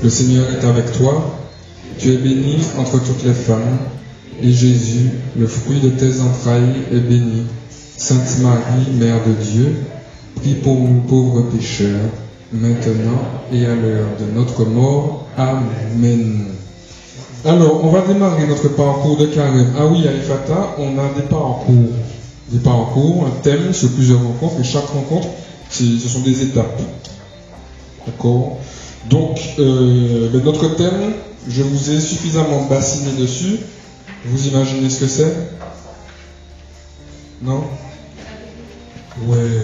Le 0.00 0.10
Seigneur 0.10 0.46
est 0.50 0.64
avec 0.64 0.92
toi. 0.92 1.34
Tu 1.98 2.12
es 2.12 2.16
bénie 2.18 2.58
entre 2.78 3.02
toutes 3.02 3.24
les 3.24 3.32
femmes. 3.34 3.78
Et 4.40 4.52
Jésus, 4.52 5.10
le 5.36 5.48
fruit 5.48 5.80
de 5.80 5.88
tes 5.88 6.20
entrailles, 6.20 6.82
est 6.92 7.00
béni. 7.00 7.42
Sainte 7.96 8.38
Marie, 8.38 8.92
Mère 8.92 9.18
de 9.26 9.32
Dieu, 9.32 9.74
prie 10.36 10.54
pour 10.54 10.76
nous 10.76 11.00
pauvres 11.00 11.42
pécheurs, 11.50 12.10
maintenant 12.52 13.20
et 13.52 13.66
à 13.66 13.74
l'heure 13.74 14.06
de 14.20 14.38
notre 14.38 14.64
mort. 14.64 15.26
Amen. 15.36 16.44
Alors, 17.44 17.84
on 17.84 17.90
va 17.90 18.02
démarrer 18.02 18.46
notre 18.46 18.68
parcours 18.68 19.16
de 19.16 19.26
carême. 19.26 19.72
Ah 19.76 19.86
oui, 19.86 20.06
à 20.06 20.12
Ifata, 20.12 20.76
on 20.78 20.96
a 20.96 21.08
des 21.16 21.26
parcours. 21.28 21.90
Des 22.50 22.60
parcours, 22.60 23.26
un 23.26 23.42
thème 23.42 23.72
sur 23.72 23.90
plusieurs 23.90 24.22
rencontres, 24.22 24.60
et 24.60 24.64
chaque 24.64 24.86
rencontre, 24.86 25.26
ce 25.70 25.98
sont 25.98 26.20
des 26.20 26.42
étapes. 26.42 26.80
D'accord? 28.06 28.58
Donc, 29.08 29.40
euh, 29.58 30.28
notre 30.44 30.74
thème, 30.76 31.12
je 31.48 31.62
vous 31.62 31.90
ai 31.90 32.00
suffisamment 32.00 32.66
bassiné 32.66 33.12
dessus. 33.18 33.58
Vous 34.24 34.48
imaginez 34.48 34.90
ce 34.90 35.00
que 35.00 35.06
c'est? 35.06 35.34
Non? 37.42 37.62
Ouais. 39.26 39.62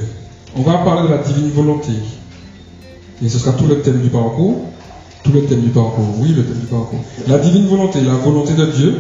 On 0.57 0.63
va 0.63 0.79
parler 0.79 1.09
de 1.09 1.15
la 1.15 1.19
divine 1.19 1.51
volonté. 1.51 1.93
Et 3.23 3.29
ce 3.29 3.39
sera 3.39 3.53
tout 3.53 3.67
le 3.67 3.81
thème 3.81 4.01
du 4.01 4.09
parcours. 4.09 4.71
Tout 5.23 5.33
le 5.33 5.45
thème 5.45 5.61
du 5.61 5.71
parcours. 5.71 6.15
Oui, 6.19 6.29
le 6.29 6.45
thème 6.45 6.61
du 6.61 6.67
parcours. 6.67 7.01
La 7.27 7.39
divine 7.39 7.67
volonté, 7.67 8.01
la 8.01 8.15
volonté 8.15 8.55
de 8.55 8.67
Dieu, 8.67 8.95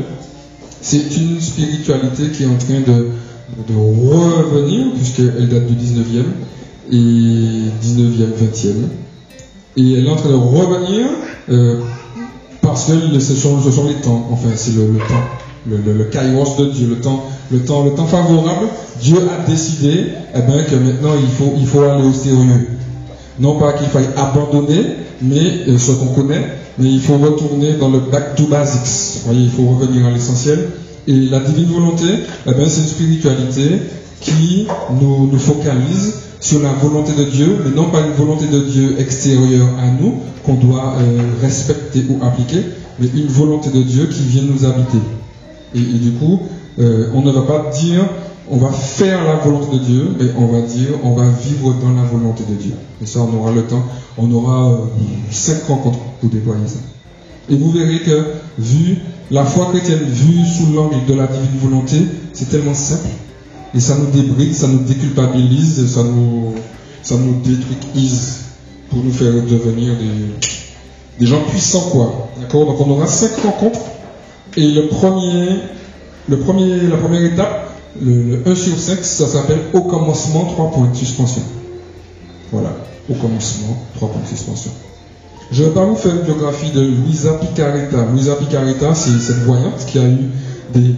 c'est 0.81 1.17
une 1.17 1.41
spiritualité 1.41 2.31
qui 2.31 2.42
est 2.42 2.47
en 2.47 2.56
train 2.56 2.81
de, 2.81 3.11
de 3.69 3.75
revenir, 3.75 4.92
puisqu'elle 4.95 5.48
date 5.48 5.67
du 5.67 5.75
19e 5.75 6.25
et 6.91 7.70
19e, 7.83 8.33
20e. 8.41 8.73
Et 9.77 9.92
elle 9.95 10.06
est 10.06 10.10
en 10.10 10.16
train 10.16 10.30
de 10.30 10.34
revenir 10.34 11.06
euh, 11.51 11.80
parce 12.62 12.86
que 12.86 13.19
ce 13.19 13.34
sont, 13.34 13.61
ce 13.61 13.70
sont 13.70 13.89
les 13.89 13.94
temps, 13.94 14.28
enfin 14.31 14.48
c'est 14.55 14.72
le, 14.75 14.86
le, 14.86 14.98
temps, 14.98 15.25
le, 15.69 15.77
le, 15.78 15.92
le, 15.92 16.05
kairos 16.05 16.56
de 16.58 16.66
Dieu, 16.66 16.86
le 16.89 17.00
temps, 17.00 17.25
le 17.50 17.61
temps, 17.64 17.84
le 17.84 17.91
temps 17.94 18.06
favorable. 18.06 18.69
Dieu 19.00 19.16
a 19.19 19.48
décidé 19.48 20.06
eh 20.34 20.41
ben, 20.41 20.64
que 20.64 20.77
maintenant 20.77 21.14
il 21.20 21.28
faut, 21.28 21.55
il 21.58 21.66
faut 21.66 21.83
aller 21.83 22.05
au 22.05 22.12
sérieux. 22.12 22.69
Non 23.41 23.58
pas 23.58 23.72
qu'il 23.72 23.89
faille 23.89 24.08
abandonner, 24.16 24.97
mais 25.20 25.69
euh, 25.69 25.78
ce 25.78 25.92
qu'on 25.92 26.06
connaît, 26.06 26.53
mais 26.78 26.88
il 26.91 27.00
faut 27.00 27.19
retourner 27.19 27.75
dans 27.75 27.88
le 27.88 28.00
back 28.00 28.36
to 28.36 28.47
basics. 28.47 29.20
Vous 29.22 29.33
voyez, 29.33 29.44
il 29.44 29.50
faut 29.50 29.66
revenir 29.66 30.06
à 30.06 30.11
l'essentiel. 30.11 30.70
Et 31.06 31.12
la 31.12 31.41
divine 31.41 31.66
volonté, 31.66 32.06
eh 32.47 32.50
ben, 32.53 32.66
c'est 32.69 32.81
une 32.81 32.86
spiritualité 32.86 33.81
qui 34.20 34.66
nous, 35.00 35.28
nous 35.31 35.38
focalise 35.38 36.14
sur 36.45 36.61
la 36.61 36.75
volonté 36.75 37.12
de 37.12 37.25
Dieu, 37.25 37.59
mais 37.64 37.70
non 37.70 37.89
pas 37.89 38.00
une 38.00 38.12
volonté 38.12 38.47
de 38.47 38.61
Dieu 38.64 39.00
extérieure 39.00 39.69
à 39.78 39.87
nous, 39.87 40.17
qu'on 40.45 40.55
doit 40.55 40.97
euh, 40.98 41.23
respecter 41.41 42.05
ou 42.11 42.23
appliquer, 42.23 42.61
mais 42.98 43.06
une 43.14 43.28
volonté 43.28 43.70
de 43.70 43.81
Dieu 43.83 44.09
qui 44.09 44.25
vient 44.25 44.42
nous 44.42 44.67
habiter. 44.67 44.98
Et, 45.75 45.81
du 45.81 46.12
coup, 46.12 46.42
euh, 46.78 47.09
on 47.15 47.22
ne 47.22 47.33
va 47.33 47.42
pas 47.42 47.70
dire 47.70 48.05
on 48.50 48.59
va 48.59 48.70
faire 48.70 49.25
la 49.25 49.37
volonté 49.37 49.78
de 49.78 49.84
Dieu, 49.84 50.09
mais 50.20 50.27
on 50.37 50.48
va 50.48 50.61
dire 50.61 50.91
on 51.03 51.15
va 51.15 51.25
vivre 51.31 51.77
dans 51.83 51.95
la 51.95 52.03
volonté 52.03 52.45
de 52.47 52.56
Dieu. 52.56 52.75
Et 53.03 53.06
ça, 53.06 53.20
on 53.20 53.41
aura 53.41 53.50
le 53.50 53.62
temps, 53.62 53.83
on 54.19 54.31
aura 54.31 54.70
euh, 54.70 54.77
cinq 55.31 55.62
rencontres 55.67 55.98
pour 56.20 56.28
déployer 56.28 56.67
ça. 56.67 56.81
Et 57.48 57.56
vous 57.56 57.70
verrez 57.70 58.00
que, 58.00 58.22
vu 58.59 58.98
la 59.31 59.47
foi 59.47 59.69
chrétienne, 59.70 60.05
vue 60.05 60.45
sous 60.45 60.75
l'angle 60.75 61.06
de 61.09 61.15
la 61.15 61.27
divine 61.27 61.59
volonté, 61.59 61.97
c'est 62.34 62.50
tellement 62.50 62.75
simple 62.75 63.09
et 63.75 63.80
ça 63.80 63.97
nous 63.97 64.06
débride, 64.06 64.55
ça 64.55 64.69
nous 64.69 64.84
déculpabilise, 64.84 65.92
ça 65.92 66.03
nous, 66.05 66.55
ça 67.03 67.17
nous 67.17 67.41
détruise 67.42 68.39
pour 68.89 69.03
nous 69.03 69.12
faire 69.12 69.33
devenir 69.33 69.94
des, 69.97 70.48
des 71.19 71.27
gens 71.27 71.42
puissants, 71.50 71.89
quoi. 71.91 72.31
D'accord? 72.41 72.66
Donc 72.66 72.81
on 72.81 72.91
aura 72.91 73.06
cinq 73.06 73.33
rencontres. 73.42 73.81
Et 74.56 74.69
le 74.69 74.86
premier, 74.86 75.48
le 76.28 76.38
premier, 76.38 76.82
la 76.82 76.97
première 76.97 77.25
étape, 77.25 77.71
le, 78.00 78.37
le 78.37 78.49
1 78.49 78.54
sur 78.54 78.78
5, 78.78 79.04
ça 79.04 79.26
s'appelle 79.26 79.60
au 79.72 79.82
commencement, 79.82 80.44
3 80.44 80.70
points 80.70 80.91
de 80.91 80.97
suspension. 80.97 81.43
Voilà. 82.53 82.76
Au 83.10 83.15
commencement, 83.15 83.76
3 83.97 84.09
points 84.10 84.22
de 84.22 84.28
suspension. 84.28 84.70
Je 85.50 85.65
vais 85.65 85.70
pas 85.70 85.84
vous 85.84 85.97
faire 85.97 86.15
une 86.15 86.22
biographie 86.22 86.70
de 86.70 86.81
Luisa 86.81 87.34
Picaretta. 87.34 88.06
Luisa 88.12 88.37
Picaretta, 88.37 88.94
c'est 88.94 89.19
cette 89.20 89.43
voyante 89.44 89.84
qui 89.87 89.99
a 89.99 90.04
eu 90.04 90.31
des 90.72 90.94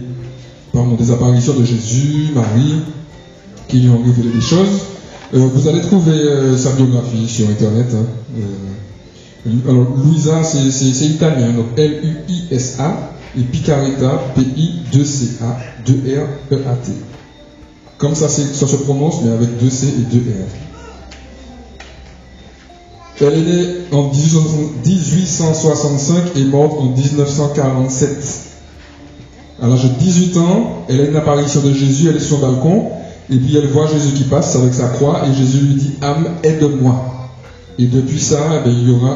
pardon, 0.73 0.95
des 0.95 1.11
apparitions 1.11 1.53
de 1.53 1.65
Jésus, 1.65 2.29
Marie, 2.33 2.81
qui 3.67 3.79
lui 3.79 3.89
ont 3.89 4.01
révélé 4.03 4.29
des 4.33 4.41
choses. 4.41 4.81
Euh, 5.33 5.47
vous 5.53 5.67
allez 5.67 5.81
trouver 5.81 6.13
euh, 6.13 6.57
sa 6.57 6.71
biographie 6.71 7.27
sur 7.27 7.49
Internet. 7.49 7.87
Hein. 7.93 8.05
Euh, 8.39 9.59
alors, 9.69 9.87
Luisa, 10.03 10.43
c'est 10.43 11.05
italien, 11.05 11.53
donc 11.53 11.67
L-U-I-S-A, 11.77 13.13
et 13.37 13.43
Picaretta, 13.43 14.23
P-I-2-C-A, 14.35 15.57
2-R-E-A-T. 15.85 16.91
Comme 17.97 18.15
ça, 18.15 18.29
ça 18.29 18.67
se 18.67 18.75
prononce, 18.77 19.21
mais 19.23 19.31
avec 19.31 19.57
2 19.57 19.69
C 19.69 19.87
et 19.87 20.15
2 20.15 20.19
R. 20.19 20.23
Elle 23.19 23.33
est 23.33 23.41
née 23.41 23.65
en 23.91 24.11
1865 24.11 26.35
et 26.35 26.43
morte 26.45 26.79
en 26.79 26.95
1947. 26.95 28.56
À 29.61 29.67
l'âge 29.67 29.83
de 29.83 29.89
18 29.99 30.37
ans, 30.37 30.85
elle 30.87 31.01
a 31.01 31.05
une 31.05 31.15
apparition 31.15 31.61
de 31.61 31.73
Jésus, 31.73 32.09
elle 32.09 32.17
est 32.17 32.19
sur 32.19 32.37
le 32.37 32.43
balcon, 32.43 32.89
et 33.29 33.37
puis 33.37 33.57
elle 33.57 33.67
voit 33.67 33.87
Jésus 33.87 34.13
qui 34.13 34.23
passe 34.23 34.55
avec 34.55 34.73
sa 34.73 34.87
croix, 34.89 35.21
et 35.27 35.33
Jésus 35.33 35.59
lui 35.59 35.73
dit 35.73 35.93
âme, 36.01 36.27
aide-moi. 36.43 37.17
Et 37.79 37.85
depuis 37.85 38.19
ça, 38.19 38.39
eh 38.65 38.69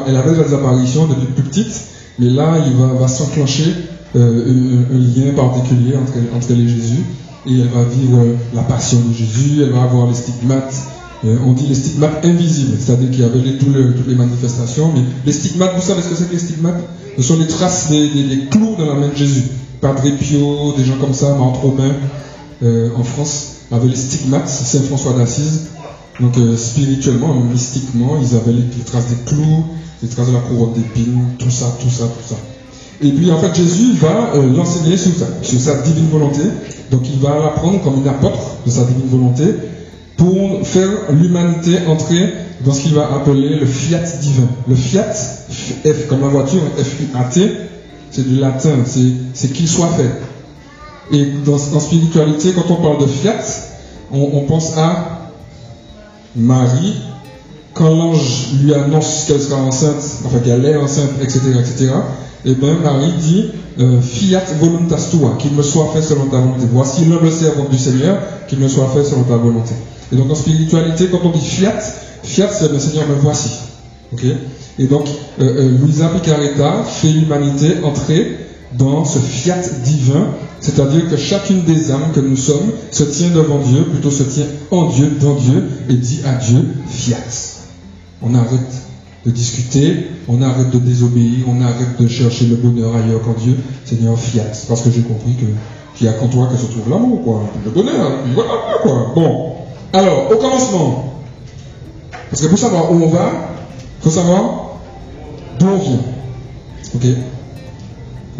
elle 0.06 0.16
avait 0.16 0.32
des 0.32 0.54
apparitions 0.54 1.06
depuis 1.06 1.26
plus 1.26 1.44
petite, 1.44 1.72
mais 2.18 2.28
là, 2.28 2.56
il 2.66 2.98
va, 2.98 3.06
s'enclencher 3.06 3.72
euh, 4.16 4.84
un, 4.92 4.98
lien 4.98 5.32
particulier 5.34 5.94
entre, 5.96 6.50
elle 6.50 6.60
et 6.60 6.68
Jésus, 6.68 7.04
et 7.46 7.60
elle 7.60 7.68
va 7.68 7.84
vivre 7.84 8.18
euh, 8.18 8.36
la 8.52 8.62
passion 8.62 8.98
de 8.98 9.14
Jésus, 9.14 9.62
elle 9.62 9.70
va 9.70 9.82
avoir 9.82 10.08
les 10.08 10.14
stigmates, 10.14 10.74
euh, 11.24 11.36
on 11.46 11.52
dit 11.52 11.68
les 11.68 11.74
stigmates 11.76 12.24
invisibles, 12.24 12.76
c'est-à-dire 12.80 13.10
qu'il 13.10 13.20
y 13.20 13.24
avait 13.24 13.58
toutes, 13.58 14.08
les, 14.08 14.14
manifestations, 14.16 14.90
mais 14.92 15.02
les 15.24 15.32
stigmates, 15.32 15.76
vous 15.76 15.82
savez 15.82 16.02
ce 16.02 16.08
que 16.08 16.16
c'est 16.16 16.28
que 16.28 16.32
les 16.32 16.40
stigmates? 16.40 16.82
Ce 17.16 17.22
sont 17.22 17.38
les 17.38 17.46
traces 17.46 17.90
des, 17.90 18.08
des, 18.08 18.24
des 18.24 18.46
clous 18.46 18.74
dans 18.76 18.86
la 18.86 18.94
main 18.94 19.08
de 19.08 19.16
Jésus. 19.16 19.44
Padre 19.82 20.16
Pio, 20.16 20.74
des 20.76 20.84
gens 20.84 20.96
comme 21.00 21.12
ça, 21.12 21.34
Marthe 21.34 21.56
Romain, 21.56 21.90
euh, 22.62 22.90
en 22.96 23.02
France, 23.02 23.56
avaient 23.72 23.88
les 23.88 23.96
stigmates, 23.96 24.48
Saint 24.48 24.80
François 24.82 25.12
d'Assise. 25.14 25.70
Donc 26.20 26.38
euh, 26.38 26.56
spirituellement, 26.56 27.34
mystiquement, 27.34 28.16
ils 28.22 28.36
avaient 28.36 28.52
les, 28.52 28.84
traces 28.86 29.08
des 29.08 29.16
clous, 29.26 29.64
les 30.00 30.08
traces 30.08 30.28
de 30.28 30.34
la 30.34 30.38
couronne 30.38 30.74
d'épines, 30.74 31.24
tout 31.36 31.50
ça, 31.50 31.76
tout 31.80 31.90
ça, 31.90 32.04
tout 32.04 32.28
ça. 32.28 32.36
Et 33.04 33.10
puis 33.10 33.28
en 33.32 33.38
fait, 33.38 33.52
Jésus 33.56 33.94
va 33.94 34.30
euh, 34.36 34.56
l'enseigner 34.56 34.96
sur, 34.96 35.10
sur, 35.42 35.60
sa 35.60 35.82
divine 35.82 36.10
volonté. 36.10 36.42
Donc 36.92 37.00
il 37.12 37.18
va 37.18 37.40
l'apprendre 37.40 37.82
comme 37.82 38.02
une 38.02 38.08
apôtre 38.08 38.58
de 38.64 38.70
sa 38.70 38.84
divine 38.84 39.08
volonté 39.08 39.44
pour 40.16 40.64
faire 40.64 40.90
l'humanité 41.10 41.78
entrer 41.88 42.34
dans 42.64 42.72
ce 42.72 42.82
qu'il 42.82 42.94
va 42.94 43.12
appeler 43.12 43.56
le 43.58 43.66
fiat 43.66 43.98
divin. 44.20 44.46
Le 44.68 44.76
fiat, 44.76 45.12
F 45.12 46.06
comme 46.08 46.20
la 46.20 46.28
voiture, 46.28 46.60
F-U-A-T, 46.78 47.71
c'est 48.12 48.28
du 48.28 48.36
latin, 48.36 48.84
c'est 49.34 49.52
qu'il 49.52 49.68
soit 49.68 49.88
fait. 49.88 51.16
Et 51.16 51.32
en 51.48 51.80
spiritualité, 51.80 52.52
quand 52.52 52.70
on 52.72 52.76
parle 52.76 53.00
de 53.00 53.06
fiat, 53.06 53.42
on, 54.12 54.42
pense 54.42 54.76
à 54.76 55.30
Marie, 56.36 56.94
quand 57.72 57.88
l'ange 57.88 58.48
lui 58.62 58.74
annonce 58.74 59.24
qu'elle 59.26 59.40
sera 59.40 59.60
enceinte, 59.62 60.02
enfin 60.26 60.38
qu'elle 60.38 60.64
est 60.64 60.76
enceinte, 60.76 61.10
etc., 61.22 61.40
etc., 61.58 61.92
et 62.44 62.54
bien 62.54 62.74
Marie 62.82 63.12
dit 63.20 63.50
euh, 63.78 64.00
Fiat 64.00 64.42
voluntas 64.60 65.08
tua, 65.10 65.36
qu'il 65.38 65.52
me 65.52 65.62
soit 65.62 65.90
fait 65.94 66.02
selon 66.02 66.26
ta 66.26 66.38
volonté. 66.38 66.66
Voici 66.72 67.04
l'homme 67.04 67.30
servant 67.30 67.68
du 67.70 67.78
Seigneur, 67.78 68.18
qu'il 68.48 68.58
me 68.58 68.68
soit 68.68 68.88
fait 68.88 69.04
selon 69.04 69.22
ta 69.22 69.36
volonté. 69.36 69.74
Et 70.12 70.16
donc 70.16 70.30
en 70.30 70.34
spiritualité, 70.34 71.08
quand 71.10 71.20
on 71.24 71.30
dit 71.30 71.40
fiat, 71.40 71.78
fiat 72.24 72.48
c'est 72.52 72.70
le 72.70 72.78
Seigneur 72.78 73.08
me 73.08 73.14
voici. 73.14 73.50
Ok 74.12 74.24
et 74.78 74.86
donc, 74.86 75.06
euh, 75.40 75.44
euh, 75.44 75.78
Luisa 75.82 76.08
Picaretta 76.08 76.82
fait 76.84 77.08
l'humanité 77.08 77.76
entrer 77.84 78.36
dans 78.78 79.04
ce 79.04 79.18
fiat 79.18 79.60
divin, 79.84 80.28
c'est-à-dire 80.60 81.10
que 81.10 81.16
chacune 81.16 81.62
des 81.64 81.90
âmes 81.90 82.12
que 82.14 82.20
nous 82.20 82.36
sommes 82.36 82.72
se 82.90 83.04
tient 83.04 83.30
devant 83.30 83.58
Dieu, 83.58 83.84
plutôt 83.84 84.10
se 84.10 84.22
tient 84.22 84.46
en 84.70 84.88
Dieu, 84.88 85.12
dans 85.20 85.34
Dieu, 85.34 85.64
et 85.90 85.94
dit 85.94 86.20
à 86.24 86.34
Dieu 86.36 86.66
fiat. 86.88 87.16
On 88.22 88.34
arrête 88.34 88.60
de 89.26 89.30
discuter, 89.30 90.08
on 90.26 90.40
arrête 90.40 90.70
de 90.70 90.78
désobéir, 90.78 91.44
on 91.48 91.60
arrête 91.60 92.00
de 92.00 92.08
chercher 92.08 92.46
le 92.46 92.56
bonheur 92.56 92.94
ailleurs 92.96 93.20
qu'en 93.22 93.34
Dieu, 93.34 93.56
Seigneur 93.84 94.18
fiat. 94.18 94.44
Parce 94.68 94.80
que 94.80 94.90
j'ai 94.90 95.02
compris 95.02 95.36
qu'il 95.36 96.06
n'y 96.06 96.08
a 96.08 96.14
qu'en 96.14 96.28
toi 96.28 96.48
que 96.50 96.56
se 96.56 96.66
trouve 96.66 96.88
l'amour, 96.88 97.22
quoi, 97.22 97.42
le 97.62 97.70
bonheur, 97.70 98.10
voilà, 98.34 98.52
quoi. 98.82 99.12
Bon. 99.14 99.52
Alors, 99.92 100.30
au 100.32 100.36
commencement, 100.36 101.12
parce 102.30 102.40
que 102.40 102.46
pour 102.46 102.58
savoir 102.58 102.90
où 102.90 102.94
on 102.94 103.08
va, 103.08 103.51
il 104.02 104.10
faut 104.10 104.10
savoir 104.10 104.78
d'où 105.58 105.66
vient. 105.78 107.14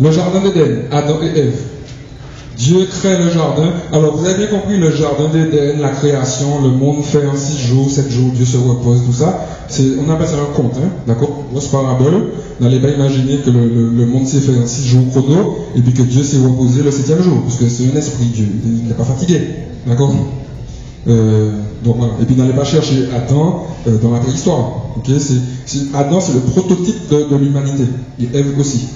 Le 0.01 0.11
jardin 0.11 0.41
d'Éden, 0.41 0.85
Adam 0.91 1.19
et 1.23 1.39
Ève. 1.39 1.57
Dieu 2.59 2.87
crée 2.87 3.17
le 3.17 3.31
jardin. 3.31 3.71
Alors 3.93 4.17
vous 4.17 4.27
avez 4.27 4.37
bien 4.37 4.47
compris 4.47 4.77
le 4.77 4.91
jardin 4.91 5.29
d'Éden, 5.29 5.81
la 5.81 5.91
création, 5.91 6.63
le 6.63 6.71
monde 6.71 7.03
fait 7.03 7.27
en 7.27 7.37
six 7.37 7.59
jours, 7.59 7.91
sept 7.91 8.11
jours, 8.11 8.31
Dieu 8.35 8.45
se 8.45 8.57
repose, 8.57 9.05
tout 9.07 9.13
ça. 9.13 9.47
On 10.05 10.11
appelle 10.11 10.29
ça 10.29 10.37
un 10.37 10.55
conte, 10.55 10.77
hein, 10.77 10.91
d'accord? 11.07 11.45
Grosse 11.51 11.69
parabole. 11.69 12.33
N'allez 12.61 12.81
pas 12.81 12.89
imaginer 12.89 13.39
que 13.39 13.51
le, 13.51 14.07
monde 14.07 14.27
s'est 14.27 14.41
fait 14.41 14.57
en 14.57 14.67
six 14.67 14.87
jours 14.87 15.05
chrono 15.11 15.59
et 15.77 15.81
puis 15.81 15.93
que 15.93 16.03
Dieu 16.03 16.23
s'est 16.23 16.39
reposé 16.39 16.83
le 16.83 16.91
septième 16.91 17.23
jour, 17.23 17.43
parce 17.43 17.57
que 17.57 17.69
c'est 17.69 17.85
un 17.85 17.97
esprit, 17.97 18.27
Dieu, 18.27 18.47
il 18.65 18.89
n'est 18.89 18.95
pas 18.95 19.05
fatigué, 19.05 19.41
d'accord? 19.87 20.15
Euh, 21.09 21.53
donc. 21.85 21.97
Et 22.21 22.25
puis 22.25 22.37
n'allez 22.37 22.53
pas 22.53 22.65
chercher 22.65 23.09
Adam 23.15 23.67
euh, 23.87 23.99
dans 23.99 24.13
la 24.13 24.21
préhistoire. 24.21 24.82
Ok, 24.97 25.11
c'est, 25.19 25.95
Adam 25.95 26.21
c'est 26.21 26.35
le 26.35 26.41
prototype 26.41 27.09
de, 27.11 27.37
l'humanité. 27.37 27.85
Et 28.21 28.29
Ève 28.37 28.59
aussi. 28.59 28.89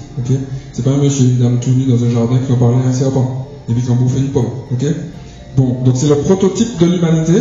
C'est 0.72 0.84
pas 0.84 0.90
un 0.90 0.98
monsieur 0.98 1.24
une 1.24 1.38
dame 1.38 1.58
tout 1.60 1.70
nu 1.70 1.84
dans 1.84 2.02
un 2.02 2.10
jardin 2.10 2.38
qui 2.38 2.52
va 2.52 2.58
parler 2.58 2.76
à 2.84 2.88
un 2.88 2.92
serpent 2.92 3.48
et 3.68 3.72
puis 3.72 3.82
qui 3.82 3.88
va 3.88 3.94
bouffer 3.94 4.18
une 4.20 4.28
pomme. 4.28 4.44
Bon 5.56 5.82
donc 5.84 5.94
c'est 5.96 6.08
le 6.08 6.16
prototype 6.16 6.78
de 6.78 6.86
l'humanité. 6.86 7.32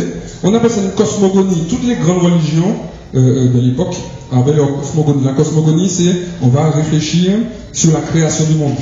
On 0.42 0.54
appelle 0.54 0.70
ça 0.70 0.80
une 0.82 0.90
cosmogonie. 0.90 1.64
Toutes 1.68 1.86
les 1.86 1.96
grandes 1.96 2.22
religions 2.22 2.74
euh, 3.14 3.52
de 3.52 3.60
l'époque 3.60 3.96
avaient 4.32 4.54
leur 4.54 4.80
cosmogonie. 4.80 5.24
La 5.24 5.32
cosmogonie 5.32 5.88
c'est 5.88 6.14
on 6.42 6.48
va 6.48 6.70
réfléchir 6.70 7.32
sur 7.72 7.92
la 7.92 8.00
création 8.00 8.44
du 8.46 8.56
monde 8.56 8.76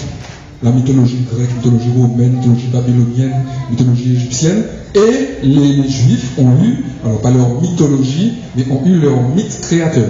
la 0.65 0.71
mythologie 0.71 1.19
grecque, 1.31 1.55
mythologie 1.57 1.91
romaine, 1.97 2.37
mythologie 2.39 2.69
babylonienne, 2.73 3.45
mythologie 3.71 4.15
égyptienne. 4.15 4.65
Et 4.95 5.47
les, 5.47 5.89
juifs 5.89 6.33
ont 6.39 6.53
eu, 6.65 6.85
alors 7.05 7.21
pas 7.21 7.31
leur 7.31 7.61
mythologie, 7.61 8.35
mais 8.57 8.65
ont 8.71 8.85
eu 8.87 8.99
leur 8.99 9.21
mythe 9.35 9.61
créateur. 9.61 10.09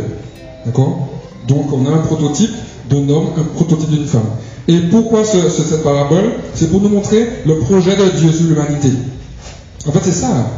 D'accord? 0.65 1.09
Donc 1.49 1.73
on 1.73 1.85
a 1.87 1.91
un 1.91 1.99
prototype 1.99 2.53
d'un 2.89 3.09
homme, 3.09 3.29
un 3.37 3.43
prototype 3.55 3.91
d'une 3.91 4.07
femme. 4.07 4.23
Et 4.69 4.79
pourquoi 4.91 5.25
cette 5.25 5.83
parabole? 5.83 6.33
C'est 6.55 6.71
pour 6.71 6.81
nous 6.81 6.89
montrer 6.89 7.27
le 7.47 7.59
projet 7.59 7.97
de 7.97 8.19
Dieu 8.19 8.33
sur 8.33 8.47
l'humanité. 8.47 8.89
En 9.87 9.93
fait, 9.93 10.01
c'est 10.03 10.13
ça. 10.13 10.51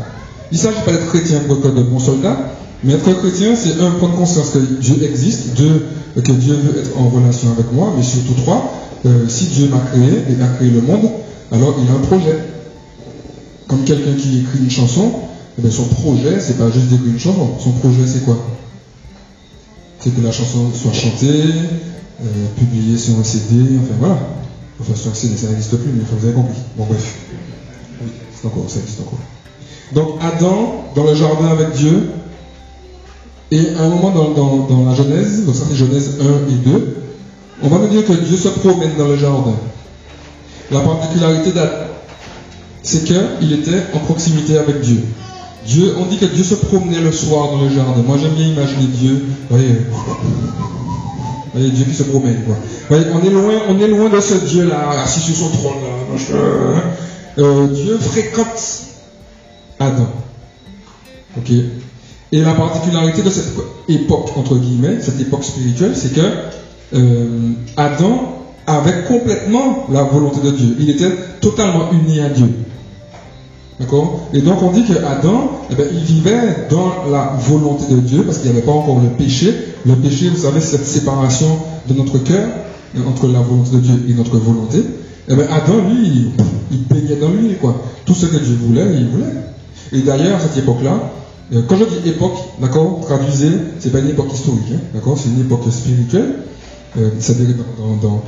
Il 0.53 0.57
ne 0.57 0.61
s'agit 0.61 0.83
pas 0.85 0.93
d'être 0.93 1.07
chrétien 1.07 1.41
pour 1.47 1.57
être 1.57 1.75
de 1.75 1.83
bon 1.83 1.99
soldat, 1.99 2.37
mais 2.85 2.93
être 2.93 3.19
chrétien, 3.19 3.57
c'est 3.57 3.81
un, 3.81 3.91
prendre 3.93 4.15
conscience 4.15 4.51
que 4.51 4.59
Dieu 4.59 5.03
existe, 5.03 5.57
deux, 5.57 5.87
que 6.15 6.33
Dieu 6.33 6.55
veut 6.55 6.81
être 6.81 6.97
en 6.99 7.09
relation 7.09 7.51
avec 7.51 7.73
moi, 7.73 7.93
mais 7.97 8.03
surtout 8.05 8.35
trois, 8.35 8.73
euh, 9.05 9.29
si 9.29 9.47
Dieu 9.47 9.69
m'a 9.69 9.81
créé 9.81 10.25
et 10.29 10.43
a 10.43 10.49
créé 10.49 10.71
le 10.71 10.81
monde, 10.81 11.11
alors 11.53 11.77
il 11.83 11.89
a 11.91 11.95
un 11.95 12.01
projet. 12.01 12.39
Comme 13.69 13.85
quelqu'un 13.85 14.15
qui 14.15 14.41
écrit 14.41 14.61
une 14.61 14.71
chanson, 14.71 15.13
eh 15.63 15.71
son 15.71 15.85
projet, 15.85 16.41
c'est 16.41 16.59
pas 16.59 16.71
juste 16.71 16.89
d'écrire 16.89 17.13
une 17.13 17.19
chanson. 17.19 17.51
Son 17.59 17.73
projet, 17.73 18.07
c'est 18.07 18.25
quoi? 18.25 18.39
C'est 20.01 20.15
que 20.15 20.21
la 20.21 20.31
chanson 20.31 20.71
soit 20.75 20.93
chantée, 20.93 21.45
euh, 22.23 22.25
publiée 22.57 22.97
sur 22.97 23.19
un 23.19 23.25
CD, 23.25 23.79
enfin 23.79 23.95
voilà. 23.99 24.19
Enfin, 24.81 24.95
sur 24.95 25.11
un 25.11 25.15
CD, 25.15 25.37
ça 25.37 25.49
n'existe 25.49 25.77
plus, 25.77 25.91
mais 25.93 26.05
vous 26.11 26.27
avez 26.27 26.35
compris. 26.35 26.59
Bon, 26.77 26.85
bref. 26.85 27.17
Oui, 28.03 28.11
c'est 28.35 28.47
encore, 28.47 28.65
ça 28.69 28.81
existe 28.81 29.01
encore. 29.01 29.19
Donc, 29.95 30.21
Adam, 30.21 30.85
dans 30.95 31.05
le 31.05 31.15
jardin 31.15 31.49
avec 31.49 31.73
Dieu, 31.73 32.11
et 33.51 33.69
à 33.79 33.83
un 33.83 33.89
moment 33.89 34.11
dans, 34.11 34.31
dans, 34.33 34.57
dans 34.67 34.85
la 34.85 34.95
Genèse, 34.95 35.47
donc 35.47 35.55
ça 35.55 35.65
c'est 35.69 35.77
Genèse 35.77 36.19
1 36.21 36.53
et 36.53 36.69
2, 36.69 36.97
on 37.63 37.69
va 37.69 37.79
nous 37.79 37.89
dire 37.89 38.05
que 38.05 38.13
Dieu 38.13 38.37
se 38.37 38.49
promène 38.49 38.97
dans 38.97 39.09
le 39.09 39.17
jardin. 39.17 39.55
La 40.71 40.81
particularité 40.81 41.53
d'Adam, 41.53 41.87
c'est 42.83 43.05
qu'il 43.05 43.53
était 43.53 43.83
en 43.95 43.99
proximité 43.99 44.59
avec 44.59 44.81
Dieu. 44.81 45.03
Dieu, 45.67 45.95
on 45.99 46.07
dit 46.07 46.19
que 46.19 46.27
Dieu 46.27 46.45
se 46.45 46.55
promenait 46.55 47.01
le 47.01 47.13
soir 47.13 47.51
dans 47.51 47.63
le 47.63 47.71
jardin. 47.71 48.03
Moi, 48.03 48.17
j'aime 48.21 48.35
bien 48.35 48.47
imaginer 48.47 48.87
Dieu. 48.87 49.25
Vous 49.51 49.57
voyez, 49.57 49.81
voyez 51.53 51.71
Dieu 51.71 51.85
qui 51.85 51.95
se 51.95 52.05
promène, 52.05 52.43
quoi. 52.45 52.57
Voyez, 52.89 53.07
on 53.13 53.25
est 53.81 53.89
loin, 53.89 54.09
de 54.09 54.21
ce 54.21 54.35
Dieu-là, 54.35 54.91
assis 55.03 55.21
sur 55.21 55.35
son 55.35 55.49
trône, 55.51 55.75
là, 55.83 56.83
euh, 57.39 57.67
Dieu 57.67 57.99
fréquente 57.99 58.87
Adam. 59.79 60.09
Ok. 61.37 61.51
Et 62.33 62.41
la 62.41 62.55
particularité 62.55 63.23
de 63.23 63.31
cette 63.31 63.53
époque, 63.89 64.31
entre 64.37 64.57
guillemets, 64.57 65.01
cette 65.01 65.21
époque 65.21 65.45
spirituelle, 65.45 65.93
c'est 65.95 66.15
que 66.15 66.23
euh, 66.95 67.53
Adam 67.77 68.37
avait 68.67 69.05
complètement 69.05 69.87
la 69.91 70.03
volonté 70.03 70.41
de 70.41 70.51
Dieu. 70.51 70.77
Il 70.81 70.91
était 70.91 71.11
totalement 71.41 71.91
uni 71.93 72.21
à 72.21 72.29
Dieu. 72.29 72.51
D'accord? 73.79 74.29
Et 74.33 74.41
donc 74.41 74.63
on 74.63 74.71
dit 74.73 74.85
que 74.85 74.95
Adam, 75.05 75.51
eh 75.71 75.75
bien, 75.75 75.85
il 75.93 76.01
vivait 76.01 76.67
dans 76.71 77.11
la 77.11 77.37
volonté 77.39 77.93
de 77.93 78.01
Dieu 78.01 78.23
parce 78.23 78.39
qu'il 78.39 78.51
n'y 78.51 78.57
avait 78.57 78.67
pas 78.67 78.73
encore 78.73 79.01
le 79.01 79.11
péché. 79.11 79.55
Le 79.85 79.95
péché, 79.97 80.29
vous 80.29 80.43
savez, 80.43 80.61
cette 80.61 80.87
séparation 80.87 81.59
de 81.89 81.95
notre 81.95 82.19
cœur 82.19 82.49
entre 83.07 83.29
la 83.29 83.41
volonté 83.41 83.77
de 83.77 83.81
Dieu 83.81 84.07
et 84.09 84.15
notre 84.15 84.39
volonté. 84.39 84.83
Eh 85.29 85.35
bien, 85.35 85.47
Adam, 85.51 85.75
lui, 85.89 86.31
il, 86.71 86.85
baignait 86.89 87.17
dans 87.17 87.29
lui, 87.29 87.55
quoi. 87.61 87.83
Tout 88.05 88.15
ce 88.15 88.27
que 88.27 88.37
Dieu 88.37 88.57
voulait, 88.61 88.87
il 88.95 89.09
voulait. 89.09 89.33
Et 89.93 90.01
d'ailleurs, 90.01 90.37
à 90.37 90.41
cette 90.41 90.57
époque-là, 90.59 91.13
euh, 91.53 91.63
quand 91.69 91.77
je 91.77 91.85
dis 91.85 92.09
époque, 92.09 92.37
d'accord, 92.61 93.01
traduisez, 93.05 93.51
c'est 93.79 93.93
pas 93.93 93.99
une 94.01 94.09
époque 94.09 94.33
historique, 94.33 94.67
hein, 94.73 94.79
d'accord, 94.95 95.17
c'est 95.17 95.29
une 95.29 95.41
époque 95.41 95.63
spirituelle 95.71 96.37
c'est-à-dire 97.19 97.55
dans, 98.03 98.23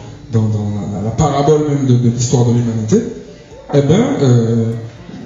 la, 1.05 1.11
parabole 1.11 1.69
même 1.69 1.87
de, 1.87 2.09
l'histoire 2.09 2.45
de 2.45 2.53
l'humanité, 2.53 3.03
eh 3.75 3.83
bien, 3.83 4.01
euh, 4.23 4.73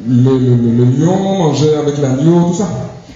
le, 0.09 0.85
lion 0.85 1.39
mangeait 1.39 1.75
avec 1.77 1.99
l'agneau, 1.99 2.49
tout 2.49 2.59
ça. 2.59 2.69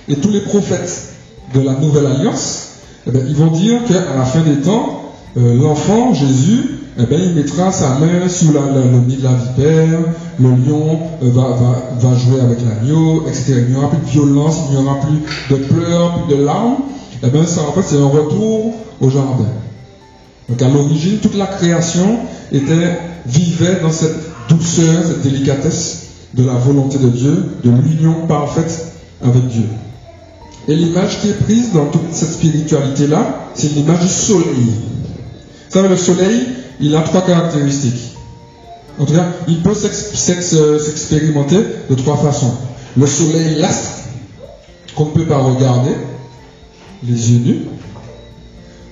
Et 0.09 0.17
tous 0.17 0.31
les 0.31 0.41
prophètes 0.41 1.15
de 1.55 1.61
la 1.61 1.73
nouvelle 1.75 2.07
alliance, 2.07 2.69
eh 3.07 3.11
bien, 3.11 3.23
ils 3.27 3.35
vont 3.35 3.51
dire 3.51 3.85
qu'à 3.87 4.15
la 4.17 4.25
fin 4.25 4.41
des 4.41 4.61
temps, 4.61 5.03
euh, 5.37 5.55
l'enfant, 5.61 6.15
Jésus, 6.15 6.79
eh 6.99 7.05
bien, 7.05 7.19
il 7.19 7.35
mettra 7.35 7.73
sa 7.73 7.99
main 7.99 8.29
sur 8.29 8.53
le 8.53 9.01
nid 9.07 9.17
de 9.17 9.25
la 9.25 9.35
vipère, 9.35 10.01
le 10.39 10.49
lion 10.49 10.99
va, 11.21 11.57
va, 11.99 12.17
jouer 12.17 12.41
avec 12.41 12.59
l'agneau, 12.63 13.25
etc. 13.27 13.65
Il 13.69 13.75
n'y 13.75 13.77
aura 13.77 13.91
plus 13.91 13.99
de 13.99 14.11
violence, 14.11 14.57
il 14.69 14.77
n'y 14.77 14.87
aura 14.87 14.99
plus 15.01 15.57
de 15.57 15.63
pleurs, 15.65 16.25
plus 16.25 16.37
de 16.37 16.43
larmes. 16.43 16.77
Eh 17.23 17.29
bien, 17.29 17.45
ça, 17.47 17.63
en 17.69 17.73
fait, 17.73 17.83
c'est 17.85 18.01
un 18.01 18.09
retour 18.09 18.75
au 19.01 19.11
jardin. 19.11 19.47
Donc 20.49 20.63
à 20.63 20.69
l'origine, 20.69 21.19
toute 21.19 21.37
la 21.37 21.47
création 21.47 22.21
était, 22.53 22.99
vivait 23.27 23.81
dans 23.83 23.91
cette 23.91 24.17
douceur, 24.49 25.05
cette 25.05 25.23
délicatesse 25.23 26.07
de 26.35 26.45
la 26.45 26.55
volonté 26.55 26.99
de 26.99 27.09
Dieu, 27.09 27.45
de 27.65 27.71
l'union 27.71 28.27
parfaite 28.27 28.93
avec 29.23 29.47
Dieu. 29.49 29.65
Et 30.69 30.75
l'image 30.75 31.21
qui 31.21 31.29
est 31.29 31.45
prise 31.45 31.73
dans 31.73 31.87
toute 31.87 32.13
cette 32.13 32.33
spiritualité-là, 32.33 33.51
c'est 33.55 33.73
l'image 33.75 34.01
du 34.01 34.09
soleil. 34.09 34.73
Vous 35.69 35.73
savez, 35.73 35.89
le 35.89 35.97
soleil, 35.97 36.47
il 36.81 36.95
a 36.95 37.03
trois 37.03 37.23
caractéristiques. 37.23 38.17
En 38.99 39.05
tout 39.05 39.15
cas, 39.15 39.27
il 39.47 39.63
peut 39.63 39.75
s'expérimenter 39.75 41.59
de 41.91 41.95
trois 41.95 42.17
façons. 42.17 42.55
Le 42.97 43.07
soleil, 43.07 43.57
l'astre, 43.57 43.91
qu'on 44.95 45.07
ne 45.07 45.11
peut 45.11 45.27
pas 45.27 45.39
regarder, 45.39 45.93
les 47.05 47.33
yeux 47.33 47.39
nus. 47.39 47.61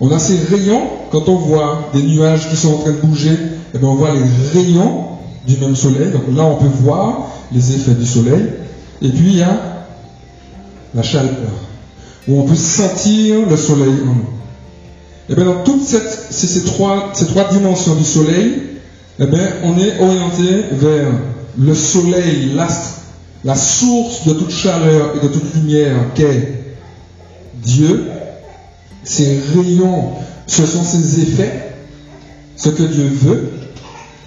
On 0.00 0.10
a 0.10 0.18
ces 0.18 0.36
rayons, 0.38 0.82
quand 1.14 1.28
on 1.28 1.36
voit 1.36 1.90
des 1.94 2.02
nuages 2.02 2.50
qui 2.50 2.56
sont 2.56 2.74
en 2.74 2.78
train 2.78 2.90
de 2.90 2.96
bouger, 2.96 3.30
et 3.30 3.36
eh 3.74 3.78
bien 3.78 3.86
on 3.86 3.94
voit 3.94 4.10
les 4.10 4.58
rayons 4.60 5.04
du 5.46 5.56
même 5.58 5.76
soleil. 5.76 6.10
Donc 6.10 6.22
là, 6.34 6.42
on 6.42 6.56
peut 6.56 6.66
voir 6.82 7.28
les 7.52 7.70
effets 7.70 7.94
du 7.94 8.04
soleil. 8.04 8.42
Et 9.00 9.10
puis 9.10 9.26
il 9.26 9.36
y 9.36 9.42
a 9.42 9.86
la 10.92 11.04
chaleur, 11.04 11.52
où 12.26 12.40
on 12.40 12.42
peut 12.42 12.56
sentir 12.56 13.48
le 13.48 13.56
soleil 13.56 13.94
en 14.02 14.06
nous. 14.06 14.28
Et 15.28 15.32
eh 15.32 15.34
bien 15.36 15.44
dans 15.44 15.62
toutes 15.62 15.84
ces, 15.84 16.64
trois, 16.64 17.12
dimensions 17.52 17.94
du 17.94 18.04
soleil, 18.04 18.62
eh 19.20 19.26
bien, 19.26 19.48
on 19.62 19.78
est 19.78 20.00
orienté 20.00 20.64
vers 20.72 21.12
le 21.56 21.74
soleil, 21.76 22.50
l'astre, 22.56 23.02
la 23.44 23.54
source 23.54 24.26
de 24.26 24.32
toute 24.32 24.50
chaleur 24.50 25.12
et 25.16 25.24
de 25.24 25.32
toute 25.32 25.54
lumière 25.54 25.94
qu'est 26.16 26.74
Dieu, 27.62 28.04
ces 29.04 29.38
rayons, 29.54 30.10
ce 30.46 30.66
sont 30.66 30.84
ses 30.84 31.20
effets, 31.20 31.74
ce 32.56 32.68
que 32.68 32.82
Dieu 32.82 33.08
veut, 33.22 33.50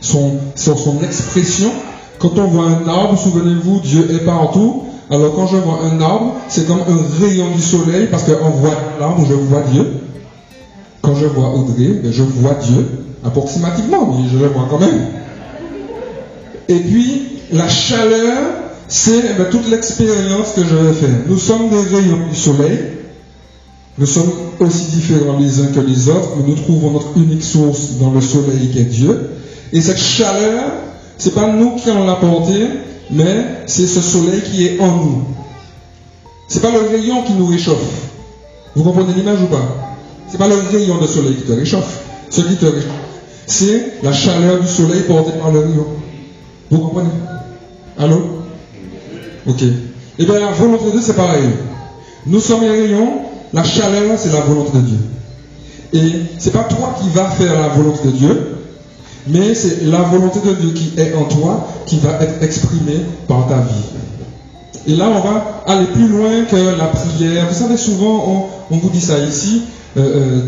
son, 0.01 0.37
son 0.55 1.01
expression. 1.03 1.71
Quand 2.19 2.37
on 2.39 2.47
voit 2.47 2.65
un 2.65 2.87
arbre, 2.87 3.17
souvenez-vous, 3.17 3.79
Dieu 3.81 4.11
est 4.11 4.25
partout. 4.25 4.83
Alors 5.09 5.35
quand 5.35 5.47
je 5.47 5.57
vois 5.57 5.79
un 5.83 6.01
arbre, 6.01 6.35
c'est 6.49 6.67
comme 6.67 6.79
un 6.79 7.23
rayon 7.23 7.51
du 7.55 7.61
soleil, 7.61 8.07
parce 8.09 8.23
qu'en 8.23 8.49
voit 8.49 8.75
l'arbre, 8.99 9.25
je 9.27 9.33
vois 9.33 9.61
Dieu. 9.71 9.85
Quand 11.01 11.15
je 11.15 11.25
vois 11.25 11.49
Audrey, 11.53 11.99
ben, 12.03 12.11
je 12.11 12.23
vois 12.23 12.55
Dieu, 12.55 12.85
approximativement, 13.23 14.07
mais 14.07 14.27
je 14.29 14.37
le 14.37 14.47
vois 14.47 14.67
quand 14.69 14.79
même. 14.79 14.99
Et 16.67 16.79
puis, 16.79 17.27
la 17.53 17.69
chaleur, 17.69 18.37
c'est 18.89 19.23
eh 19.31 19.33
ben, 19.37 19.45
toute 19.49 19.69
l'expérience 19.69 20.53
que 20.53 20.63
je 20.63 20.75
vais 20.75 20.93
faire. 20.93 21.15
Nous 21.27 21.37
sommes 21.37 21.69
des 21.69 21.95
rayons 21.95 22.27
du 22.29 22.35
soleil, 22.35 22.79
nous 23.97 24.05
sommes 24.05 24.31
aussi 24.59 24.85
différents 24.91 25.39
les 25.39 25.59
uns 25.59 25.67
que 25.67 25.79
les 25.79 26.07
autres, 26.09 26.35
mais 26.37 26.43
nous 26.47 26.55
trouvons 26.55 26.91
notre 26.91 27.17
unique 27.17 27.43
source 27.43 27.93
dans 27.99 28.11
le 28.11 28.21
soleil 28.21 28.69
qui 28.71 28.79
est 28.79 28.83
Dieu. 28.83 29.31
Et 29.73 29.81
cette 29.81 29.97
chaleur, 29.97 30.71
c'est 31.17 31.33
pas 31.33 31.47
nous 31.47 31.75
qui 31.75 31.89
allons 31.89 32.05
l'apporter, 32.05 32.67
mais 33.09 33.63
c'est 33.65 33.87
ce 33.87 34.01
soleil 34.01 34.41
qui 34.41 34.67
est 34.67 34.79
en 34.79 34.95
nous. 34.97 35.23
C'est 36.47 36.61
pas 36.61 36.71
le 36.71 36.79
rayon 36.79 37.23
qui 37.23 37.33
nous 37.33 37.47
réchauffe. 37.47 38.11
Vous 38.75 38.83
comprenez 38.83 39.13
l'image 39.13 39.41
ou 39.41 39.47
pas? 39.47 39.97
C'est 40.29 40.37
pas 40.37 40.47
le 40.47 40.55
rayon 40.55 40.99
de 40.99 41.07
soleil 41.07 41.35
qui 41.35 41.43
te 41.43 41.53
réchauffe. 41.53 42.03
Ce 42.29 42.41
qui 42.41 42.55
te 42.55 42.65
réchauffe, 42.65 42.91
c'est 43.47 43.93
la 44.03 44.13
chaleur 44.13 44.59
du 44.59 44.67
soleil 44.67 45.01
portée 45.07 45.31
par 45.39 45.51
le 45.51 45.59
rayon. 45.59 45.87
Vous 46.69 46.79
comprenez? 46.79 47.09
Allô? 47.97 48.43
Ok. 49.47 49.63
Eh 50.19 50.25
bien, 50.25 50.39
la 50.39 50.51
volonté 50.51 50.85
de 50.85 50.91
Dieu, 50.91 51.01
c'est 51.01 51.15
pareil. 51.15 51.49
Nous 52.25 52.39
sommes 52.39 52.61
les 52.61 52.69
rayons, 52.69 53.21
la 53.53 53.63
chaleur, 53.63 54.17
c'est 54.17 54.31
la 54.31 54.41
volonté 54.41 54.77
de 54.77 54.81
Dieu. 54.81 54.97
Et 55.93 56.11
c'est 56.37 56.51
pas 56.51 56.63
toi 56.63 56.95
qui 57.01 57.09
vas 57.09 57.29
faire 57.29 57.59
la 57.59 57.69
volonté 57.69 58.07
de 58.07 58.11
Dieu, 58.11 58.57
mais 59.27 59.53
c'est 59.53 59.83
la 59.85 60.01
volonté 60.01 60.39
de 60.45 60.53
Dieu 60.53 60.71
qui 60.71 60.93
est 60.97 61.13
en 61.13 61.23
toi 61.25 61.67
qui 61.85 61.99
va 61.99 62.21
être 62.21 62.43
exprimée 62.43 63.01
par 63.27 63.47
ta 63.47 63.59
vie. 63.59 63.83
Et 64.87 64.95
là, 64.95 65.09
on 65.09 65.19
va 65.19 65.63
aller 65.67 65.85
plus 65.87 66.07
loin 66.07 66.45
que 66.45 66.55
la 66.55 66.85
prière. 66.85 67.47
Vous 67.49 67.55
savez, 67.55 67.77
souvent, 67.77 68.49
on, 68.69 68.77
vous 68.77 68.89
dit 68.89 69.01
ça 69.01 69.19
ici, 69.19 69.63
euh, 69.97 70.01
euh, 70.01 70.41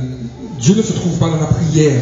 Dieu 0.60 0.76
ne 0.76 0.82
se 0.82 0.94
trouve 0.94 1.18
pas 1.18 1.28
dans 1.30 1.40
la 1.40 1.48
prière. 1.48 2.02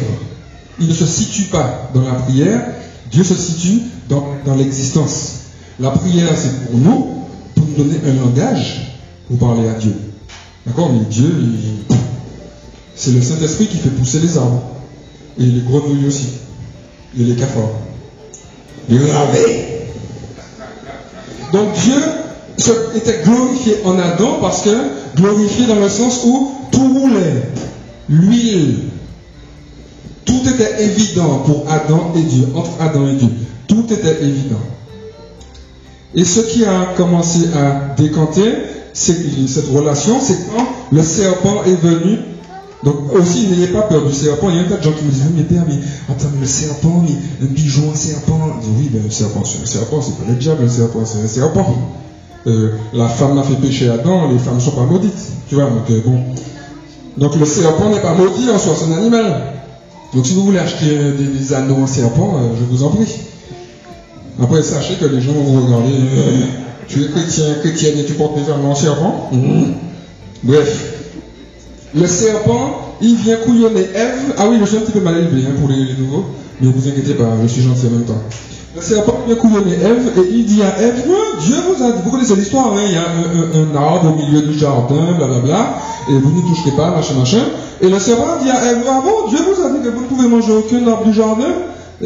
Il 0.80 0.88
ne 0.88 0.94
se 0.94 1.06
situe 1.06 1.44
pas 1.44 1.90
dans 1.94 2.02
la 2.02 2.12
prière, 2.12 2.62
Dieu 3.10 3.24
se 3.24 3.34
situe 3.34 3.82
dans, 4.08 4.24
dans 4.46 4.54
l'existence. 4.54 5.32
La 5.80 5.90
prière, 5.90 6.28
c'est 6.36 6.66
pour 6.66 6.78
nous, 6.78 7.06
pour 7.56 7.66
nous 7.66 7.84
donner 7.84 7.98
un 8.06 8.24
langage 8.24 8.98
pour 9.26 9.38
parler 9.38 9.68
à 9.68 9.72
Dieu. 9.72 9.94
D'accord 10.68 10.92
Mais 10.92 11.04
Dieu, 11.08 11.34
c'est 12.94 13.12
le 13.12 13.22
Saint-Esprit 13.22 13.66
qui 13.66 13.78
fait 13.78 13.90
pousser 13.90 14.20
les 14.20 14.36
arbres. 14.36 14.62
Et 15.38 15.44
les 15.44 15.60
grenouilles 15.60 16.06
aussi. 16.06 16.28
Et 17.18 17.24
les 17.24 17.34
cafards. 17.36 17.70
Les 18.88 18.98
ravés. 19.10 19.88
Donc 21.52 21.72
Dieu 21.74 21.94
était 22.94 23.22
glorifié 23.24 23.76
en 23.84 23.98
Adam 23.98 24.38
parce 24.40 24.62
que 24.62 24.70
glorifié 25.16 25.66
dans 25.66 25.80
le 25.80 25.88
sens 25.88 26.22
où 26.24 26.52
tout 26.70 26.98
roulait. 26.98 27.50
L'huile. 28.08 28.78
Tout 30.24 30.42
était 30.46 30.84
évident 30.84 31.38
pour 31.46 31.64
Adam 31.70 32.12
et 32.14 32.22
Dieu, 32.22 32.48
entre 32.54 32.70
Adam 32.80 33.08
et 33.08 33.14
Dieu. 33.14 33.30
Tout 33.66 33.86
était 33.90 34.22
évident. 34.22 34.60
Et 36.14 36.24
ce 36.24 36.40
qui 36.40 36.64
a 36.64 36.94
commencé 36.96 37.48
à 37.54 37.94
décanter 37.96 38.52
cette 38.98 39.68
relation, 39.72 40.18
c'est 40.20 40.38
quand 40.50 40.66
le 40.90 41.02
serpent 41.02 41.62
est 41.64 41.80
venu. 41.80 42.18
Donc 42.84 43.12
aussi, 43.12 43.48
n'ayez 43.48 43.68
pas 43.68 43.82
peur 43.82 44.06
du 44.06 44.14
serpent. 44.14 44.50
Il 44.50 44.56
y 44.56 44.58
a 44.58 44.62
un 44.62 44.64
tas 44.64 44.76
de 44.76 44.82
gens 44.82 44.92
qui 44.92 45.04
me 45.04 45.10
disent, 45.10 45.24
mais 45.36 45.42
père, 45.42 45.64
mais 45.66 45.78
attends, 46.08 46.28
mais 46.34 46.40
le 46.42 46.46
serpent, 46.46 47.02
mais 47.02 47.46
un 47.46 47.50
bijou, 47.50 47.82
un 47.92 47.96
serpent. 47.96 48.38
Je 48.60 48.66
dis, 48.66 48.72
oui, 48.78 48.90
mais 48.92 49.00
le 49.00 49.10
serpent, 49.10 49.40
le 49.40 49.66
serpent, 49.66 50.00
c'est 50.00 50.16
pas 50.16 50.30
le 50.30 50.36
diable, 50.36 50.62
le 50.62 50.68
serpent, 50.68 51.00
c'est 51.04 51.22
un 51.22 51.28
serpent. 51.28 51.74
Euh, 52.46 52.76
la 52.92 53.08
femme 53.08 53.36
a 53.38 53.42
fait 53.42 53.56
pécher 53.56 53.90
Adam, 53.90 54.30
les 54.30 54.38
femmes 54.38 54.56
ne 54.56 54.60
sont 54.60 54.70
pas 54.70 54.84
maudites. 54.84 55.12
Tu 55.48 55.56
vois, 55.56 55.64
donc 55.64 55.90
euh, 55.90 56.00
bon. 56.04 56.20
Donc 57.16 57.34
le 57.36 57.44
serpent 57.44 57.90
n'est 57.90 58.00
pas 58.00 58.14
maudit 58.14 58.48
en 58.48 58.58
soi, 58.58 58.74
c'est 58.78 58.92
un 58.92 58.96
animal. 58.96 59.54
Donc 60.14 60.24
si 60.24 60.34
vous 60.34 60.44
voulez 60.44 60.60
acheter 60.60 60.96
des, 61.18 61.52
anneaux 61.52 61.82
en 61.82 61.86
serpent, 61.86 62.36
euh, 62.36 62.54
je 62.58 62.64
vous 62.64 62.84
en 62.84 62.90
prie. 62.90 63.12
Après, 64.40 64.62
sachez 64.62 64.94
que 64.94 65.06
les 65.06 65.20
gens 65.20 65.32
vont 65.32 65.42
vous 65.42 65.66
regarder. 65.66 65.94
Tu 66.88 67.04
es 67.04 67.08
chrétien, 67.08 67.44
chrétienne 67.60 67.98
et 67.98 68.04
tu 68.04 68.14
portes 68.14 68.36
des 68.36 68.50
anneaux 68.50 68.70
en 68.70 68.74
serpent? 68.74 69.30
Mhm. 69.32 69.74
Bref. 70.42 70.94
Le 71.94 72.06
serpent, 72.06 72.96
il 73.00 73.16
vient 73.16 73.36
couillonner 73.36 73.86
Ève. 73.94 74.34
Ah 74.36 74.46
oui, 74.48 74.56
je 74.60 74.66
suis 74.66 74.76
un 74.76 74.80
petit 74.80 74.92
peu 74.92 75.00
mal 75.00 75.16
élevé 75.16 75.46
hein, 75.46 75.54
pour 75.58 75.68
les, 75.68 75.76
les 75.76 75.94
nouveaux. 75.98 76.24
Mais 76.60 76.70
vous 76.70 76.88
inquiétez 76.88 77.14
pas, 77.14 77.28
je 77.42 77.48
suis 77.48 77.62
gentil 77.62 77.86
en 77.86 77.90
même 77.90 78.04
temps. 78.04 78.20
Le 78.74 78.82
serpent 78.82 79.20
vient 79.26 79.36
couillonner 79.36 79.74
Ève 79.74 80.12
et 80.18 80.28
il 80.30 80.44
dit 80.44 80.62
à 80.62 80.80
Ève, 80.80 81.02
Dieu 81.40 81.56
vous 81.66 81.82
a 81.82 81.92
dit, 81.92 81.98
vous 82.04 82.10
connaissez 82.10 82.36
l'histoire, 82.36 82.72
hein, 82.74 82.82
il 82.86 82.92
y 82.92 82.96
a 82.96 83.02
un, 83.02 83.76
arbre 83.76 84.12
au 84.12 84.16
milieu 84.16 84.42
du 84.42 84.58
jardin, 84.58 85.14
blablabla, 85.16 85.78
et 86.10 86.12
vous 86.12 86.30
n'y 86.30 86.42
toucherez 86.42 86.76
pas, 86.76 86.90
machin, 86.90 87.14
machin. 87.14 87.44
Et 87.80 87.88
le 87.88 87.98
serpent 87.98 88.42
dit 88.42 88.50
à 88.50 88.72
Ève, 88.72 88.84
ah 88.88 89.02
bon, 89.02 89.28
Dieu 89.30 89.38
vous 89.38 89.64
a 89.64 89.70
dit 89.70 89.82
que 89.82 89.88
vous 89.88 90.02
ne 90.02 90.06
pouvez 90.06 90.28
manger 90.28 90.52
aucun 90.52 90.86
arbre 90.86 91.04
du 91.04 91.12
jardin? 91.12 91.54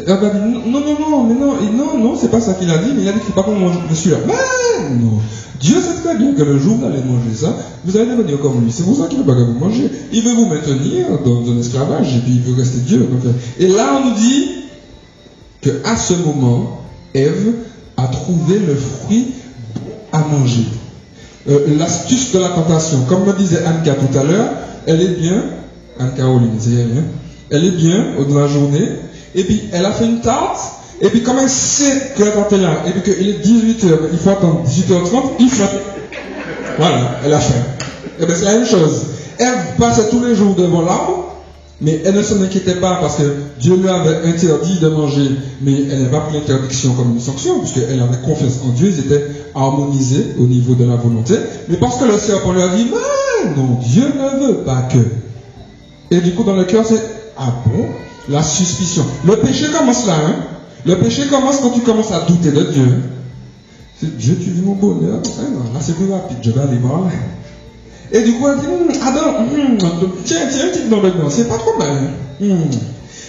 A 0.01 0.17
dit, 0.17 0.71
non, 0.71 0.81
non, 0.81 0.99
non, 0.99 1.25
mais 1.25 1.35
non, 1.35 1.55
non, 1.73 1.99
non, 1.99 2.17
c'est 2.17 2.31
pas 2.31 2.41
ça 2.41 2.55
qu'il 2.55 2.71
a 2.71 2.79
dit, 2.79 2.93
mais 2.95 3.03
il 3.03 3.09
a 3.09 3.13
dit 3.13 3.19
qu'il 3.21 3.29
faut 3.29 3.41
pas 3.41 3.43
qu'on 3.43 3.59
mange 3.59 3.77
celui-là. 3.95 4.19
Mais 4.27 4.95
non, 4.95 5.19
Dieu 5.61 5.77
sait 5.81 6.03
très 6.03 6.17
bien 6.17 6.33
que 6.35 6.43
le 6.43 6.59
jour 6.59 6.77
où 6.77 6.79
vous 6.79 6.87
allez 6.87 7.03
manger 7.03 7.35
ça, 7.35 7.57
vous 7.85 7.97
allez 7.97 8.11
devenir 8.11 8.41
comme 8.41 8.65
lui. 8.65 8.73
C'est 8.73 8.85
pour 8.85 8.97
ça 8.97 9.07
qu'il 9.07 9.19
ne 9.19 9.25
veut 9.25 9.33
pas 9.33 9.39
que 9.39 9.45
vous 9.45 9.59
mangez. 9.59 9.91
Il 10.13 10.23
veut 10.23 10.35
vous 10.35 10.47
maintenir 10.47 11.07
dans 11.25 11.51
un 11.51 11.59
esclavage 11.59 12.17
et 12.17 12.21
puis 12.21 12.33
il 12.37 12.41
veut 12.41 12.59
rester 12.59 12.79
Dieu. 12.79 13.09
Et 13.59 13.69
là, 13.69 14.01
on 14.01 14.09
nous 14.09 14.17
dit, 14.17 14.63
qu'à 15.63 15.97
ce 15.97 16.15
moment, 16.15 16.81
Ève 17.15 17.53
a 17.97 18.07
trouvé 18.09 18.59
le 18.59 18.75
fruit 18.75 19.29
à 20.13 20.19
manger. 20.19 20.67
Euh, 21.49 21.77
l'astuce 21.79 22.33
de 22.33 22.39
la 22.39 22.49
tentation, 22.49 23.05
comme 23.09 23.25
me 23.25 23.33
disait 23.33 23.61
Anka 23.67 23.95
tout 23.95 24.19
à 24.19 24.25
l'heure, 24.25 24.51
elle 24.87 25.01
est 25.01 25.21
bien, 25.21 25.45
Anne-Caroline, 25.99 26.57
c'est 26.59 26.71
bien, 26.71 27.05
elle 27.51 27.65
est 27.65 27.71
bien 27.71 28.07
dans 28.29 28.39
la 28.39 28.47
journée, 28.49 28.89
et 29.35 29.45
puis 29.45 29.63
elle 29.73 29.85
a 29.87 29.93
fait 29.93 30.07
une 30.07 30.21
tarte, 30.21 30.61
et 31.01 31.09
puis 31.09 31.23
comme 31.23 31.39
elle 31.39 31.49
sait 31.49 32.13
que 32.17 32.23
la 32.23 32.31
tarte 32.31 32.53
est 32.53 32.59
là, 32.59 32.83
et 32.87 32.91
puis 32.91 33.03
qu'il 33.03 33.29
est 33.29 33.45
18h, 33.45 33.99
il 34.13 34.19
faut 34.19 34.31
attendre 34.31 34.63
18h30, 34.67 35.23
il 35.41 35.51
faut. 35.51 35.65
Voilà, 36.79 37.19
elle 37.25 37.35
a 37.35 37.41
faim. 37.41 37.55
Et 38.21 38.27
bien 38.27 38.35
c'est 38.35 38.45
la 38.45 38.55
même 38.55 38.67
chose. 38.67 39.03
Ève 39.39 39.77
passait 39.79 40.09
tous 40.11 40.23
les 40.25 40.35
jours 40.35 40.55
devant 40.55 40.83
l'arbre, 40.83 41.33
mais 41.81 42.01
elle 42.05 42.15
ne 42.15 42.23
s'en 42.23 42.41
inquiétait 42.41 42.77
pas 42.77 42.99
parce 43.01 43.17
que 43.17 43.25
Dieu 43.59 43.77
lui 43.77 43.89
avait 43.89 44.29
interdit 44.29 44.79
de 44.79 44.89
manger, 44.89 45.31
mais 45.63 45.73
elle 45.91 46.05
n'a 46.05 46.09
pas 46.11 46.21
pris 46.21 46.35
l'interdiction 46.35 46.93
comme 46.95 47.13
une 47.15 47.21
sanction, 47.21 47.59
puisqu'elle 47.59 48.01
avait 48.01 48.23
confiance 48.25 48.61
en 48.65 48.69
Dieu, 48.69 48.89
ils 48.89 49.01
étaient 49.01 49.27
harmonisés 49.55 50.27
au 50.39 50.45
niveau 50.45 50.75
de 50.75 50.85
la 50.85 50.95
volonté. 50.95 51.35
Mais 51.69 51.77
parce 51.79 51.97
que 51.97 52.05
le 52.05 52.19
serpent 52.19 52.53
lui 52.53 52.63
a 52.63 52.69
dit, 52.69 52.87
mais 52.89 53.51
non, 53.57 53.79
Dieu 53.83 54.05
ne 54.05 54.47
veut 54.47 54.59
pas 54.59 54.83
que. 54.83 54.99
Et 56.15 56.21
du 56.21 56.35
coup, 56.35 56.45
dans 56.45 56.55
le 56.55 56.65
cœur, 56.65 56.85
c'est, 56.87 57.03
ah 57.37 57.53
bon, 57.67 57.87
la 58.29 58.43
suspicion. 58.43 59.05
Le 59.25 59.37
péché 59.37 59.67
commence 59.71 60.07
là, 60.07 60.15
hein. 60.15 60.35
Le 60.85 60.99
péché 60.99 61.27
commence 61.29 61.61
quand 61.61 61.71
tu 61.71 61.81
commences 61.81 62.13
à 62.13 62.21
douter 62.21 62.51
de 62.51 62.63
Dieu. 62.63 63.03
Dieu, 64.03 64.37
tu 64.43 64.51
veux 64.51 64.63
mon 64.65 64.75
bonheur. 64.75 65.21
Ah 65.39 65.43
non, 65.51 65.73
là, 65.73 65.81
c'est 65.81 65.95
plus 65.95 66.11
rapide, 66.11 66.39
je 66.43 66.51
vais 66.51 66.61
aller 66.61 66.79
voir. 66.79 67.03
Et 68.11 68.23
du 68.23 68.33
coup, 68.33 68.49
elle 68.49 68.59
dit, 68.59 68.67
hum, 68.67 69.03
Adam, 69.07 69.39
hum, 69.39 69.79
tiens, 70.25 70.39
tiens, 70.51 70.67
tiens, 70.73 70.89
dans 70.91 71.01
le 71.01 71.13
c'est 71.31 71.49
pas 71.49 71.59
trop 71.59 71.79
mal. 71.79 72.11
Hum. 72.41 72.69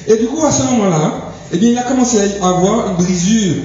Et 0.08 0.18
du 0.18 0.26
coup, 0.28 0.44
à 0.44 0.52
ce 0.52 0.64
moment-là, 0.64 1.32
eh 1.52 1.58
bien, 1.58 1.70
il 1.70 1.78
a 1.78 1.84
commencé 1.84 2.18
à 2.42 2.50
avoir 2.50 2.90
une 2.90 2.96
brisure 2.96 3.64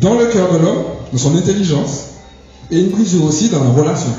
dans 0.00 0.14
le 0.14 0.26
cœur 0.26 0.52
de 0.52 0.58
l'homme, 0.58 0.82
dans 1.12 1.18
son 1.18 1.36
intelligence, 1.36 2.06
et 2.70 2.80
une 2.80 2.88
brisure 2.88 3.24
aussi 3.24 3.48
dans 3.48 3.62
la 3.62 3.70
relation. 3.70 4.10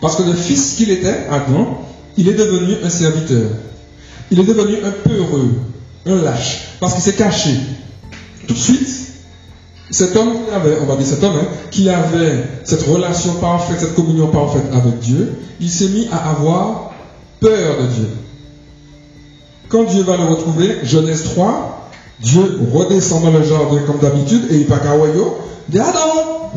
Parce 0.00 0.16
que 0.16 0.22
le 0.22 0.34
fils 0.34 0.74
qu'il 0.74 0.90
était, 0.90 1.26
Adam, 1.30 1.80
il 2.16 2.28
est 2.28 2.34
devenu 2.34 2.74
un 2.84 2.90
serviteur. 2.90 3.50
Il 4.30 4.38
est 4.38 4.44
devenu 4.44 4.76
un 4.84 4.90
peu 4.90 5.16
heureux, 5.16 5.50
un 6.06 6.22
lâche, 6.22 6.76
parce 6.80 6.94
qu'il 6.94 7.02
s'est 7.02 7.14
caché. 7.14 7.50
Tout 8.46 8.54
de 8.54 8.58
suite, 8.58 8.88
cet 9.90 10.16
homme 10.16 10.32
qui 10.32 10.54
avait, 10.54 10.76
on 10.82 10.86
va 10.86 10.96
dire 10.96 11.06
cet 11.06 11.22
homme, 11.22 11.36
hein, 11.36 11.46
qui 11.70 11.88
avait 11.88 12.44
cette 12.64 12.82
relation 12.82 13.34
parfaite, 13.34 13.80
cette 13.80 13.94
communion 13.94 14.28
parfaite 14.28 14.64
avec 14.72 14.98
Dieu, 15.00 15.34
il 15.60 15.70
s'est 15.70 15.88
mis 15.88 16.08
à 16.12 16.30
avoir 16.30 16.92
peur 17.40 17.76
de 17.80 17.86
Dieu. 17.86 18.08
Quand 19.68 19.84
Dieu 19.84 20.02
va 20.02 20.16
le 20.16 20.24
retrouver, 20.24 20.78
Genèse 20.84 21.24
3, 21.24 21.90
Dieu 22.20 22.60
redescend 22.72 23.22
dans 23.22 23.30
le 23.30 23.44
jardin 23.44 23.80
comme 23.86 23.98
d'habitude 23.98 24.42
et 24.50 24.56
il 24.56 24.66
part 24.66 24.80
dit 25.68 25.78
Adam, 25.78 26.50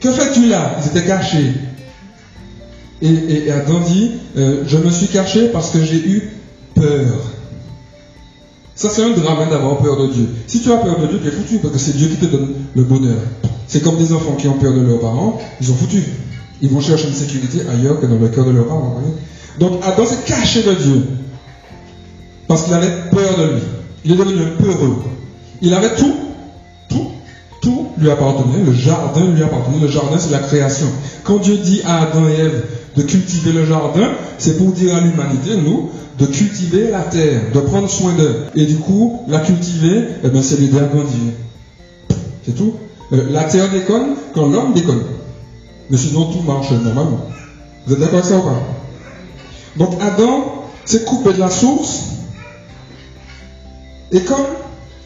que 0.00 0.10
fais-tu 0.10 0.46
là? 0.48 0.76
Il 0.78 0.84
s'était 0.84 1.06
caché. 1.06 1.54
Et, 3.00 3.50
Adam 3.50 3.80
dit, 3.80 4.12
euh, 4.36 4.64
je 4.66 4.78
me 4.78 4.90
suis 4.90 5.08
caché 5.08 5.48
parce 5.48 5.70
que 5.70 5.82
j'ai 5.82 5.96
eu 5.96 6.30
peur. 6.74 7.14
Ça, 8.74 8.88
c'est 8.90 9.02
un 9.02 9.10
drame 9.10 9.48
d'avoir 9.50 9.78
peur 9.78 9.96
de 9.96 10.08
Dieu. 10.08 10.28
Si 10.46 10.60
tu 10.60 10.72
as 10.72 10.76
peur 10.76 10.98
de 10.98 11.06
Dieu, 11.06 11.20
tu 11.22 11.28
es 11.28 11.30
foutu, 11.30 11.58
parce 11.58 11.74
que 11.74 11.78
c'est 11.78 11.96
Dieu 11.96 12.08
qui 12.08 12.16
te 12.16 12.26
donne 12.26 12.54
le 12.74 12.82
bonheur. 12.82 13.20
C'est 13.66 13.82
comme 13.82 13.96
des 13.96 14.12
enfants 14.12 14.34
qui 14.34 14.48
ont 14.48 14.58
peur 14.58 14.72
de 14.72 14.80
leurs 14.80 15.00
parents, 15.00 15.40
ils 15.60 15.66
sont 15.66 15.74
foutus. 15.74 16.04
Ils 16.60 16.70
vont 16.70 16.80
chercher 16.80 17.08
une 17.08 17.14
sécurité 17.14 17.62
ailleurs 17.68 18.00
que 18.00 18.06
dans 18.06 18.18
le 18.18 18.28
cœur 18.28 18.44
de 18.44 18.50
leurs 18.50 18.66
parents. 18.66 19.00
Donc 19.58 19.80
Adam 19.84 20.04
s'est 20.04 20.24
caché 20.26 20.62
de 20.62 20.72
Dieu. 20.74 21.02
Parce 22.48 22.64
qu'il 22.64 22.74
avait 22.74 23.10
peur 23.10 23.38
de 23.38 23.54
lui. 23.54 23.62
Il 24.04 24.12
est 24.12 24.16
devenu 24.16 24.42
un 24.42 24.62
peu 24.62 24.68
heureux. 24.68 24.96
Il 25.62 25.72
avait 25.72 25.94
tout. 25.94 26.14
Tout. 26.88 27.08
Tout 27.60 27.88
lui 27.98 28.10
appartenait. 28.10 28.62
Le 28.64 28.72
jardin 28.72 29.26
lui 29.26 29.42
appartenait. 29.42 29.80
Le 29.80 29.88
jardin, 29.88 30.18
c'est 30.18 30.30
la 30.30 30.40
création. 30.40 30.86
Quand 31.22 31.38
Dieu 31.38 31.56
dit 31.56 31.80
à 31.84 32.02
Adam 32.02 32.28
et 32.28 32.40
Ève 32.40 32.64
de 32.96 33.02
cultiver 33.02 33.52
le 33.52 33.64
jardin, 33.66 34.12
c'est 34.38 34.58
pour 34.58 34.72
dire 34.72 34.94
à 34.94 35.00
l'humanité, 35.00 35.56
nous, 35.56 35.90
de 36.18 36.26
cultiver 36.26 36.90
la 36.90 37.00
terre, 37.00 37.42
de 37.52 37.60
prendre 37.60 37.90
soin 37.90 38.12
d'eux. 38.12 38.44
Et 38.54 38.66
du 38.66 38.76
coup, 38.76 39.20
la 39.28 39.40
cultiver, 39.40 40.04
eh 40.22 40.28
ben, 40.28 40.42
c'est 40.42 40.58
l'aider 40.60 40.78
à. 40.78 42.14
C'est 42.46 42.54
tout. 42.54 42.74
Euh, 43.12 43.26
la 43.30 43.44
terre 43.44 43.70
déconne 43.70 44.14
quand 44.34 44.46
l'homme 44.46 44.72
déconne. 44.74 45.02
Mais 45.90 45.96
sinon, 45.96 46.32
tout 46.32 46.42
marche 46.42 46.70
normalement. 46.70 47.26
Vous 47.86 47.94
êtes 47.94 48.00
d'accord 48.00 48.20
avec 48.20 48.30
ça 48.30 48.38
ou 48.38 48.42
pas? 48.42 48.62
Donc 49.76 50.00
Adam 50.00 50.64
s'est 50.84 51.04
coupé 51.04 51.32
de 51.32 51.40
la 51.40 51.50
source. 51.50 52.00
Et 54.12 54.20
comme 54.20 54.46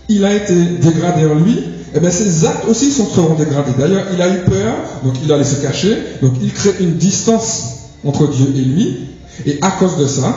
il 0.09 0.25
a 0.25 0.35
été 0.35 0.55
dégradé 0.55 1.27
en 1.27 1.37
lui, 1.37 1.59
eh 1.95 2.01
bien, 2.01 2.11
ses 2.11 2.45
actes 2.45 2.67
aussi 2.69 2.91
seront 2.91 3.35
dégradés. 3.35 3.73
D'ailleurs, 3.79 4.05
il 4.13 4.21
a 4.21 4.29
eu 4.29 4.45
peur, 4.45 4.75
donc 5.05 5.15
il 5.25 5.33
allait 5.33 5.45
se 5.45 5.57
cacher, 5.57 5.97
donc 6.21 6.35
il 6.43 6.53
crée 6.53 6.75
une 6.81 6.95
distance 6.95 7.77
entre 8.05 8.29
Dieu 8.29 8.53
et 8.55 8.61
lui, 8.61 9.09
et 9.47 9.59
à 9.63 9.71
cause 9.71 9.97
de 9.97 10.07
ça, 10.07 10.37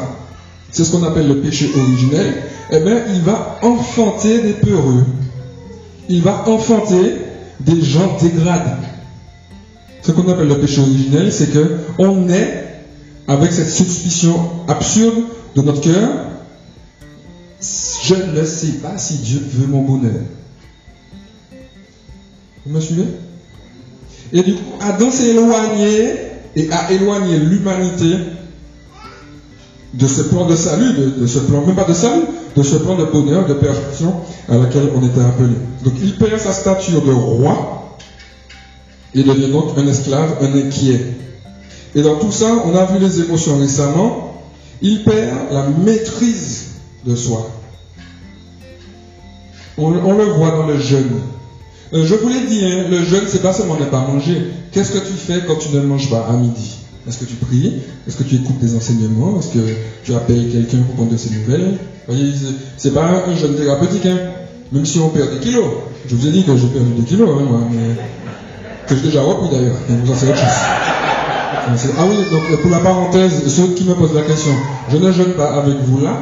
c'est 0.71 0.83
ce 0.83 0.91
qu'on 0.91 1.03
appelle 1.03 1.27
le 1.27 1.41
péché 1.41 1.69
originel, 1.75 2.43
eh 2.71 2.79
bien, 2.79 3.03
il 3.13 3.21
va 3.21 3.59
enfanter 3.61 4.41
des 4.41 4.53
peureux. 4.53 5.05
il 6.09 6.21
va 6.21 6.47
enfanter 6.47 7.17
des 7.59 7.81
gens 7.81 8.17
dégradés. 8.21 8.87
Ce 10.01 10.11
qu'on 10.11 10.27
appelle 10.29 10.47
le 10.47 10.59
péché 10.59 10.81
originel, 10.81 11.31
c'est 11.31 11.51
que 11.51 11.77
on 11.99 12.27
est 12.29 12.65
avec 13.27 13.51
cette 13.51 13.69
suspicion 13.69 14.35
absurde 14.67 15.23
de 15.55 15.61
notre 15.61 15.81
cœur. 15.81 16.09
Je 18.03 18.15
ne 18.15 18.43
sais 18.45 18.79
pas 18.81 18.97
si 18.97 19.15
Dieu 19.15 19.39
veut 19.53 19.67
mon 19.67 19.83
bonheur. 19.83 20.21
Vous 22.65 22.73
me 22.73 22.81
suivez? 22.81 23.05
Et 24.33 24.41
du 24.41 24.53
coup, 24.53 24.73
Adam 24.79 25.11
s'est 25.11 25.29
éloigné 25.29 26.13
et 26.55 26.71
a 26.71 26.91
éloigné 26.91 27.37
l'humanité 27.37 28.15
de 29.93 30.07
ce 30.07 30.21
plan 30.21 30.45
de 30.45 30.55
salut, 30.55 30.93
de, 30.93 31.27
ce 31.27 31.39
plan, 31.39 31.65
même 31.65 31.75
pas 31.75 31.83
de 31.83 31.93
salut, 31.93 32.23
de 32.55 32.63
ce 32.63 32.75
plan 32.77 32.95
de 32.95 33.03
bonheur, 33.05 33.45
de 33.45 33.53
perfection 33.53 34.15
à 34.47 34.57
laquelle 34.57 34.89
on 34.95 35.05
était 35.05 35.21
appelé. 35.21 35.53
Donc 35.83 35.93
il 36.01 36.17
perd 36.17 36.39
sa 36.39 36.53
stature 36.53 37.01
de 37.01 37.11
roi 37.11 37.97
et 39.13 39.23
devient 39.23 39.49
donc 39.49 39.77
un 39.77 39.85
esclave, 39.87 40.37
un 40.41 40.57
inquiet. 40.57 41.17
Et 41.93 42.01
dans 42.01 42.15
tout 42.15 42.31
ça, 42.31 42.63
on 42.65 42.75
a 42.75 42.85
vu 42.85 42.99
les 42.99 43.19
émotions 43.21 43.57
récemment, 43.57 44.41
il 44.81 45.03
perd 45.03 45.51
la 45.51 45.67
maîtrise 45.67 46.67
de 47.05 47.15
soi. 47.15 47.49
On, 49.77 49.89
le 49.89 50.25
voit 50.25 50.51
dans 50.51 50.67
le 50.67 50.77
jeûne. 50.79 51.21
Euh, 51.93 52.05
je 52.05 52.15
vous 52.15 52.29
l'ai 52.29 52.41
dit, 52.41 52.63
hein, 52.63 52.85
le 52.89 53.03
jeûne, 53.03 53.23
c'est 53.27 53.41
pas 53.41 53.51
seulement 53.51 53.77
ne 53.77 53.85
pas 53.85 54.05
manger. 54.05 54.47
Qu'est-ce 54.71 54.91
que 54.91 54.99
tu 54.99 55.13
fais 55.13 55.41
quand 55.47 55.55
tu 55.55 55.75
ne 55.75 55.81
manges 55.81 56.09
pas 56.09 56.27
à 56.27 56.33
midi? 56.33 56.80
Est-ce 57.07 57.17
que 57.17 57.25
tu 57.25 57.35
pries? 57.35 57.73
Est-ce 58.07 58.17
que 58.17 58.23
tu 58.23 58.35
écoutes 58.35 58.59
des 58.59 58.75
enseignements? 58.75 59.39
Est-ce 59.39 59.53
que 59.53 59.65
tu 60.03 60.13
appelles 60.13 60.49
quelqu'un 60.51 60.79
pour 60.83 60.95
prendre 60.95 61.11
de 61.11 61.17
ses 61.17 61.31
nouvelles? 61.31 61.77
Voyez, 62.07 62.31
c'est 62.77 62.93
pas 62.93 63.23
un 63.27 63.35
jeûne 63.35 63.55
thérapeutique, 63.55 64.05
hein. 64.05 64.17
Même 64.71 64.85
si 64.85 64.99
on 64.99 65.09
perd 65.09 65.31
des 65.31 65.39
kilos. 65.39 65.65
Je 66.07 66.15
vous 66.15 66.27
ai 66.27 66.31
dit 66.31 66.43
que 66.43 66.55
j'ai 66.55 66.67
perdu 66.67 66.91
des 66.97 67.03
kilos, 67.03 67.29
hein, 67.29 67.43
moi, 67.47 67.61
mais 67.71 67.95
que 68.87 68.95
j'ai 68.95 69.01
déjà 69.01 69.21
repris 69.21 69.49
d'ailleurs. 69.49 69.75
Vous 69.89 70.11
en 70.11 70.15
savez 70.15 70.31
autre 70.31 70.39
chose. 70.39 71.91
Ah 71.97 72.05
oui, 72.09 72.15
donc 72.31 72.61
pour 72.61 72.71
la 72.71 72.79
parenthèse, 72.79 73.47
ceux 73.47 73.67
qui 73.73 73.83
me 73.83 73.93
posent 73.93 74.13
la 74.13 74.21
question, 74.21 74.51
je 74.89 74.97
ne 74.97 75.11
jeûne 75.11 75.33
pas 75.33 75.53
avec 75.53 75.75
vous 75.85 76.01
là, 76.03 76.17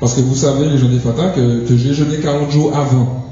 parce 0.00 0.14
que 0.14 0.20
vous 0.20 0.34
savez, 0.34 0.68
les 0.68 0.78
jeunes 0.78 0.98
Fata, 0.98 1.30
que, 1.30 1.66
que 1.66 1.76
j'ai 1.76 1.94
jeûné 1.94 2.18
40 2.18 2.50
jours 2.50 2.76
avant. 2.76 3.24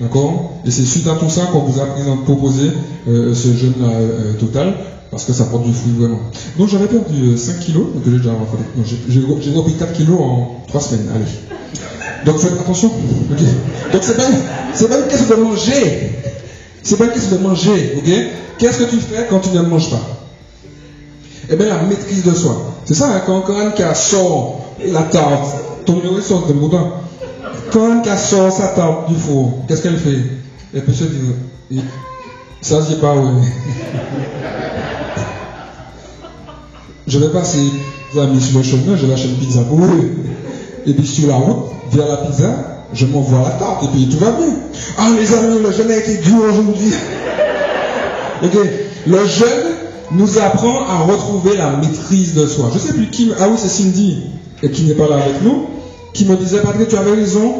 D'accord? 0.00 0.52
Et 0.64 0.70
c'est 0.70 0.84
suite 0.84 1.06
à 1.06 1.14
tout 1.14 1.30
ça 1.30 1.42
qu'on 1.52 1.60
vous 1.60 1.80
a 1.80 1.86
proposé 2.24 2.70
euh, 3.08 3.34
ce 3.34 3.48
jeûne-là 3.54 3.88
euh, 3.88 4.32
total 4.34 4.74
parce 5.10 5.24
que 5.24 5.32
ça 5.32 5.44
porte 5.44 5.64
du 5.64 5.72
fruit 5.72 5.92
vraiment. 5.98 6.20
Donc 6.58 6.68
j'avais 6.68 6.86
perdu 6.86 7.36
5 7.36 7.52
euh, 7.52 7.58
kilos, 7.60 7.86
donc 7.94 8.02
j'ai 8.04 8.18
déjà 8.18 8.30
j'ai 9.08 9.50
repris 9.52 9.74
4 9.74 9.92
kilos 9.92 10.18
en 10.20 10.62
3 10.68 10.80
semaines. 10.80 11.08
Allez. 11.14 11.24
Donc 12.24 12.38
faites 12.38 12.52
attention. 12.52 12.88
Donc 12.88 14.02
c'est 14.02 14.16
pas, 14.16 14.22
pas 14.88 14.98
une 14.98 15.08
question 15.08 15.36
de 15.36 15.42
manger. 15.42 16.12
C'est 16.82 16.96
pas 16.96 17.04
une 17.04 17.12
question 17.12 17.36
de 17.36 17.42
manger, 17.42 17.94
ok? 17.98 18.12
Qu'est-ce 18.58 18.78
que 18.78 18.90
tu 18.90 18.96
fais 18.96 19.26
quand 19.28 19.40
tu 19.40 19.50
ne 19.50 19.62
manges 19.62 19.90
pas? 19.90 20.02
Eh 21.48 21.56
bien 21.56 21.66
la 21.66 21.82
maîtrise 21.82 22.24
de 22.24 22.34
soi. 22.34 22.74
C'est 22.84 22.94
ça, 22.94 23.08
hein, 23.08 23.22
quand, 23.24 23.42
quand 23.42 23.60
Anka 23.60 23.94
sort 23.94 24.60
la 24.84 25.02
tarte, 25.02 25.56
ton 25.84 25.94
numéro 25.94 26.20
sort 26.20 26.46
de 26.46 26.52
boudin. 26.52 26.92
Quand 27.72 27.98
Anka 27.98 28.16
sort 28.16 28.52
sa 28.52 28.68
tarte 28.68 29.08
du 29.08 29.14
four, 29.14 29.64
qu'est-ce 29.68 29.82
qu'elle 29.82 29.98
fait? 29.98 30.18
Elle 30.74 30.84
peut 30.84 30.92
se 30.92 31.04
dire, 31.04 31.82
ça 32.62 32.78
c'est 32.88 33.00
pas, 33.00 33.14
ouais. 33.14 33.42
Je 37.06 37.18
vais 37.18 37.28
passer, 37.28 37.60
mes 38.14 38.20
amis, 38.20 38.40
sur 38.40 38.58
le 38.58 38.64
chemin, 38.64 38.96
je 38.96 39.06
lâche 39.06 39.24
une 39.26 39.36
pizza 39.36 39.62
pour 39.62 39.78
eux. 39.84 40.10
Et 40.86 40.92
puis 40.92 41.06
sur 41.06 41.28
la 41.28 41.36
route, 41.36 41.70
vers 41.92 42.08
la 42.08 42.16
pizza, 42.16 42.82
je 42.92 43.06
m'envoie 43.06 43.42
la 43.42 43.50
tarte 43.50 43.84
et 43.84 43.88
puis 43.88 44.08
tout 44.08 44.18
va 44.18 44.32
bien. 44.32 44.54
Ah 44.98 45.10
les 45.18 45.32
amis, 45.34 45.62
le 45.62 45.72
jeûne 45.72 45.90
a 45.90 45.96
été 45.96 46.16
dur 46.18 46.36
aujourd'hui. 46.50 46.92
ok, 48.42 48.58
le 49.06 49.26
jeûne 49.26 49.76
nous 50.12 50.38
apprend 50.38 50.86
à 50.88 50.98
retrouver 50.98 51.56
la 51.56 51.76
maîtrise 51.76 52.34
de 52.34 52.46
soi. 52.46 52.70
Je 52.72 52.78
sais 52.78 52.92
plus 52.92 53.08
qui, 53.10 53.30
ah 53.38 53.48
oui 53.48 53.56
c'est 53.56 53.68
Cindy, 53.68 54.22
et 54.62 54.70
qui 54.70 54.82
n'est 54.84 54.94
pas 54.94 55.08
là 55.08 55.16
avec 55.16 55.42
nous, 55.42 55.66
qui 56.12 56.24
me 56.24 56.36
disait, 56.36 56.60
Patrick, 56.60 56.88
tu 56.88 56.96
avais 56.96 57.12
raison, 57.12 57.54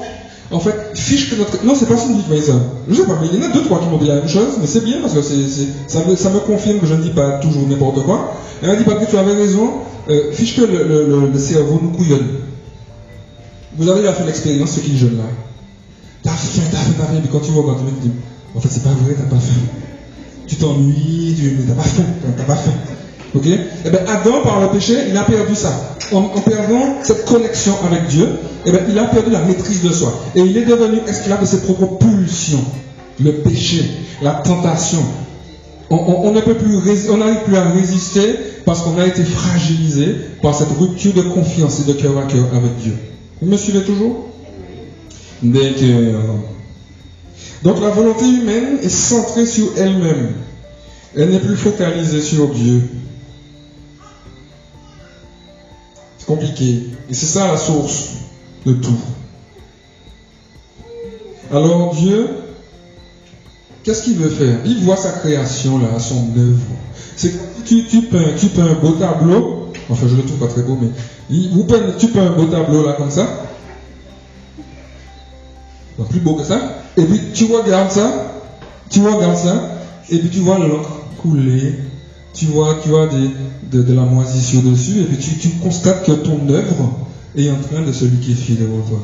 en 0.50 0.60
fait, 0.60 0.74
fiche 0.94 1.30
que 1.30 1.36
notre. 1.36 1.64
Non, 1.64 1.74
c'est 1.74 1.86
pas 1.86 1.96
Cindy 1.96 2.22
qui 2.22 2.30
m'a 2.30 2.36
dit 2.36 2.42
ça. 2.42 2.60
Je 2.88 2.94
sais 2.94 3.06
pas, 3.06 3.18
mais 3.20 3.28
il 3.32 3.40
y 3.40 3.44
en 3.44 3.50
a 3.50 3.52
deux, 3.52 3.62
trois 3.62 3.80
qui 3.80 3.88
m'ont 3.88 3.98
dit 3.98 4.06
la 4.06 4.16
même 4.16 4.28
chose, 4.28 4.58
mais 4.60 4.66
c'est 4.66 4.84
bien 4.84 5.00
parce 5.00 5.14
que 5.14 5.20
ça, 5.20 6.04
me, 6.06 6.14
ça 6.14 6.30
me 6.30 6.38
confirme 6.40 6.78
que 6.78 6.86
je 6.86 6.94
ne 6.94 7.02
dis 7.02 7.10
pas 7.10 7.38
toujours 7.38 7.66
n'importe 7.66 8.04
quoi. 8.04 8.32
Elle 8.62 8.70
m'a 8.70 8.76
dit, 8.76 8.84
Patrick, 8.84 9.08
tu 9.08 9.16
avais 9.16 9.34
raison, 9.34 9.70
euh, 10.08 10.32
fiche 10.32 10.56
que 10.56 10.62
le, 10.62 11.36
cerveau 11.38 11.80
nous 11.82 11.90
couillonne. 11.90 12.28
Vous 13.76 13.88
avez 13.88 14.02
fait 14.12 14.24
l'expérience, 14.24 14.70
ce 14.70 14.80
qui 14.80 14.96
jeune 14.96 15.16
là. 15.16 15.24
T'as 16.22 16.30
faim, 16.30 16.62
t'as 16.70 16.78
faim, 16.78 16.92
t'as 16.96 17.04
faim, 17.06 17.20
puis 17.20 17.28
quand 17.30 17.40
tu 17.40 17.50
vois 17.50 17.64
quand 17.64 17.74
tu 17.74 17.84
me 17.84 17.90
dis, 18.00 18.10
en 18.54 18.60
fait, 18.60 18.68
c'est 18.70 18.82
pas 18.82 18.90
vrai, 18.90 19.14
t'as 19.14 19.24
pas 19.24 19.40
faim. 19.40 19.60
Tu 20.46 20.56
t'ennuies, 20.56 21.34
tu 21.36 21.68
n'as 21.68 21.74
pas 21.74 21.82
faim, 21.82 22.04
t'as 22.36 22.44
pas 22.44 22.56
faim. 22.56 22.72
Ok? 23.36 23.44
Eh 23.46 23.90
bien, 23.90 24.00
Adam, 24.08 24.40
par 24.42 24.60
le 24.60 24.68
péché, 24.68 24.94
il 25.10 25.16
a 25.16 25.24
perdu 25.24 25.54
ça. 25.54 25.96
En, 26.12 26.22
perdant 26.40 26.96
cette 27.02 27.26
connexion 27.26 27.74
avec 27.86 28.06
Dieu, 28.06 28.28
eh 28.64 28.70
bien, 28.70 28.80
il 28.88 28.98
a 28.98 29.04
perdu 29.04 29.30
la 29.30 29.42
maîtrise 29.42 29.82
de 29.82 29.92
soi. 29.92 30.12
Et 30.34 30.40
il 30.40 30.56
est 30.56 30.64
devenu 30.64 31.00
esclave 31.06 31.42
de 31.42 31.46
ses 31.46 31.60
propres 31.60 31.98
pulsions. 31.98 32.64
Le 33.22 33.32
péché, 33.32 33.84
la 34.22 34.32
tentation, 34.32 35.02
on, 35.90 36.32
plus, 36.32 37.08
n'arrive 37.16 37.42
plus 37.44 37.56
à 37.56 37.70
résister 37.70 38.34
parce 38.64 38.82
qu'on 38.82 38.98
a 38.98 39.06
été 39.06 39.22
fragilisé 39.22 40.16
par 40.42 40.54
cette 40.54 40.70
rupture 40.78 41.14
de 41.14 41.22
confiance 41.22 41.80
et 41.80 41.84
de 41.84 41.92
cœur 41.92 42.18
à 42.18 42.22
cœur 42.22 42.46
avec 42.54 42.76
Dieu. 42.82 42.94
Vous 43.40 43.50
me 43.50 43.56
suivez 43.56 43.82
toujours? 43.82 44.26
Donc 47.62 47.80
la 47.80 47.90
volonté 47.90 48.24
humaine 48.26 48.78
est 48.82 48.88
centrée 48.88 49.46
sur 49.46 49.66
elle-même. 49.76 50.32
Elle 51.16 51.30
n'est 51.30 51.38
plus 51.38 51.56
focalisée 51.56 52.20
sur 52.20 52.48
Dieu. 52.48 52.82
Compliqué. 56.26 56.82
Et 57.08 57.14
c'est 57.14 57.26
ça 57.26 57.46
la 57.48 57.56
source 57.56 58.10
de 58.64 58.72
tout. 58.72 58.98
Alors 61.52 61.94
Dieu 61.94 62.28
Qu'est-ce 63.86 64.02
qu'il 64.02 64.16
veut 64.16 64.30
faire? 64.30 64.58
Il 64.64 64.78
voit 64.78 64.96
sa 64.96 65.12
création 65.12 65.78
là, 65.78 66.00
son 66.00 66.36
œuvre. 66.36 66.58
C'est 67.14 67.32
tu, 67.64 67.86
tu, 67.86 68.02
peins, 68.02 68.34
tu 68.36 68.48
peins 68.48 68.66
un 68.66 68.74
beau 68.74 68.90
tableau, 68.92 69.68
enfin 69.88 70.08
je 70.08 70.16
le 70.16 70.24
trouve 70.24 70.38
pas 70.38 70.48
très 70.48 70.62
beau, 70.62 70.76
mais 70.80 70.88
peins, 71.68 71.92
tu 71.96 72.08
peins 72.08 72.26
un 72.26 72.32
beau 72.32 72.46
tableau 72.46 72.84
là 72.84 72.94
comme 72.94 73.12
ça, 73.12 73.44
plus 76.10 76.18
beau 76.18 76.34
que 76.34 76.42
ça, 76.42 76.80
et 76.96 77.04
puis 77.04 77.20
tu 77.32 77.44
regardes 77.44 77.92
ça, 77.92 78.42
tu 78.90 79.00
regardes 79.06 79.36
ça, 79.36 79.78
et 80.10 80.18
puis 80.18 80.30
tu 80.30 80.40
vois 80.40 80.58
l'encre 80.58 80.90
couler, 81.22 81.74
tu 82.36 82.46
vois, 82.46 82.76
tu 82.82 82.90
vois 82.90 83.08
de, 83.72 83.92
la 83.92 84.02
moisissure 84.02 84.62
dessus, 84.62 85.00
et 85.00 85.04
puis 85.04 85.16
tu, 85.16 85.36
tu 85.38 85.48
constates 85.62 86.04
que 86.04 86.12
ton 86.12 86.48
œuvre 86.48 87.06
est 87.36 87.50
en 87.50 87.56
train 87.56 87.82
de 87.82 87.92
se 87.92 88.04
liquéfier 88.04 88.56
devant 88.56 88.80
toi. 88.82 88.98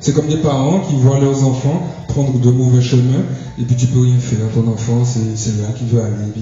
C'est 0.00 0.12
comme 0.12 0.28
des 0.28 0.36
parents 0.36 0.80
qui 0.88 0.94
voient 0.96 1.18
leurs 1.18 1.44
enfants 1.44 1.82
prendre 2.08 2.38
de 2.38 2.50
mauvais 2.50 2.80
chemins 2.80 3.24
et 3.58 3.64
puis 3.64 3.76
tu 3.76 3.86
peux 3.86 4.00
rien 4.00 4.18
faire. 4.18 4.38
Ton 4.54 4.70
enfant, 4.70 5.04
c'est 5.04 5.60
là 5.60 5.68
qu'il 5.76 5.88
veut 5.88 6.00
aller. 6.00 6.32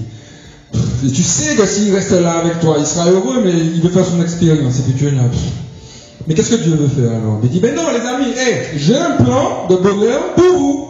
Et 1.05 1.11
tu 1.11 1.23
sais 1.23 1.55
que 1.55 1.65
s'il 1.65 1.93
reste 1.93 2.11
là 2.11 2.33
avec 2.33 2.59
toi, 2.59 2.75
il 2.79 2.85
sera 2.85 3.09
heureux, 3.09 3.41
mais 3.43 3.51
il 3.51 3.81
veut 3.81 3.89
faire 3.89 4.05
son 4.05 4.21
expérience 4.21 4.79
et 4.79 4.83
puis 4.83 4.93
tu 4.93 5.07
es 5.07 5.11
là. 5.11 5.23
Mais 6.27 6.33
qu'est-ce 6.33 6.55
que 6.55 6.63
Dieu 6.63 6.75
veut 6.75 6.87
faire 6.87 7.11
alors? 7.11 7.39
Il 7.43 7.49
dit, 7.49 7.59
ben 7.59 7.75
non 7.75 7.83
les 7.91 8.07
amis, 8.07 8.33
j'ai 8.75 8.97
un 8.97 9.11
plan 9.23 9.67
de 9.69 9.75
bonheur 9.75 10.33
pour 10.35 10.59
vous. 10.59 10.87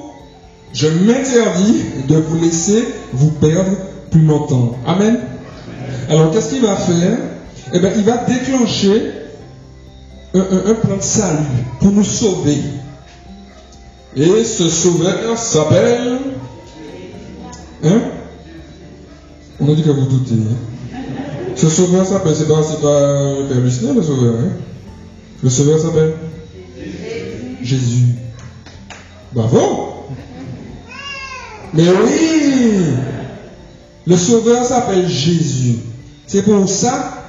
Je 0.74 0.88
m'interdis 0.88 1.82
de 2.08 2.16
vous 2.16 2.44
laisser 2.44 2.86
vous 3.14 3.32
perdre 3.32 3.72
plus 4.12 4.24
longtemps. 4.24 4.76
Amen. 4.86 5.18
Alors 6.10 6.32
qu'est-ce 6.32 6.50
qu'il 6.50 6.62
va 6.62 6.76
faire? 6.76 7.18
Eh 7.74 7.80
bien, 7.80 7.92
il 7.96 8.04
va 8.04 8.18
déclencher 8.18 9.12
un, 10.34 10.74
plan 10.76 10.98
de 10.98 11.02
salut 11.02 11.46
pour 11.80 11.92
nous 11.92 12.04
sauver. 12.04 12.58
Et 14.16 14.44
ce 14.44 14.70
sauveur 14.70 15.38
s'appelle. 15.38 16.20
Hein? 17.84 18.02
On 19.60 19.72
a 19.72 19.76
dit 19.76 19.84
que 19.84 19.90
vous 19.90 20.06
doutez. 20.06 20.36
Hein? 20.36 21.00
Ce 21.56 21.70
sauveur 21.70 22.06
s'appelle, 22.06 22.36
c'est 22.36 22.48
pas, 22.48 22.62
pas 22.62 23.40
le 23.40 23.48
Père 23.48 23.62
Lucien, 23.62 23.94
le 23.94 24.04
sauveur. 24.04 24.36
Hein? 24.40 24.52
le 25.44 25.50
sauveur 25.50 25.80
s'appelle 25.80 26.14
Jésus. 27.62 28.16
Bravo 29.34 30.08
Mais 31.74 31.84
oui 31.84 32.96
Le 34.08 34.18
sauveur 34.18 34.66
s'appelle 34.66 35.08
Jésus. 35.08 35.78
C'est 36.28 36.44
pour 36.44 36.68
ça 36.70 37.24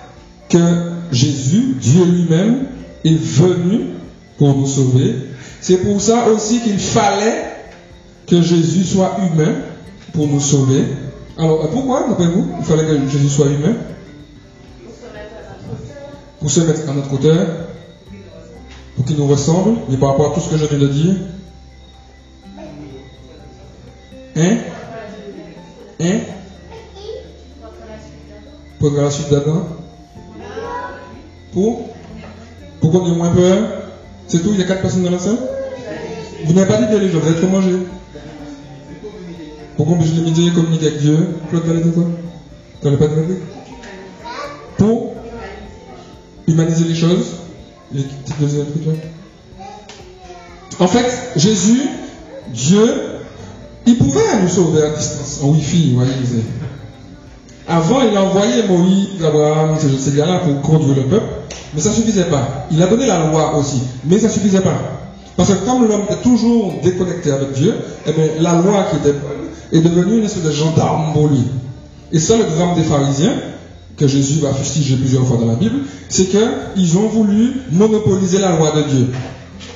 que 0.48 0.92
Jésus, 1.10 1.76
Dieu 1.80 2.04
lui-même, 2.04 2.66
est 3.04 3.18
venu 3.18 3.90
pour 4.38 4.56
nous 4.56 4.66
sauver. 4.66 5.14
C'est 5.60 5.78
pour 5.78 6.00
ça 6.00 6.28
aussi 6.28 6.60
qu'il 6.60 6.78
fallait 6.78 7.44
que 8.26 8.42
Jésus 8.42 8.84
soit 8.84 9.16
humain 9.18 9.54
pour 10.12 10.26
nous 10.26 10.40
sauver. 10.40 10.84
Alors 11.38 11.68
pourquoi, 11.70 12.08
d'après 12.08 12.28
vous, 12.28 12.46
il 12.58 12.64
fallait 12.64 12.86
que 12.86 13.08
Jésus 13.08 13.28
soit 13.28 13.46
humain? 13.46 13.74
Pour 16.40 16.50
se 16.50 16.60
mettre 16.60 16.88
à 16.88 16.92
notre 16.92 17.12
hauteur, 17.12 17.46
pour 18.94 19.04
qu'il 19.04 19.16
nous 19.16 19.26
ressemble, 19.26 19.78
mais 19.88 19.96
par 19.96 20.10
rapport 20.10 20.32
à 20.32 20.34
tout 20.34 20.40
ce 20.40 20.50
que 20.50 20.56
je 20.56 20.66
viens 20.66 20.78
de 20.78 20.88
dire. 20.88 21.14
Hein? 24.36 24.58
Hein? 26.00 26.18
Pour 28.78 28.90
la 28.90 29.10
suite 29.10 29.30
d'Adam 29.30 29.66
Pour? 31.52 31.88
Pour 32.80 32.90
qu'on 32.90 33.06
ait 33.12 33.16
moins 33.16 33.34
peur? 33.34 33.58
C'est 34.26 34.42
tout 34.42 34.50
Il 34.52 34.60
y 34.60 34.62
a 34.62 34.66
quatre 34.66 34.82
personnes 34.82 35.04
dans 35.04 35.10
la 35.10 35.18
salle? 35.18 35.38
Vous 36.44 36.52
n'avez 36.52 36.68
pas 36.68 36.80
dit 36.80 36.92
que 36.92 36.96
les 36.96 37.10
gens, 37.10 37.18
vous 37.18 37.30
êtes 37.30 37.50
manger 37.50 37.76
Pour 39.76 39.86
qu'on 39.86 39.96
puisse 39.96 40.12
limiter, 40.12 40.50
communiquer 40.54 40.88
avec 40.88 41.00
Dieu. 41.00 41.16
Claude 41.50 41.64
va 41.64 41.74
dire 41.74 41.94
quoi? 41.94 42.04
Tu 42.82 42.88
n'as 42.88 42.96
pas 42.96 43.06
dit 43.06 43.14
Pour 44.76 45.14
humaniser 46.46 46.84
les 46.84 46.94
choses? 46.94 47.36
En 50.78 50.86
fait, 50.86 51.06
Jésus, 51.36 51.80
Dieu, 52.48 52.94
il 53.86 53.96
pouvait 53.96 54.42
nous 54.42 54.48
sauver 54.48 54.82
à 54.82 54.90
distance, 54.90 55.40
en 55.42 55.50
Wi-Fi, 55.50 55.90
vous 55.92 55.96
voyez. 55.96 56.12
Avant, 57.68 58.00
il 58.00 58.16
a 58.16 58.22
envoyé 58.22 58.62
Moïse, 58.68 59.24
Abraham, 59.24 59.76
ces 59.78 60.12
gars-là 60.12 60.40
pour 60.40 60.60
conduire 60.62 60.96
le 60.96 61.02
peuple, 61.02 61.26
mais 61.74 61.80
ça 61.80 61.90
ne 61.90 61.94
suffisait 61.94 62.24
pas. 62.24 62.66
Il 62.70 62.80
a 62.82 62.86
donné 62.86 63.06
la 63.06 63.26
loi 63.26 63.56
aussi, 63.56 63.82
mais 64.04 64.18
ça 64.18 64.28
ne 64.28 64.32
suffisait 64.32 64.60
pas. 64.60 64.76
Parce 65.36 65.50
que 65.50 65.64
comme 65.66 65.86
l'homme 65.86 66.02
était 66.04 66.22
toujours 66.22 66.72
déconnecté 66.82 67.32
avec 67.32 67.52
Dieu, 67.52 67.74
eh 68.06 68.40
la 68.40 68.54
loi 68.54 68.86
qui 68.90 68.96
était 68.96 69.12
bonne 69.12 69.48
est 69.72 69.80
devenue 69.80 70.18
une 70.18 70.24
espèce 70.24 70.44
de 70.44 70.52
gendarme 70.52 71.12
pour 71.12 71.28
lui. 71.28 71.42
Et 72.12 72.20
ça, 72.20 72.36
le 72.36 72.44
drame 72.44 72.74
des 72.76 72.82
pharisiens, 72.82 73.34
que 73.96 74.06
Jésus 74.06 74.40
va 74.40 74.52
fustiger 74.52 74.96
plusieurs 74.96 75.26
fois 75.26 75.38
dans 75.38 75.46
la 75.46 75.54
Bible, 75.54 75.80
c'est 76.08 76.26
qu'ils 76.26 76.98
ont 76.98 77.08
voulu 77.08 77.62
monopoliser 77.72 78.38
la 78.38 78.56
loi 78.56 78.70
de 78.72 78.82
Dieu. 78.82 79.08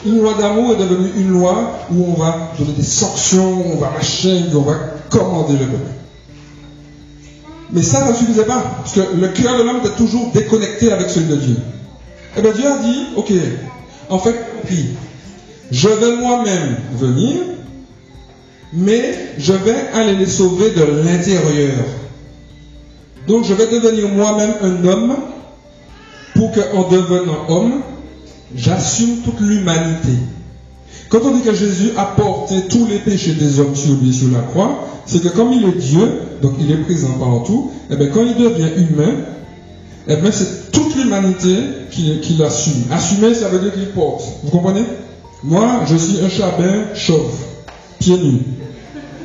Une 0.06 0.20
loi 0.20 0.34
d'amour 0.38 0.72
est 0.72 0.76
devenue 0.76 1.10
une 1.16 1.30
loi 1.30 1.72
où 1.92 2.04
on 2.08 2.20
va 2.20 2.52
donner 2.58 2.72
des 2.72 2.82
sanctions, 2.82 3.64
on 3.74 3.78
va 3.78 3.90
machin, 3.90 4.44
on 4.54 4.60
va 4.60 4.74
commander 5.10 5.54
le 5.54 5.66
peuple. 5.66 5.99
Mais 7.72 7.82
ça, 7.82 8.08
ne 8.08 8.14
suffisait 8.14 8.44
pas, 8.44 8.62
parce 8.78 8.92
que 8.94 9.00
le 9.00 9.28
cœur 9.28 9.58
de 9.58 9.62
l'homme 9.62 9.78
était 9.78 9.96
toujours 9.96 10.30
déconnecté 10.32 10.92
avec 10.92 11.08
celui 11.08 11.28
de 11.28 11.36
Dieu. 11.36 11.56
Eh 12.36 12.42
bien 12.42 12.52
Dieu 12.52 12.66
a 12.66 12.78
dit, 12.78 13.06
ok, 13.16 13.32
en 14.08 14.18
fait, 14.18 14.34
puis, 14.66 14.86
je 15.70 15.88
vais 15.88 16.16
moi-même 16.16 16.76
venir, 16.94 17.36
mais 18.72 19.14
je 19.38 19.52
vais 19.52 19.88
aller 19.94 20.16
les 20.16 20.26
sauver 20.26 20.70
de 20.70 20.82
l'intérieur. 20.82 21.84
Donc 23.28 23.44
je 23.44 23.54
vais 23.54 23.66
devenir 23.66 24.08
moi-même 24.08 24.54
un 24.62 24.84
homme 24.84 25.16
pour 26.34 26.52
qu'en 26.52 26.88
devenant 26.88 27.48
homme, 27.48 27.82
j'assume 28.56 29.18
toute 29.18 29.40
l'humanité. 29.40 30.12
Quand 31.08 31.20
on 31.24 31.36
dit 31.36 31.42
que 31.42 31.54
Jésus 31.54 31.90
a 31.96 32.04
porté 32.04 32.62
tous 32.68 32.86
les 32.86 32.98
péchés 32.98 33.32
des 33.32 33.58
hommes 33.58 33.74
sur 33.74 33.94
lui, 33.94 34.12
sur 34.12 34.30
la 34.30 34.40
croix, 34.40 34.86
c'est 35.06 35.22
que 35.22 35.28
comme 35.28 35.52
il 35.52 35.64
est 35.64 35.78
Dieu, 35.78 36.08
donc 36.40 36.52
il 36.60 36.70
est 36.70 36.76
présent 36.76 37.18
partout, 37.18 37.72
et 37.90 37.94
eh 37.94 37.96
bien 37.96 38.06
quand 38.08 38.22
il 38.22 38.42
devient 38.42 38.68
humain, 38.76 39.12
et 40.06 40.14
eh 40.14 40.16
bien 40.16 40.30
c'est 40.30 40.70
toute 40.70 40.96
l'humanité 40.96 41.56
qui, 41.90 42.36
l'assume. 42.38 42.84
Assumer, 42.90 43.34
ça 43.34 43.48
veut 43.48 43.58
dire 43.58 43.72
qu'il 43.74 43.86
porte. 43.88 44.22
Vous 44.44 44.50
comprenez? 44.50 44.82
Moi, 45.42 45.80
je 45.86 45.96
suis 45.96 46.20
un 46.24 46.28
chabin 46.28 46.94
chauve, 46.94 47.34
pieds 47.98 48.18
nus. 48.18 48.42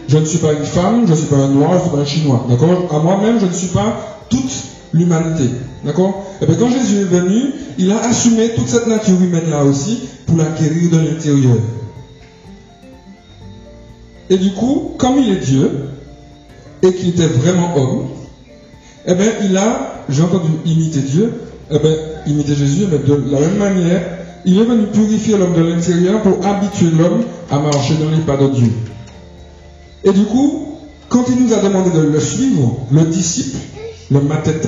Je 0.07 0.17
ne 0.17 0.25
suis 0.25 0.37
pas 0.37 0.53
une 0.53 0.65
femme, 0.65 1.05
je 1.05 1.11
ne 1.11 1.17
suis 1.17 1.27
pas 1.27 1.37
un 1.37 1.49
noir, 1.49 1.71
je 1.71 1.77
ne 1.77 1.81
suis 1.81 1.89
pas 1.91 1.97
un 1.97 2.05
chinois. 2.05 2.45
D'accord? 2.49 2.87
À 2.91 2.99
moi-même, 2.99 3.39
je 3.39 3.45
ne 3.45 3.53
suis 3.53 3.67
pas 3.67 4.21
toute 4.29 4.51
l'humanité. 4.93 5.49
D'accord 5.83 6.25
Et 6.41 6.43
eh 6.43 6.45
bien 6.47 6.55
quand 6.55 6.69
Jésus 6.69 7.01
est 7.01 7.03
venu, 7.03 7.53
il 7.77 7.91
a 7.91 7.99
assumé 7.99 8.49
toute 8.55 8.67
cette 8.67 8.87
nature 8.87 9.21
humaine-là 9.21 9.63
aussi 9.63 9.99
pour 10.25 10.37
la 10.37 10.45
guérir 10.45 10.91
de 10.91 10.97
l'intérieur. 10.97 11.57
Et 14.29 14.37
du 14.37 14.51
coup, 14.53 14.93
comme 14.97 15.19
il 15.19 15.31
est 15.31 15.45
Dieu, 15.45 15.69
et 16.81 16.93
qu'il 16.93 17.09
était 17.09 17.27
vraiment 17.27 17.75
homme, 17.77 18.07
eh 19.05 19.13
bien, 19.13 19.31
il 19.43 19.55
a, 19.57 20.03
j'ai 20.09 20.23
entendu 20.23 20.49
imiter 20.65 21.01
Dieu, 21.01 21.33
eh 21.71 21.79
bien, 21.79 21.91
imiter 22.27 22.55
Jésus, 22.55 22.87
mais 22.91 22.97
de 22.97 23.31
la 23.31 23.39
même 23.39 23.57
manière, 23.57 24.01
il 24.45 24.59
est 24.59 24.63
venu 24.63 24.87
purifier 24.87 25.37
l'homme 25.37 25.53
de 25.53 25.61
l'intérieur 25.61 26.21
pour 26.21 26.45
habituer 26.45 26.89
l'homme 26.97 27.23
à 27.49 27.59
marcher 27.59 27.95
dans 27.95 28.09
les 28.09 28.23
pas 28.23 28.37
de 28.37 28.47
Dieu. 28.49 28.71
Et 30.03 30.11
du 30.11 30.23
coup, 30.25 30.77
quand 31.09 31.25
il 31.29 31.43
nous 31.43 31.53
a 31.53 31.57
demandé 31.57 31.91
de 31.91 32.01
le 32.01 32.19
suivre, 32.19 32.77
le 32.91 33.01
disciple, 33.03 33.57
le 34.11 34.21
mathetes 34.21 34.67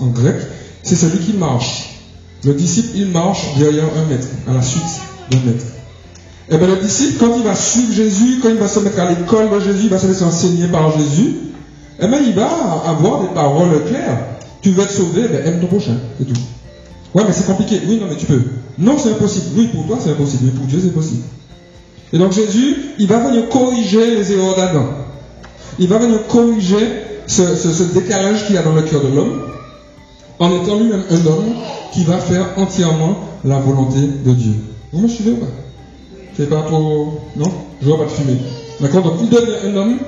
en 0.00 0.06
grec, 0.06 0.36
c'est 0.82 0.96
celui 0.96 1.18
qui 1.18 1.32
marche. 1.34 1.90
Le 2.44 2.52
disciple, 2.54 2.90
il 2.96 3.06
marche 3.06 3.56
derrière 3.56 3.84
un 3.84 4.08
maître, 4.08 4.28
à 4.48 4.52
la 4.52 4.62
suite 4.62 4.82
d'un 5.30 5.38
maître. 5.46 5.64
Et 6.50 6.54
eh 6.54 6.58
bien 6.58 6.66
le 6.66 6.76
disciple, 6.76 7.14
quand 7.18 7.34
il 7.36 7.42
va 7.42 7.54
suivre 7.54 7.94
Jésus, 7.94 8.40
quand 8.42 8.50
il 8.50 8.56
va 8.56 8.68
se 8.68 8.78
mettre 8.80 9.00
à 9.00 9.08
l'école 9.08 9.48
de 9.50 9.60
Jésus, 9.60 9.84
il 9.84 9.88
va 9.88 9.98
se 9.98 10.06
laisser 10.06 10.24
enseigner 10.24 10.66
par 10.66 10.92
Jésus, 10.98 11.36
eh 12.00 12.06
bien 12.06 12.20
il 12.20 12.34
va 12.34 12.48
avoir 12.86 13.22
des 13.22 13.28
paroles 13.28 13.82
claires. 13.88 14.18
Tu 14.60 14.70
veux 14.70 14.82
être 14.82 14.92
sauvé, 14.92 15.22
ben, 15.28 15.46
aime 15.46 15.60
ton 15.60 15.68
prochain, 15.68 15.96
c'est 16.18 16.26
tout. 16.26 16.40
Ouais, 17.14 17.22
mais 17.26 17.32
c'est 17.32 17.46
compliqué. 17.46 17.80
Oui, 17.86 17.98
non, 17.98 18.08
mais 18.10 18.16
tu 18.16 18.26
peux. 18.26 18.42
Non, 18.76 18.98
c'est 18.98 19.10
impossible. 19.10 19.46
Oui, 19.56 19.68
pour 19.68 19.86
toi, 19.86 19.98
c'est 20.02 20.10
impossible. 20.10 20.44
Mais 20.46 20.50
pour 20.50 20.66
Dieu, 20.66 20.80
c'est 20.82 20.92
possible. 20.92 21.22
Et 22.12 22.18
donc 22.18 22.32
Jésus, 22.32 22.76
il 22.98 23.06
va 23.06 23.18
venir 23.20 23.48
corriger 23.48 24.16
les 24.16 24.32
erreurs 24.32 24.56
d'Adam. 24.56 24.86
Il 25.78 25.88
va 25.88 25.98
venir 25.98 26.26
corriger 26.26 26.86
ce, 27.26 27.92
décalage 27.94 28.46
qu'il 28.46 28.54
y 28.54 28.58
a 28.58 28.62
dans 28.62 28.74
le 28.74 28.82
cœur 28.82 29.02
de 29.02 29.08
l'homme, 29.08 29.42
en 30.38 30.50
étant 30.62 30.78
lui-même 30.78 31.04
un 31.10 31.26
homme 31.26 31.54
qui 31.92 32.04
va 32.04 32.18
faire 32.18 32.46
entièrement 32.56 33.18
la 33.44 33.58
volonté 33.58 34.00
de 34.24 34.32
Dieu. 34.32 34.54
Vous 34.92 35.00
me 35.00 35.08
suivez 35.08 35.32
ou 35.32 35.36
pas? 35.36 35.46
C'est 36.36 36.48
pas 36.48 36.62
trop... 36.62 37.20
Non? 37.36 37.50
Je 37.80 37.86
vois 37.86 37.98
pas 37.98 38.04
de 38.04 38.10
fumée. 38.10 38.38
D'accord 38.80 39.02
Donc 39.02 39.14
il 39.22 39.28
devient 39.28 39.56
un 39.64 39.76
homme 39.76 39.98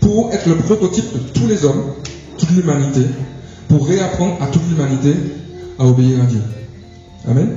pour 0.00 0.32
être 0.32 0.46
le 0.46 0.56
prototype 0.56 1.12
de 1.12 1.18
tous 1.38 1.46
les 1.46 1.64
hommes, 1.64 1.94
toute 2.38 2.50
l'humanité, 2.50 3.02
pour 3.68 3.86
réapprendre 3.86 4.36
à 4.40 4.46
toute 4.46 4.62
l'humanité 4.68 5.14
à 5.78 5.84
obéir 5.86 6.20
à 6.22 6.26
Dieu. 6.26 6.42
Amen. 7.28 7.56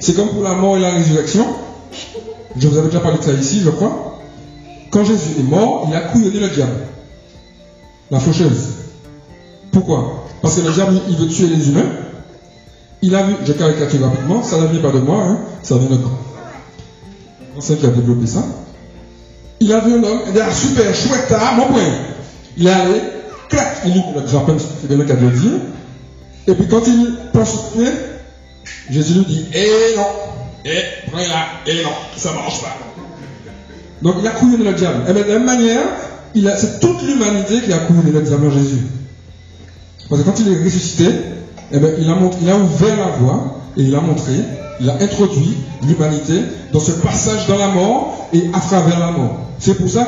C'est 0.00 0.14
comme 0.14 0.28
pour 0.28 0.42
la 0.42 0.54
mort 0.54 0.76
et 0.76 0.80
la 0.80 0.92
résurrection. 0.94 1.46
Je 2.56 2.68
vous 2.68 2.78
avais 2.78 2.88
déjà 2.88 3.00
parlé 3.00 3.18
de 3.18 3.22
ça 3.22 3.32
ici, 3.32 3.60
je 3.64 3.70
crois. 3.70 4.18
Quand 4.90 5.04
Jésus 5.04 5.38
est 5.38 5.42
mort, 5.42 5.86
il 5.88 5.94
a 5.94 6.00
couillonné 6.00 6.40
le 6.40 6.48
diable. 6.48 6.72
La 8.10 8.18
faucheuse. 8.18 8.68
Pourquoi? 9.72 10.26
Parce 10.42 10.56
que 10.56 10.66
le 10.66 10.72
diable, 10.72 11.00
il 11.08 11.16
veut 11.16 11.28
tuer 11.28 11.46
les 11.46 11.68
humains. 11.68 11.86
Il 13.02 13.14
a 13.14 13.22
vu, 13.22 13.34
je 13.44 13.52
caricature 13.52 14.02
rapidement, 14.02 14.42
ça 14.42 14.58
ne 14.58 14.66
vient 14.66 14.80
pas 14.80 14.90
de 14.90 14.98
moi, 14.98 15.22
hein, 15.22 15.38
ça 15.62 15.78
vient 15.78 15.88
de 15.88 16.02
c'est 17.60 17.78
qui 17.78 17.86
a 17.86 17.90
développé 17.90 18.26
ça. 18.26 18.44
Il 19.60 19.72
a 19.72 19.80
vu 19.80 19.94
un 19.94 20.02
homme, 20.02 20.20
il 20.26 20.30
a 20.30 20.32
dit, 20.32 20.40
ah, 20.42 20.52
super, 20.52 20.94
chouette, 20.94 21.32
ah, 21.38 21.54
mon 21.56 21.66
point. 21.66 21.82
Il 22.56 22.66
est 22.66 22.70
allé, 22.70 23.00
clac, 23.48 23.78
il 23.84 23.92
dit, 23.92 24.02
le 24.14 24.20
grappin, 24.22 24.56
c'est 24.58 24.88
quelqu'un 24.88 25.04
qui 25.04 25.12
a 25.12 25.16
dû 25.16 25.38
dire. 25.38 25.60
Et 26.46 26.54
puis 26.54 26.68
quand 26.68 26.82
il 26.86 27.16
passe 27.32 27.74
Jésus 28.90 29.14
lui 29.14 29.24
dit, 29.24 29.46
eh 29.54 29.96
non, 29.96 30.06
eh, 30.64 31.10
prends 31.10 31.18
là, 31.18 31.46
eh 31.66 31.82
non, 31.82 31.90
ça 32.16 32.32
marche 32.32 32.62
pas. 32.62 32.76
Donc 34.02 34.16
il 34.20 34.26
a 34.26 34.30
couillonné 34.30 34.64
le 34.64 34.72
diable. 34.72 35.04
Et 35.08 35.12
bien 35.12 35.22
de 35.22 35.28
la 35.28 35.38
même 35.38 35.44
manière, 35.44 35.82
c'est 36.34 36.80
toute 36.80 37.02
l'humanité 37.02 37.60
qui 37.62 37.72
a 37.72 37.78
couillonné 37.78 38.12
le 38.12 38.22
diable 38.22 38.46
en 38.46 38.50
Jésus. 38.50 38.86
Parce 40.08 40.22
que 40.22 40.26
quand 40.26 40.40
il 40.40 40.52
est 40.52 40.64
ressuscité, 40.64 41.08
eh 41.72 41.78
bien, 41.78 41.90
il, 41.98 42.08
a 42.50 42.56
ouvert 42.56 42.96
la 42.96 43.16
voie 43.18 43.60
et 43.76 43.82
il 43.82 43.94
a 43.94 44.00
montré, 44.00 44.32
il 44.80 44.90
a 44.90 44.94
introduit 44.94 45.56
l'humanité 45.86 46.42
dans 46.72 46.80
ce 46.80 46.92
passage 46.92 47.46
dans 47.46 47.58
la 47.58 47.68
mort 47.68 48.28
et 48.32 48.42
à 48.52 48.60
travers 48.60 48.98
la 48.98 49.12
mort. 49.12 49.38
C'est 49.58 49.74
pour 49.74 49.88
ça 49.88 50.06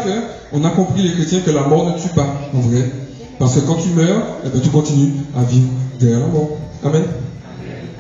qu'on 0.53 0.65
a 0.65 0.71
compris 0.71 1.03
les 1.03 1.13
chrétiens 1.13 1.41
que 1.41 1.51
la 1.51 1.63
mort 1.63 1.87
ne 1.87 2.01
tue 2.01 2.09
pas, 2.15 2.27
en 2.55 2.61
vrai. 2.61 2.91
Parce 3.39 3.55
que 3.55 3.61
quand 3.61 3.77
tu 3.77 3.91
meurs, 3.91 4.23
eh 4.45 4.49
bien, 4.49 4.61
tu 4.61 4.71
continues 4.71 5.13
à 5.37 5.43
vivre 5.45 5.69
derrière 6.01 6.21
la 6.21 6.27
mort. 6.27 6.51
Amen. 6.85 7.03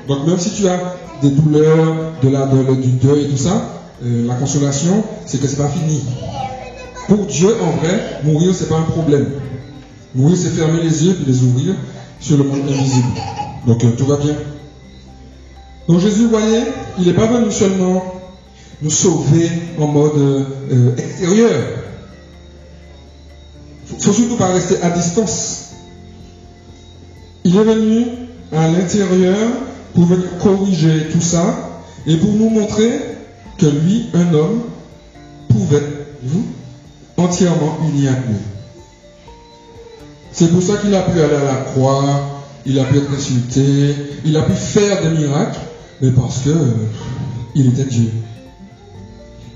Donc 0.08 0.26
même 0.26 0.38
si 0.38 0.50
tu 0.50 0.66
as 0.66 0.96
des 1.22 1.30
douleurs, 1.30 2.12
de 2.22 2.28
la, 2.28 2.46
du 2.46 2.90
deuil 2.92 3.24
et 3.24 3.28
tout 3.28 3.36
ça, 3.36 3.62
euh, 4.04 4.26
la 4.26 4.34
consolation, 4.34 5.04
c'est 5.26 5.40
que 5.40 5.46
c'est 5.46 5.56
pas 5.56 5.68
fini. 5.68 6.02
Pour 7.14 7.26
Dieu, 7.26 7.54
en 7.60 7.72
vrai, 7.72 8.20
mourir, 8.24 8.54
c'est 8.54 8.70
pas 8.70 8.78
un 8.78 8.84
problème. 8.84 9.26
Mourir, 10.14 10.34
c'est 10.34 10.48
fermer 10.48 10.82
les 10.82 11.04
yeux 11.04 11.14
et 11.20 11.26
les 11.26 11.42
ouvrir 11.42 11.74
sur 12.18 12.38
le 12.38 12.44
monde 12.44 12.62
invisible. 12.66 13.08
Donc 13.66 13.84
euh, 13.84 13.90
tout 13.90 14.06
va 14.06 14.16
bien. 14.16 14.34
Donc 15.88 16.00
Jésus, 16.00 16.22
vous 16.22 16.30
voyez, 16.30 16.62
il 16.98 17.06
n'est 17.06 17.12
pas 17.12 17.26
venu 17.26 17.52
seulement 17.52 18.02
nous 18.80 18.88
sauver 18.88 19.50
en 19.78 19.88
mode 19.88 20.16
euh, 20.16 20.96
extérieur. 20.96 21.50
Il 23.90 23.96
ne 23.98 24.02
faut 24.02 24.12
surtout 24.14 24.36
pas 24.36 24.48
rester 24.48 24.80
à 24.80 24.88
distance. 24.88 25.72
Il 27.44 27.54
est 27.54 27.64
venu 27.64 28.06
à 28.52 28.68
l'intérieur 28.68 29.50
pour 29.92 30.06
venir 30.06 30.38
corriger 30.42 31.08
tout 31.12 31.20
ça 31.20 31.82
et 32.06 32.16
pour 32.16 32.32
nous 32.32 32.48
montrer 32.48 33.00
que 33.58 33.66
lui, 33.66 34.06
un 34.14 34.32
homme, 34.32 34.62
pouvait, 35.50 35.82
vous, 36.22 36.46
entièrement 37.22 37.78
uni 37.88 38.08
à 38.08 38.12
Dieu. 38.12 38.36
C'est 40.32 40.50
pour 40.50 40.62
ça 40.62 40.76
qu'il 40.78 40.94
a 40.94 41.02
pu 41.02 41.20
aller 41.20 41.34
à 41.34 41.44
la 41.44 41.54
croix, 41.56 42.42
il 42.64 42.78
a 42.78 42.84
pu 42.84 42.98
être 42.98 43.12
insulté, 43.12 43.94
il 44.24 44.36
a 44.36 44.42
pu 44.42 44.52
faire 44.52 45.02
des 45.02 45.18
miracles, 45.18 45.60
mais 46.00 46.10
parce 46.10 46.38
que 46.38 46.50
il 47.54 47.68
était 47.68 47.84
Dieu. 47.84 48.10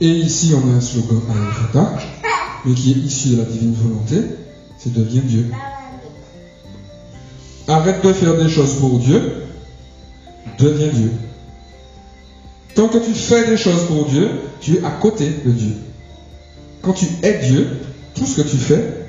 Et 0.00 0.11
ici, 0.11 0.52
on 0.55 0.68
a 0.70 0.76
un 0.76 0.81
slogan 0.81 1.22
à 1.74 1.98
mais 2.64 2.74
qui 2.74 2.92
est 2.92 2.96
issu 2.96 3.31
de 3.31 3.38
la 3.38 3.44
divine 3.44 3.74
volonté, 3.74 4.16
c'est 4.79 4.92
devenir 4.92 5.22
Dieu. 5.22 5.46
Arrête 7.68 8.05
de 8.05 8.12
faire 8.12 8.37
des 8.37 8.48
choses 8.48 8.74
pour 8.74 8.98
Dieu, 8.98 9.44
deviens 10.59 10.88
Dieu. 10.88 11.12
Tant 12.74 12.88
que 12.88 12.98
tu 12.98 13.12
fais 13.12 13.46
des 13.46 13.57
choses 13.57 13.87
pour 13.87 14.07
Dieu, 14.07 14.29
tu 14.61 14.76
es 14.76 14.85
à 14.85 14.90
côté 14.90 15.31
de 15.44 15.50
Dieu. 15.50 15.76
Quand 16.87 16.92
tu 16.92 17.07
es 17.25 17.38
Dieu, 17.40 17.68
tout 18.14 18.25
ce 18.25 18.40
que 18.40 18.49
tu 18.49 18.57
fais, 18.57 19.09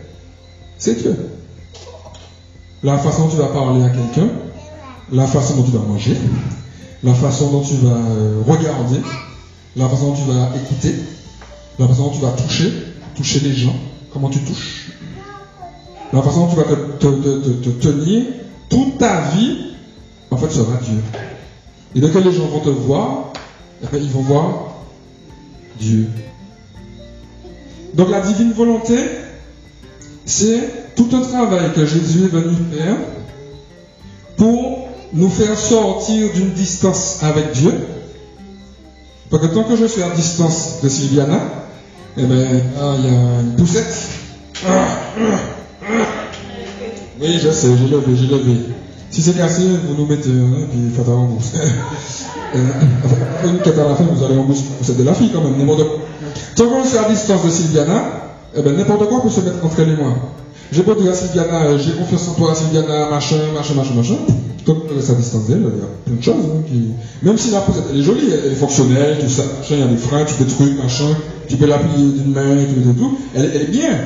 c'est 0.79 0.95
Dieu. 0.95 1.15
La 2.81 2.97
façon 2.97 3.25
dont 3.25 3.29
tu 3.29 3.37
vas 3.37 3.49
parler 3.49 3.83
à 3.83 3.89
quelqu'un, 3.89 4.29
la 5.11 5.27
façon 5.27 5.57
dont 5.57 5.63
tu 5.63 5.71
vas 5.71 5.83
manger, 5.83 6.17
la 7.03 7.13
façon 7.13 7.51
dont 7.51 7.61
tu 7.61 7.75
vas 7.75 7.89
euh, 7.89 8.41
regarder, 8.47 8.99
la 9.75 9.87
façon 9.89 10.07
dont 10.07 10.15
tu 10.15 10.23
vas 10.23 10.49
écouter, 10.55 10.95
la 11.77 11.87
façon 11.87 12.05
dont 12.05 12.13
tu 12.13 12.21
vas 12.21 12.31
toucher, 12.31 12.73
toucher 13.15 13.41
les 13.41 13.53
gens, 13.53 13.75
comment 14.11 14.29
tu 14.29 14.39
touches, 14.39 14.93
la 16.13 16.23
façon 16.23 16.47
dont 16.47 16.49
tu 16.49 16.55
vas 16.55 16.63
te, 16.63 17.69
tenir, 17.69 18.23
toute 18.69 18.97
ta 18.97 19.21
vie, 19.35 19.55
en 20.31 20.37
fait, 20.37 20.49
sera 20.49 20.77
Dieu. 20.77 20.99
Et 21.93 21.99
dès 21.99 22.09
que 22.09 22.17
les 22.17 22.31
gens 22.31 22.47
vont 22.47 22.59
te 22.59 22.69
voir, 22.69 23.33
eh 23.83 23.85
ben, 23.91 24.01
ils 24.01 24.09
vont 24.09 24.21
voir 24.21 24.73
Dieu. 25.79 26.09
Donc 27.97 28.11
la 28.11 28.21
divine 28.21 28.53
volonté, 28.53 28.95
c'est 30.23 30.93
tout 30.95 31.09
un 31.13 31.21
travail 31.21 31.73
que 31.73 31.83
Jésus 31.83 32.25
est 32.25 32.27
venu 32.27 32.55
faire 32.71 32.95
pour 34.37 34.89
nous 35.13 35.29
faire 35.29 35.57
sortir 35.57 36.31
d'une 36.31 36.51
distance 36.51 37.17
avec 37.23 37.53
Dieu. 37.53 37.73
Parce 39.31 39.47
que 39.47 39.53
tant 39.53 39.63
que 39.63 39.75
je 39.75 39.85
suis 39.85 40.03
à 40.03 40.11
distance 40.11 40.81
de 40.83 40.89
Sylviana, 40.89 41.39
eh 42.17 42.23
ben, 42.23 42.61
ah, 42.79 42.95
il 42.99 43.05
y 43.05 43.07
a 43.07 43.41
une 43.41 43.55
poussette. 43.57 43.95
Oui, 47.19 47.39
je 47.41 47.49
sais, 47.49 47.69
j'ai 47.77 47.87
levé, 47.87 48.15
j'ai 48.15 48.27
levé. 48.27 48.57
Si 49.09 49.23
c'est 49.23 49.35
cassé, 49.35 49.63
vous 49.87 49.95
nous 49.95 50.05
mettez, 50.05 50.29
hein, 50.29 50.67
puis 50.69 50.91
faites 50.95 51.09
en 51.09 51.25
mousse. 51.25 51.53
euh, 52.55 52.59
une 53.45 53.55
est 53.55 53.79
à 53.79 53.87
la 53.87 53.95
fin, 53.95 54.03
vous 54.03 54.23
allez. 54.23 54.35
C'est 54.83 54.97
de 54.97 55.03
la 55.03 55.15
fille 55.15 55.31
quand 55.33 55.41
même, 55.41 55.57
n'importe 55.57 55.83
quoi. 55.83 55.97
Tant 56.55 56.65
qu'on 56.67 56.83
est 56.83 56.97
à 56.97 57.09
distance 57.09 57.43
de 57.43 57.49
Sylviana, 57.49 58.03
eh 58.55 58.61
ben, 58.61 58.75
n'importe 58.75 59.07
quoi 59.07 59.21
peut 59.21 59.29
se 59.29 59.41
mettre 59.41 59.63
entre 59.63 59.79
elle 59.79 59.89
et 59.89 59.95
moi. 59.95 60.13
J'ai 60.71 60.83
pas 60.83 60.95
dire 60.95 61.11
à 61.11 61.15
Sylviana, 61.15 61.63
euh, 61.63 61.77
j'ai 61.77 61.91
confiance 61.91 62.27
en 62.29 62.33
toi, 62.33 62.53
Sylviana, 62.53 63.09
machin, 63.09 63.37
machin, 63.53 63.73
machin, 63.75 63.93
machin. 63.95 64.17
Comme 64.65 64.81
on 64.91 64.95
laisse 64.95 65.09
à 65.09 65.13
distance 65.13 65.45
d'elle, 65.45 65.59
il 65.59 65.79
y 65.79 65.83
a 65.83 65.87
plein 66.05 66.15
de 66.15 66.21
choses. 66.21 66.45
Hein. 66.53 66.93
Même 67.23 67.37
si 67.37 67.51
la 67.51 67.61
poussette, 67.61 67.85
elle 67.89 67.99
est 67.99 68.03
jolie, 68.03 68.29
elle 68.31 68.51
est 68.51 68.55
fonctionnelle, 68.55 69.17
tout 69.21 69.29
ça, 69.29 69.43
il 69.69 69.79
y 69.79 69.81
a 69.81 69.85
des 69.85 69.95
freins, 69.95 70.25
tu 70.25 70.33
peux 70.33 70.45
trucs, 70.45 70.77
machin, 70.77 71.15
tu 71.47 71.55
peux 71.55 71.67
l'appuyer 71.67 72.11
d'une 72.11 72.33
main, 72.33 72.57
et 72.57 72.65
tout, 72.65 72.89
et 72.89 72.93
tout. 72.93 73.17
Elle, 73.33 73.51
elle 73.55 73.61
est 73.61 73.71
bien. 73.71 73.97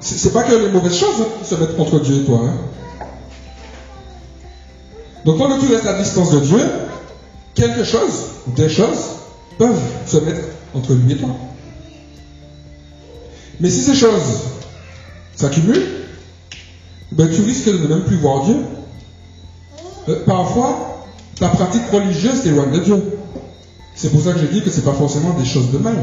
C'est 0.00 0.32
pas 0.32 0.42
que 0.42 0.52
les 0.52 0.68
mauvaises 0.68 0.96
choses 0.96 1.14
hein, 1.20 1.44
se 1.44 1.54
mettent 1.54 1.78
entre 1.78 2.00
Dieu 2.00 2.22
et 2.22 2.24
toi. 2.24 2.40
Hein. 2.44 3.06
Donc 5.24 5.38
quand 5.38 5.58
tu 5.60 5.72
restes 5.72 5.86
à 5.86 5.96
distance 5.96 6.32
de 6.32 6.40
Dieu, 6.40 6.60
quelque 7.54 7.84
chose, 7.84 8.26
des 8.56 8.68
choses, 8.68 9.21
peuvent 9.62 9.80
se 10.06 10.16
mettre 10.16 10.40
entre 10.74 10.92
lui 10.94 11.12
et 11.12 11.16
toi. 11.16 11.28
Mais 13.60 13.70
si 13.70 13.80
ces 13.80 13.94
choses 13.94 14.40
s'accumulent, 15.36 15.86
ben, 17.12 17.30
tu 17.30 17.42
risques 17.42 17.68
de 17.68 17.78
ne 17.78 17.86
même 17.86 18.04
plus 18.04 18.16
voir 18.16 18.44
Dieu. 18.44 18.56
Euh, 20.08 20.24
parfois, 20.26 21.06
ta 21.38 21.48
pratique 21.48 21.82
religieuse 21.92 22.42
t'éloigne 22.42 22.72
de 22.72 22.78
Dieu. 22.80 22.96
C'est 23.94 24.10
pour 24.10 24.20
ça 24.20 24.32
que 24.32 24.40
je 24.40 24.46
dis 24.46 24.62
que 24.62 24.70
ce 24.70 24.78
n'est 24.78 24.84
pas 24.84 24.94
forcément 24.94 25.32
des 25.34 25.44
choses 25.44 25.70
de 25.70 25.78
mal. 25.78 25.94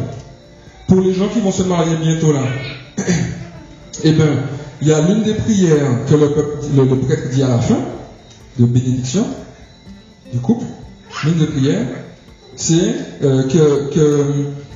Pour 0.87 1.01
les 1.01 1.13
gens 1.13 1.27
qui 1.27 1.41
vont 1.41 1.51
se 1.51 1.63
marier 1.63 1.97
bientôt 1.97 2.31
là, 2.31 2.43
eh 4.03 4.11
bien, 4.13 4.43
il 4.81 4.87
y 4.87 4.93
a 4.93 5.01
l'une 5.01 5.23
des 5.23 5.33
prières 5.33 6.05
que 6.07 6.15
le, 6.15 6.29
prêtre 6.99 7.29
dit 7.29 7.43
à 7.43 7.49
la 7.49 7.59
fin, 7.59 7.79
de 8.57 8.65
bénédiction 8.65 9.25
du 10.31 10.39
couple, 10.39 10.65
l'une 11.25 11.39
des 11.39 11.47
prières, 11.47 11.87
c'est 12.59 12.93
euh, 13.23 13.47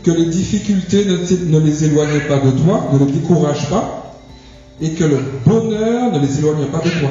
que, 0.03 0.11
les 0.11 0.25
difficultés 0.25 1.05
ne, 1.05 1.59
les 1.59 1.83
éloignent 1.83 2.27
pas 2.27 2.39
de 2.39 2.51
toi, 2.51 2.89
ne 2.93 2.99
les 3.05 3.11
découragent 3.11 3.69
pas, 3.69 4.17
et 4.81 4.91
que 4.91 5.03
le 5.03 5.19
bonheur 5.45 6.11
ne 6.11 6.19
les 6.19 6.39
éloigne 6.39 6.65
pas 6.67 6.79
de 6.79 6.89
toi. 6.89 7.09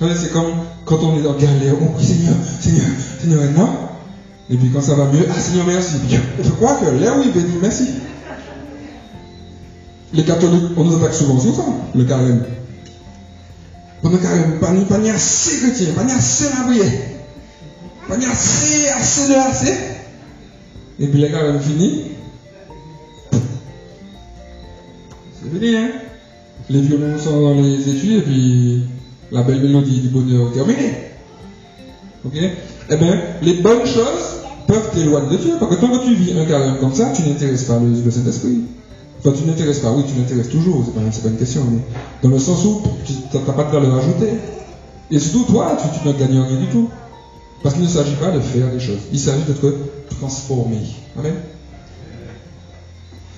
C'est 0.00 0.32
comme 0.32 0.52
quand 0.84 0.98
on 1.02 1.18
est 1.18 1.26
en 1.26 1.34
galère, 1.34 1.74
dit 1.98 2.06
Seigneur, 2.06 2.34
Seigneur, 2.60 2.86
Seigneur, 3.20 3.42
aide-moi. 3.42 3.68
Et 4.50 4.56
puis 4.56 4.70
quand 4.70 4.80
ça 4.80 4.94
va 4.94 5.04
mieux, 5.06 5.26
ah 5.30 5.38
Seigneur, 5.38 5.66
merci. 5.66 5.96
Je 6.42 6.50
crois 6.50 6.76
que 6.76 6.86
là, 6.86 7.16
oui, 7.18 7.30
béni, 7.34 7.54
merci. 7.60 7.88
Les 10.14 10.24
catholiques, 10.24 10.70
on 10.76 10.84
nous 10.84 10.96
attaque 10.96 11.14
souvent 11.14 11.38
sur 11.38 11.54
ça, 11.54 11.64
le 11.94 12.04
carême. 12.04 12.44
Pendant 14.00 14.16
le 14.16 14.22
carême, 14.22 14.58
pas 14.58 14.98
ni 14.98 15.10
assez 15.10 15.58
chrétien, 15.58 15.92
pas 15.94 16.04
assez 16.04 16.44
la 16.44 17.17
pas 18.08 18.16
ni 18.16 18.24
assez, 18.24 18.88
assez 18.88 19.34
assez. 19.34 19.74
Et 20.98 21.06
puis 21.06 21.20
le 21.20 21.28
carême 21.28 21.60
fini. 21.60 22.04
C'est 25.40 25.50
fini, 25.52 25.76
hein. 25.76 25.90
Les 26.70 26.80
violons 26.80 27.18
sont 27.18 27.40
dans 27.40 27.54
les 27.54 27.88
études 27.88 28.18
et 28.18 28.22
puis 28.22 28.82
la 29.30 29.42
belle 29.42 29.60
mélodie 29.60 30.00
du 30.00 30.08
bonheur 30.08 30.52
terminée. 30.52 30.94
Ok 32.24 32.34
Eh 32.90 32.96
bien, 32.96 33.20
les 33.42 33.54
bonnes 33.54 33.86
choses 33.86 34.42
peuvent 34.66 34.90
t'éloigner 34.92 35.36
de 35.36 35.42
Dieu. 35.42 35.54
Parce 35.60 35.76
que 35.76 35.80
tant 35.80 35.88
que 35.88 36.04
tu 36.04 36.14
vis 36.14 36.38
un 36.38 36.44
carême 36.44 36.78
comme 36.80 36.94
ça, 36.94 37.12
tu 37.14 37.22
n'intéresses 37.22 37.64
pas 37.64 37.78
le, 37.78 38.10
Saint-Esprit. 38.10 38.62
Enfin, 39.20 39.32
tu 39.36 39.48
n'intéresses 39.48 39.80
pas, 39.80 39.92
oui, 39.92 40.04
tu 40.06 40.18
n'intéresses 40.18 40.48
toujours, 40.48 40.84
c'est 40.84 40.94
pas, 40.94 41.00
pas 41.00 41.28
une 41.28 41.38
question, 41.38 41.62
mais 41.70 41.80
dans 42.22 42.28
le 42.28 42.38
sens 42.38 42.64
où 42.64 42.82
tu 43.04 43.12
n'as 43.34 43.52
pas 43.52 43.64
de 43.64 43.70
valeur 43.70 43.96
ajoutée. 43.96 44.32
Et 45.10 45.18
surtout, 45.18 45.52
toi, 45.52 45.76
tu, 45.80 45.98
tu 45.98 46.06
ne 46.06 46.12
gagnes 46.12 46.40
rien 46.40 46.60
du 46.60 46.66
tout. 46.66 46.88
Parce 47.62 47.74
qu'il 47.74 47.84
ne 47.84 47.88
s'agit 47.88 48.14
pas 48.14 48.30
de 48.30 48.40
faire 48.40 48.70
des 48.70 48.80
choses, 48.80 49.00
il 49.12 49.18
s'agit 49.18 49.42
d'être 49.42 49.74
transformé. 50.10 50.78
Amen. 51.18 51.34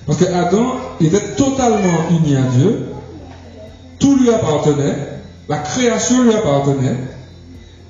Parce 0.05 0.19
que 0.19 0.25
Adam 0.25 0.75
était 0.99 1.35
totalement 1.35 2.09
uni 2.09 2.35
à 2.35 2.43
Dieu, 2.43 2.85
tout 3.99 4.17
lui 4.17 4.29
appartenait, 4.29 4.95
la 5.47 5.57
création 5.59 6.23
lui 6.23 6.33
appartenait, 6.33 6.97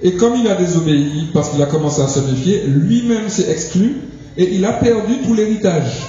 et 0.01 0.13
comme 0.13 0.35
il 0.35 0.47
a 0.47 0.55
désobéi 0.55 1.29
parce 1.33 1.49
qu'il 1.49 1.61
a 1.61 1.67
commencé 1.67 2.01
à 2.01 2.07
se 2.07 2.19
méfier, 2.19 2.63
lui-même 2.63 3.29
s'est 3.29 3.49
exclu 3.49 3.97
et 4.37 4.55
il 4.55 4.65
a 4.65 4.73
perdu 4.73 5.21
tout 5.23 5.33
l'héritage. 5.33 6.07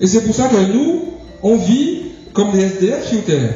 Et 0.00 0.06
c'est 0.06 0.22
pour 0.22 0.34
ça 0.34 0.48
que 0.48 0.72
nous, 0.72 1.14
on 1.42 1.56
vit 1.56 2.02
comme 2.32 2.52
des 2.52 2.60
SDF 2.60 3.08
sur 3.08 3.24
terre. 3.24 3.54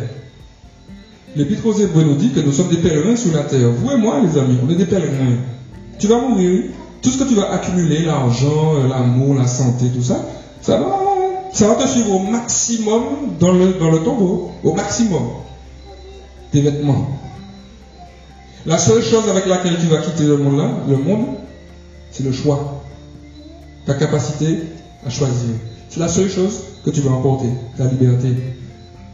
L'Épître 1.36 1.66
aux 1.66 1.74
Hébreux 1.74 2.04
nous 2.04 2.16
dit 2.16 2.30
que 2.30 2.40
nous 2.40 2.52
sommes 2.52 2.68
des 2.68 2.78
pèlerins 2.78 3.16
sur 3.16 3.32
la 3.32 3.44
terre. 3.44 3.70
Vous 3.70 3.90
et 3.90 3.96
moi, 3.96 4.20
les 4.20 4.38
amis, 4.38 4.58
on 4.64 4.70
est 4.70 4.76
des 4.76 4.86
pèlerins. 4.86 5.36
Tu 5.98 6.06
vas 6.06 6.18
mourir. 6.18 6.64
Tout 7.02 7.10
ce 7.10 7.18
que 7.18 7.28
tu 7.28 7.34
vas 7.34 7.52
accumuler, 7.52 8.04
l'argent, 8.04 8.72
l'amour, 8.88 9.36
la 9.36 9.46
santé, 9.46 9.86
tout 9.94 10.02
ça, 10.02 10.24
ça 10.60 10.78
va, 10.78 11.74
te 11.76 11.88
suivre 11.88 12.12
au 12.12 12.18
maximum 12.18 13.02
dans 13.38 13.52
le, 13.52 14.04
tombeau. 14.04 14.50
Au 14.64 14.74
maximum. 14.74 15.22
Tes 16.50 16.60
vêtements. 16.60 17.06
La 18.66 18.78
seule 18.78 19.02
chose 19.02 19.28
avec 19.28 19.46
laquelle 19.46 19.78
tu 19.78 19.86
vas 19.86 19.98
quitter 19.98 20.24
le 20.24 20.38
monde 20.38 20.60
le 20.88 20.96
monde, 20.96 21.26
c'est 22.10 22.24
le 22.24 22.32
choix. 22.32 22.82
Ta 23.86 23.94
capacité 23.94 24.58
à 25.06 25.10
choisir. 25.10 25.54
C'est 25.88 26.00
la 26.00 26.08
seule 26.08 26.28
chose 26.28 26.60
que 26.84 26.90
tu 26.90 27.00
vas 27.00 27.12
emporter, 27.12 27.48
ta 27.76 27.84
liberté. 27.84 28.34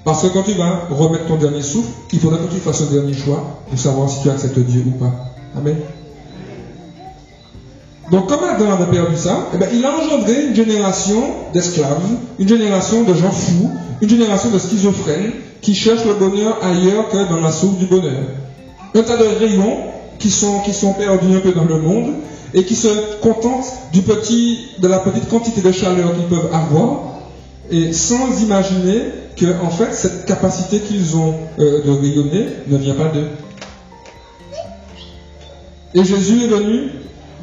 Parce 0.04 0.22
que 0.22 0.28
quand 0.28 0.42
tu 0.42 0.52
vas 0.52 0.86
remettre 0.90 1.26
ton 1.26 1.36
dernier 1.36 1.62
souffle, 1.62 1.88
il 2.12 2.20
faudra 2.20 2.38
que 2.38 2.52
tu 2.52 2.60
fasses 2.60 2.82
un 2.82 2.92
dernier 2.92 3.14
choix 3.14 3.60
pour 3.68 3.78
savoir 3.78 4.08
si 4.10 4.22
tu 4.22 4.30
acceptes 4.30 4.58
Dieu 4.58 4.84
ou 4.86 4.98
pas. 4.98 5.12
Amen. 5.56 5.76
Donc, 8.10 8.28
comme 8.28 8.44
Adam 8.44 8.70
avait 8.70 8.90
perdu 8.90 9.16
ça, 9.16 9.48
eh 9.54 9.56
bien, 9.56 9.68
il 9.72 9.84
a 9.84 9.96
engendré 9.96 10.46
une 10.48 10.54
génération 10.54 11.22
d'esclaves, 11.54 12.02
une 12.38 12.48
génération 12.48 13.02
de 13.02 13.14
gens 13.14 13.30
fous, 13.30 13.70
une 14.02 14.08
génération 14.08 14.50
de 14.50 14.58
schizophrènes 14.58 15.32
qui 15.62 15.74
cherchent 15.74 16.04
le 16.04 16.14
bonheur 16.14 16.58
ailleurs 16.62 17.08
que 17.08 17.26
dans 17.30 17.40
la 17.40 17.50
soupe 17.50 17.78
du 17.78 17.86
bonheur. 17.86 18.24
Un 18.94 19.02
tas 19.02 19.16
de 19.16 19.24
rayons 19.24 19.78
qui 20.18 20.30
sont, 20.30 20.60
qui 20.60 20.74
sont 20.74 20.92
perdus 20.92 21.34
un 21.34 21.40
peu 21.40 21.52
dans 21.52 21.64
le 21.64 21.78
monde 21.80 22.12
et 22.52 22.64
qui 22.64 22.76
se 22.76 22.88
contentent 23.22 23.72
de 23.92 24.88
la 24.88 24.98
petite 24.98 25.28
quantité 25.30 25.62
de 25.62 25.72
chaleur 25.72 26.14
qu'ils 26.14 26.26
peuvent 26.26 26.50
avoir, 26.52 27.00
et 27.70 27.92
sans 27.92 28.40
imaginer 28.42 29.00
que, 29.36 29.60
en 29.62 29.70
fait, 29.70 29.92
cette 29.92 30.26
capacité 30.26 30.80
qu'ils 30.80 31.16
ont 31.16 31.34
euh, 31.58 31.82
de 31.84 31.90
rayonner 31.90 32.46
ne 32.68 32.76
vient 32.76 32.94
pas 32.94 33.08
d'eux. 33.08 33.28
Et 35.94 36.04
Jésus 36.04 36.44
est 36.44 36.48
venu, 36.48 36.90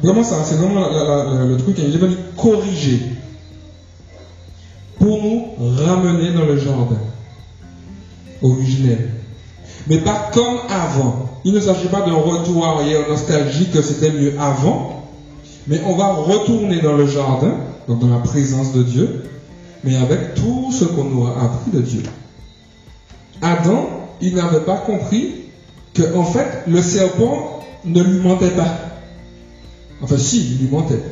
vraiment 0.02 0.22
ça, 0.22 0.44
c'est 0.44 0.56
vraiment 0.56 0.86
le 1.44 1.56
truc, 1.56 1.76
il 1.78 1.94
est 1.94 1.98
venu 1.98 2.16
corriger 2.36 3.00
pour 4.98 5.22
nous 5.22 5.46
ramener 5.58 6.32
dans 6.32 6.44
le 6.44 6.58
jardin 6.58 6.98
originel. 8.42 9.10
Mais 9.88 9.98
pas 9.98 10.30
comme 10.32 10.58
avant. 10.68 11.40
Il 11.44 11.54
ne 11.54 11.60
s'agit 11.60 11.88
pas 11.88 12.02
d'un 12.02 12.14
retour 12.14 12.66
arrière 12.66 13.08
nostalgique 13.08 13.72
que 13.72 13.82
c'était 13.82 14.12
mieux 14.12 14.34
avant, 14.38 15.08
mais 15.66 15.80
on 15.86 15.96
va 15.96 16.12
retourner 16.12 16.80
dans 16.80 16.96
le 16.96 17.06
jardin 17.06 17.56
donc 17.88 17.98
dans 18.00 18.08
la 18.08 18.18
présence 18.18 18.72
de 18.72 18.82
Dieu, 18.82 19.24
mais 19.84 19.96
avec 19.96 20.34
tout 20.34 20.70
ce 20.72 20.84
qu'on 20.84 21.04
nous 21.04 21.26
a 21.26 21.30
appris 21.42 21.70
de 21.72 21.80
Dieu. 21.80 22.02
Adam, 23.40 23.88
il 24.20 24.34
n'avait 24.34 24.60
pas 24.60 24.76
compris 24.76 25.34
que, 25.94 26.14
en 26.14 26.24
fait, 26.24 26.62
le 26.66 26.80
serpent 26.80 27.60
ne 27.84 28.02
lui 28.02 28.20
mentait 28.20 28.50
pas. 28.50 28.78
Enfin, 30.00 30.16
si, 30.16 30.52
il 30.52 30.58
lui 30.64 30.68
mentait. 30.70 31.02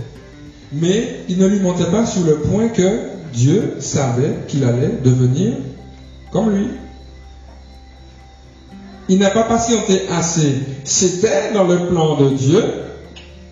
Mais 0.72 1.24
il 1.28 1.38
ne 1.38 1.46
lui 1.46 1.60
mentait 1.60 1.90
pas 1.90 2.06
sur 2.06 2.24
le 2.24 2.36
point 2.36 2.68
que 2.68 3.00
Dieu 3.32 3.76
savait 3.80 4.36
qu'il 4.46 4.64
allait 4.64 4.98
devenir 5.02 5.54
comme 6.32 6.50
lui. 6.50 6.66
Il 9.08 9.18
n'a 9.18 9.30
pas 9.30 9.42
patienté 9.42 10.02
assez. 10.08 10.54
C'était 10.84 11.52
dans 11.52 11.64
le 11.64 11.88
plan 11.88 12.16
de 12.16 12.30
Dieu 12.30 12.62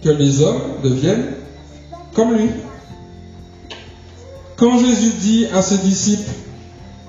que 0.02 0.08
les 0.08 0.40
hommes 0.40 0.62
deviennent 0.84 1.32
comme 2.14 2.34
lui. 2.34 2.50
Quand 4.58 4.76
Jésus 4.78 5.12
dit 5.20 5.46
à 5.54 5.62
ses 5.62 5.78
disciples, 5.78 6.30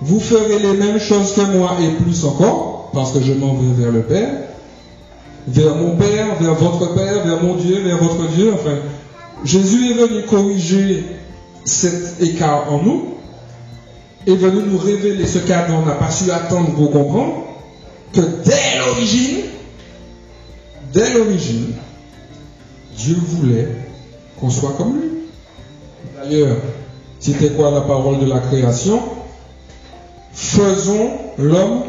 vous 0.01 0.19
ferez 0.19 0.59
les 0.59 0.73
mêmes 0.73 0.99
choses 0.99 1.33
que 1.33 1.41
moi 1.41 1.77
et 1.81 2.03
plus 2.03 2.23
encore, 2.23 2.91
parce 2.93 3.11
que 3.11 3.21
je 3.21 3.33
m'en 3.33 3.55
vais 3.55 3.81
vers 3.81 3.91
le 3.91 4.03
Père, 4.03 4.33
vers 5.47 5.75
mon 5.75 5.97
Père, 5.97 6.35
vers 6.39 6.53
votre 6.53 6.93
Père, 6.93 7.25
vers 7.25 7.41
mon 7.41 7.55
Dieu, 7.55 7.81
vers 7.81 7.97
votre 7.97 8.27
Dieu. 8.29 8.53
Enfin, 8.53 8.77
Jésus 9.43 9.91
est 9.91 9.93
venu 9.95 10.23
corriger 10.27 11.05
cet 11.65 12.21
écart 12.21 12.71
en 12.71 12.83
nous, 12.83 13.15
est 14.27 14.35
venu 14.35 14.61
nous 14.67 14.77
révéler 14.77 15.25
ce 15.25 15.39
qu'Adam 15.39 15.83
n'a 15.85 15.93
pas 15.93 16.11
su 16.11 16.29
attendre 16.29 16.75
pour 16.75 16.91
comprendre, 16.91 17.45
que 18.13 18.21
dès 18.45 18.77
l'origine, 18.77 19.41
dès 20.93 21.13
l'origine, 21.13 21.73
Dieu 22.95 23.15
voulait 23.19 23.69
qu'on 24.39 24.51
soit 24.51 24.75
comme 24.77 24.99
lui. 24.99 25.09
D'ailleurs, 26.15 26.57
c'était 27.19 27.49
quoi 27.49 27.71
la 27.71 27.81
parole 27.81 28.19
de 28.19 28.25
la 28.25 28.39
création? 28.39 29.01
Faisons 30.33 31.11
l'homme 31.37 31.83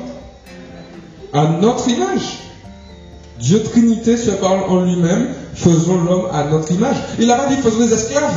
à 1.32 1.44
notre 1.60 1.88
image. 1.88 2.38
Dieu 3.38 3.62
Trinité 3.62 4.16
se 4.16 4.32
parle 4.32 4.60
en 4.68 4.82
lui-même, 4.82 5.28
faisons 5.54 6.02
l'homme 6.02 6.26
à 6.32 6.44
notre 6.44 6.72
image. 6.72 6.96
Il 7.18 7.26
n'a 7.26 7.36
pas 7.36 7.46
dit 7.46 7.56
faisons 7.56 7.80
les 7.80 7.92
esclaves. 7.92 8.34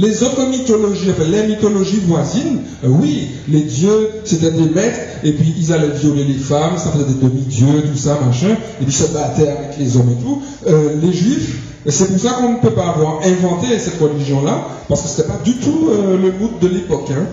Les 0.00 0.22
autres 0.22 0.46
mythologies, 0.46 1.10
les 1.30 1.46
mythologies 1.46 2.00
voisines, 2.00 2.60
euh, 2.84 2.88
oui, 2.88 3.28
les 3.48 3.60
dieux, 3.60 4.08
c'était 4.24 4.50
des 4.50 4.70
maîtres, 4.70 4.98
et 5.22 5.32
puis 5.32 5.54
ils 5.58 5.74
allaient 5.74 5.90
violer 5.90 6.24
les 6.24 6.38
femmes, 6.38 6.78
ça 6.78 6.90
faisait 6.90 7.04
des 7.04 7.20
demi-dieux, 7.20 7.82
tout 7.82 7.98
ça, 7.98 8.18
machin, 8.24 8.56
et 8.80 8.84
puis 8.84 8.94
se 8.94 9.12
battaient 9.12 9.48
avec 9.48 9.76
les 9.78 9.96
hommes 9.98 10.10
et 10.10 10.22
tout. 10.22 10.40
Euh, 10.68 10.94
les 11.02 11.12
juifs, 11.12 11.58
c'est 11.86 12.08
pour 12.08 12.18
ça 12.18 12.30
qu'on 12.30 12.54
ne 12.54 12.58
peut 12.60 12.70
pas 12.70 12.88
avoir 12.88 13.20
inventé 13.26 13.78
cette 13.78 14.00
religion-là, 14.00 14.68
parce 14.88 15.02
que 15.02 15.08
ce 15.08 15.18
n'était 15.18 15.32
pas 15.34 15.40
du 15.44 15.56
tout 15.56 15.90
euh, 15.90 16.16
le 16.16 16.32
mood 16.32 16.58
de 16.62 16.68
l'époque. 16.68 17.10
Hein. 17.10 17.26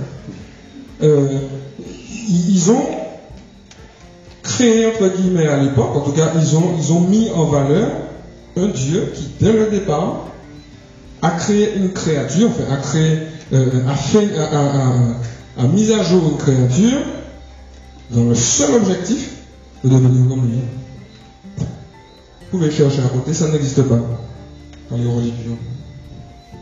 ils 1.00 2.72
ont 2.72 2.86
créé, 4.44 4.88
entre 4.88 5.16
guillemets, 5.16 5.48
à 5.48 5.62
l'époque, 5.64 5.96
en 5.96 6.02
tout 6.02 6.12
cas, 6.12 6.34
ils 6.36 6.92
ont 6.92 7.00
mis 7.02 7.30
en 7.34 7.46
valeur 7.46 7.88
un 8.58 8.68
Dieu 8.68 9.14
qui, 9.16 9.30
dès 9.40 9.54
le 9.54 9.68
départ, 9.68 10.28
a 11.22 11.32
créé 11.32 11.76
une 11.76 11.92
créature, 11.92 12.50
enfin, 12.50 12.64
a 12.70 12.78
euh, 13.56 13.94
fait, 13.96 14.30
mis 15.68 15.92
à 15.92 16.04
jour 16.04 16.24
une 16.32 16.38
créature 16.38 17.00
dans 18.12 18.26
le 18.26 18.36
seul 18.36 18.76
objectif 18.76 19.32
de 19.84 19.90
devenir 19.90 20.30
comme 20.30 20.48
lui. 20.48 20.60
Vous 21.58 22.60
pouvez 22.60 22.72
chercher 22.72 23.02
à 23.02 23.10
côté, 23.10 23.34
ça 23.34 23.48
n'existe 23.50 23.82
pas 23.84 24.00
dans 24.90 24.98
les 24.98 25.08
religions. 25.08 25.58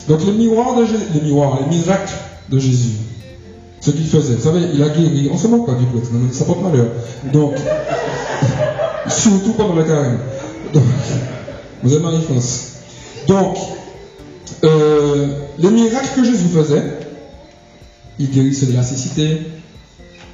Donc 0.08 0.24
les 0.26 0.32
miroirs 0.32 0.76
de 0.76 0.86
Jésus, 0.86 1.04
les 1.14 1.22
miroirs, 1.22 1.60
les 1.62 1.78
miracles 1.78 2.14
de 2.50 2.60
Jésus, 2.60 2.94
ce 3.82 3.92
qu'il 3.92 4.08
faisait, 4.08 4.36
vous 4.36 4.44
savez, 4.44 4.62
il 4.74 4.82
a 4.82 4.90
guéri, 4.90 5.30
on 5.32 5.38
se 5.38 5.48
moque 5.48 5.68
pas 5.68 5.74
du 5.74 5.86
prêtre, 5.86 6.10
ça 6.32 6.46
porte 6.46 6.64
malheur. 6.64 6.88
Donc, 7.32 7.54
surtout 9.08 9.54
pendant 9.54 9.76
le 9.76 9.84
carême. 9.84 10.20
Donc, 10.74 10.84
vous 11.84 11.94
avez 11.94 12.02
ma 12.02 12.10
réponse. 12.10 12.74
Donc, 13.28 13.58
euh, 14.64 15.28
les 15.58 15.70
miracles 15.70 16.10
que 16.16 16.24
Jésus 16.24 16.48
faisait, 16.54 16.84
il 18.20 18.30
guérissait 18.32 18.68
de 18.68 18.74
la 18.74 18.84
cécité, 18.84 19.42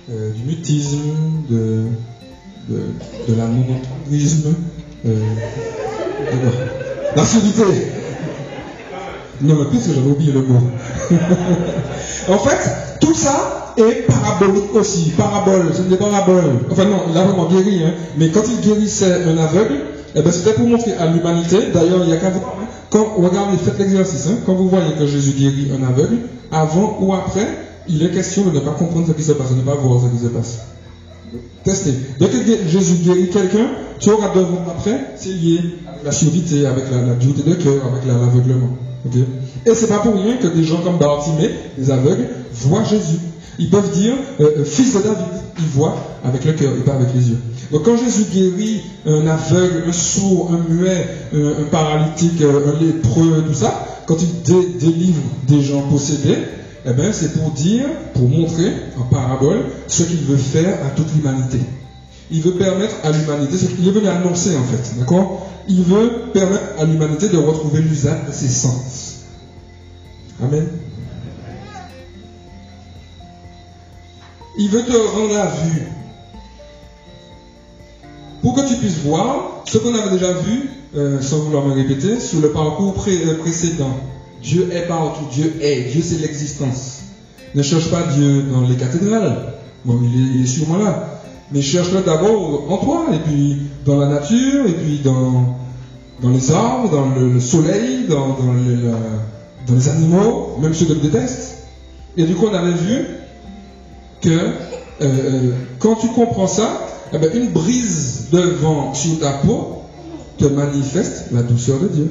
euh, 0.10 0.32
du 0.32 0.44
mutisme, 0.44 1.44
de, 1.50 1.84
de, 2.70 2.76
de 2.76 3.34
euh, 3.34 3.38
la. 3.38 3.48
Non, 9.42 9.56
mais 9.58 9.66
plus 9.66 9.80
que 9.80 9.94
j'avais 9.96 10.10
oublié 10.10 10.32
le 10.32 10.44
mot. 10.44 10.60
en 12.28 12.38
fait, 12.38 13.00
tout 13.00 13.16
ça 13.16 13.74
est 13.78 14.06
parabolique 14.06 14.76
aussi. 14.76 15.12
Parabole, 15.18 15.72
c'est 15.74 15.90
des 15.90 15.98
paraboles. 15.98 16.60
Enfin 16.70 16.86
non, 16.86 17.04
il 17.10 17.18
a 17.18 17.24
vraiment 17.24 17.48
guéri, 17.48 17.84
hein. 17.84 17.94
mais 18.18 18.30
quand 18.30 18.44
il 18.48 18.62
guérissait 18.62 19.24
un 19.24 19.38
aveugle, 19.38 19.82
eh 20.14 20.22
ben, 20.22 20.32
c'était 20.32 20.54
pour 20.54 20.68
montrer 20.68 20.94
à 20.94 21.08
l'humanité, 21.08 21.58
d'ailleurs 21.74 22.04
il 22.04 22.10
y 22.10 22.14
a 22.14 22.18
qu'à 22.18 22.30
voir. 22.30 22.56
Quand, 22.92 23.16
regardez, 23.18 23.58
faites 23.58 23.80
l'exercice, 23.80 24.28
hein, 24.28 24.38
quand 24.46 24.54
vous 24.54 24.68
voyez 24.68 24.94
que 25.00 25.08
Jésus 25.08 25.32
guérit 25.32 25.72
un 25.72 25.88
aveugle, 25.88 26.18
avant 26.52 26.98
ou 27.00 27.14
après, 27.14 27.48
il 27.88 28.04
est 28.04 28.12
question 28.12 28.44
de 28.44 28.52
ne 28.52 28.60
pas 28.60 28.72
comprendre 28.72 29.08
ce 29.08 29.14
qui 29.14 29.24
se 29.24 29.32
passe, 29.32 29.52
de 29.52 29.56
ne 29.56 29.62
pas 29.62 29.76
voir 29.76 30.02
ce 30.02 30.08
qui 30.16 30.22
se 30.22 30.28
passe. 30.28 30.60
Testez. 31.64 31.94
Dès 32.20 32.28
que 32.28 32.38
Jésus 32.68 32.96
guérit 32.96 33.30
quelqu'un, 33.30 33.70
tu 34.00 34.10
auras 34.10 34.36
devant 34.36 34.62
après, 34.68 35.14
c'est 35.16 35.30
lié 35.30 35.60
avec 35.88 36.04
la 36.04 36.12
surdité, 36.12 36.66
avec 36.66 36.86
la, 36.92 37.02
la 37.02 37.14
dureté 37.14 37.50
de 37.50 37.56
cœur, 37.56 37.82
avec 37.86 38.06
l'aveuglement. 38.06 38.76
Okay? 39.08 39.24
Et 39.66 39.74
c'est 39.74 39.88
pas 39.88 40.00
pour 40.00 40.14
rien 40.16 40.36
que 40.36 40.48
des 40.48 40.64
gens 40.64 40.82
comme 40.82 40.98
Bartimée, 40.98 41.50
des 41.78 41.92
aveugles, 41.92 42.28
voient 42.54 42.84
Jésus. 42.84 43.20
Ils 43.62 43.70
peuvent 43.70 43.92
dire, 43.92 44.16
euh, 44.40 44.50
euh, 44.58 44.66
fils 44.66 44.96
de 44.96 45.02
David, 45.02 45.18
ils 45.60 45.66
voient 45.66 45.96
avec 46.24 46.44
le 46.46 46.54
cœur 46.54 46.74
et 46.76 46.84
pas 46.84 46.94
avec 46.94 47.10
les 47.14 47.30
yeux. 47.30 47.38
Donc 47.72 47.84
quand 47.84 47.96
Jésus 47.96 48.26
guérit 48.34 48.82
un 49.06 49.28
aveugle, 49.28 49.84
un 49.88 49.94
sourd, 49.94 50.52
un 50.52 50.74
muet, 50.74 51.08
un, 51.32 51.64
paralytique, 51.70 52.42
un 52.42 52.84
lépreux, 52.84 53.44
tout 53.48 53.54
ça, 53.54 53.86
quand 54.08 54.18
il 54.20 54.80
délivre 54.80 55.22
des 55.48 55.62
gens 55.62 55.82
possédés, 55.82 56.40
eh 56.88 56.94
ben, 56.94 57.14
c'est 57.14 57.34
pour 57.34 57.52
dire, 57.52 57.86
pour 58.16 58.28
montrer 58.28 58.74
en 59.00 59.04
parabole 59.04 59.66
ce 59.86 60.02
qu'il 60.02 60.22
veut 60.22 60.38
faire 60.38 60.80
à 60.84 60.90
toute 60.96 61.14
l'humanité. 61.16 61.60
Il 62.32 62.42
veut 62.42 62.56
permettre 62.56 62.96
à 63.04 63.12
l'humanité, 63.12 63.58
ce 63.58 63.66
qu'il 63.68 63.88
est 63.88 63.92
venu 63.92 64.08
annoncer 64.08 64.56
en 64.58 64.64
fait, 64.64 64.98
d'accord? 64.98 65.48
Il 65.70 65.84
veut 65.84 66.10
permettre 66.34 66.80
à 66.80 66.86
l'humanité 66.86 67.30
de 67.30 67.38
retrouver 67.38 67.82
l'usage 67.82 68.26
de 68.28 68.34
ses 68.34 68.50
sens. 68.50 69.20
Amen. 70.42 70.68
Il 74.58 74.70
veut 74.70 74.84
te 74.84 74.92
rendre 74.92 75.34
la 75.34 75.46
vue 75.46 75.88
pour 78.42 78.56
que 78.56 78.68
tu 78.68 78.76
puisses 78.76 79.00
voir 79.00 79.64
ce 79.66 79.78
qu'on 79.78 79.94
avait 79.94 80.12
déjà 80.12 80.34
vu, 80.34 80.70
euh, 80.96 81.22
sans 81.22 81.40
vouloir 81.40 81.66
me 81.66 81.74
répéter, 81.74 82.20
sur 82.20 82.42
le 82.42 82.50
parcours 82.50 82.96
euh, 83.08 83.38
précédent. 83.40 83.96
Dieu 84.42 84.70
est 84.74 84.88
partout, 84.88 85.26
Dieu 85.32 85.54
est, 85.62 85.92
Dieu 85.92 86.02
c'est 86.04 86.20
l'existence. 86.20 87.04
Ne 87.54 87.62
cherche 87.62 87.90
pas 87.90 88.04
Dieu 88.16 88.44
dans 88.44 88.62
les 88.62 88.76
cathédrales, 88.76 89.54
bon, 89.86 90.00
il 90.04 90.44
est, 90.44 90.48
sûrement 90.48 90.78
là, 90.78 91.22
mais 91.52 91.62
cherche-le 91.62 92.02
d'abord 92.02 92.72
en 92.72 92.78
toi, 92.78 93.06
et 93.14 93.20
puis 93.20 93.58
dans 93.86 93.98
la 93.98 94.08
nature, 94.08 94.66
et 94.68 94.74
puis 94.74 95.00
dans, 95.00 95.58
dans 96.22 96.30
les 96.30 96.52
arbres, 96.52 96.90
dans 96.90 97.10
le, 97.10 97.40
soleil, 97.40 98.06
dans, 98.10 98.38
les, 98.56 98.78
dans, 99.68 99.76
les, 99.76 99.90
animaux, 99.90 100.58
même 100.60 100.74
ceux 100.74 100.86
que 100.86 100.94
tu 100.94 101.00
détestes. 101.00 101.58
Et 102.18 102.24
du 102.24 102.36
coup, 102.36 102.48
on 102.50 102.54
avait 102.54 102.72
vu 102.72 103.06
que 104.22 104.54
euh, 105.02 105.52
quand 105.80 105.96
tu 105.96 106.08
comprends 106.08 106.48
ça, 106.48 106.88
eh 107.14 107.18
bien, 107.18 107.30
une 107.34 107.50
brise 107.50 108.28
de 108.32 108.40
vent 108.40 108.94
sur 108.94 109.20
ta 109.20 109.32
peau 109.32 109.84
te 110.38 110.46
manifeste 110.46 111.32
la 111.32 111.44
douceur 111.44 111.80
de 111.80 111.88
Dieu. 111.88 112.10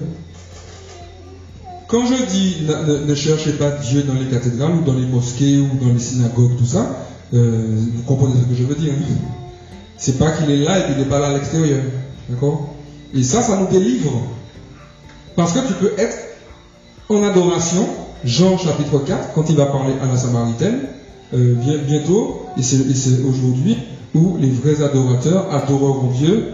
Quand 1.89 2.07
je 2.07 2.23
dis 2.31 2.57
ne, 3.07 3.15
cherchez 3.15 3.53
pas 3.53 3.71
Dieu 3.71 4.03
dans 4.03 4.15
les 4.15 4.27
cathédrales 4.27 4.77
ou 4.77 4.83
dans 4.83 4.95
les 4.95 5.07
mosquées 5.07 5.59
ou 5.59 5.85
dans 5.85 5.93
les 5.93 5.99
synagogues, 5.99 6.57
tout 6.57 6.67
ça, 6.67 7.05
euh, 7.35 7.77
vous 7.95 8.03
comprenez 8.03 8.35
ce 8.41 8.47
que 8.49 8.55
je 8.55 8.65
veux 8.65 8.77
dire. 8.77 8.93
Hein. 8.93 9.15
C'est 9.97 10.19
pas 10.19 10.31
qu'il 10.31 10.51
est 10.51 10.65
là 10.65 10.79
et 10.79 10.87
qu'il 10.87 10.99
n'est 10.99 11.09
pas 11.09 11.19
là 11.19 11.29
à 11.29 11.33
l'extérieur. 11.33 11.83
D'accord? 12.29 12.75
Et 13.13 13.23
ça, 13.25 13.43
ça 13.43 13.57
nous 13.57 13.67
délivre. 13.67 14.23
Parce 15.35 15.53
que 15.53 15.67
tu 15.67 15.73
peux 15.75 15.93
être 15.99 16.17
en 17.09 17.23
adoration, 17.25 17.89
Jean 18.25 18.57
chapitre 18.57 18.99
4, 18.99 19.33
quand 19.35 19.51
il 19.51 19.57
va 19.57 19.67
parler 19.67 19.95
à 20.01 20.07
la 20.07 20.17
Samaritaine, 20.17 20.81
euh, 21.33 21.55
bientôt, 21.87 22.47
et 22.57 22.63
c'est 22.63 23.23
aujourd'hui, 23.23 23.77
où 24.15 24.37
les 24.39 24.51
vrais 24.51 24.83
adorateurs 24.83 25.53
adoreront 25.55 26.11
Dieu 26.11 26.49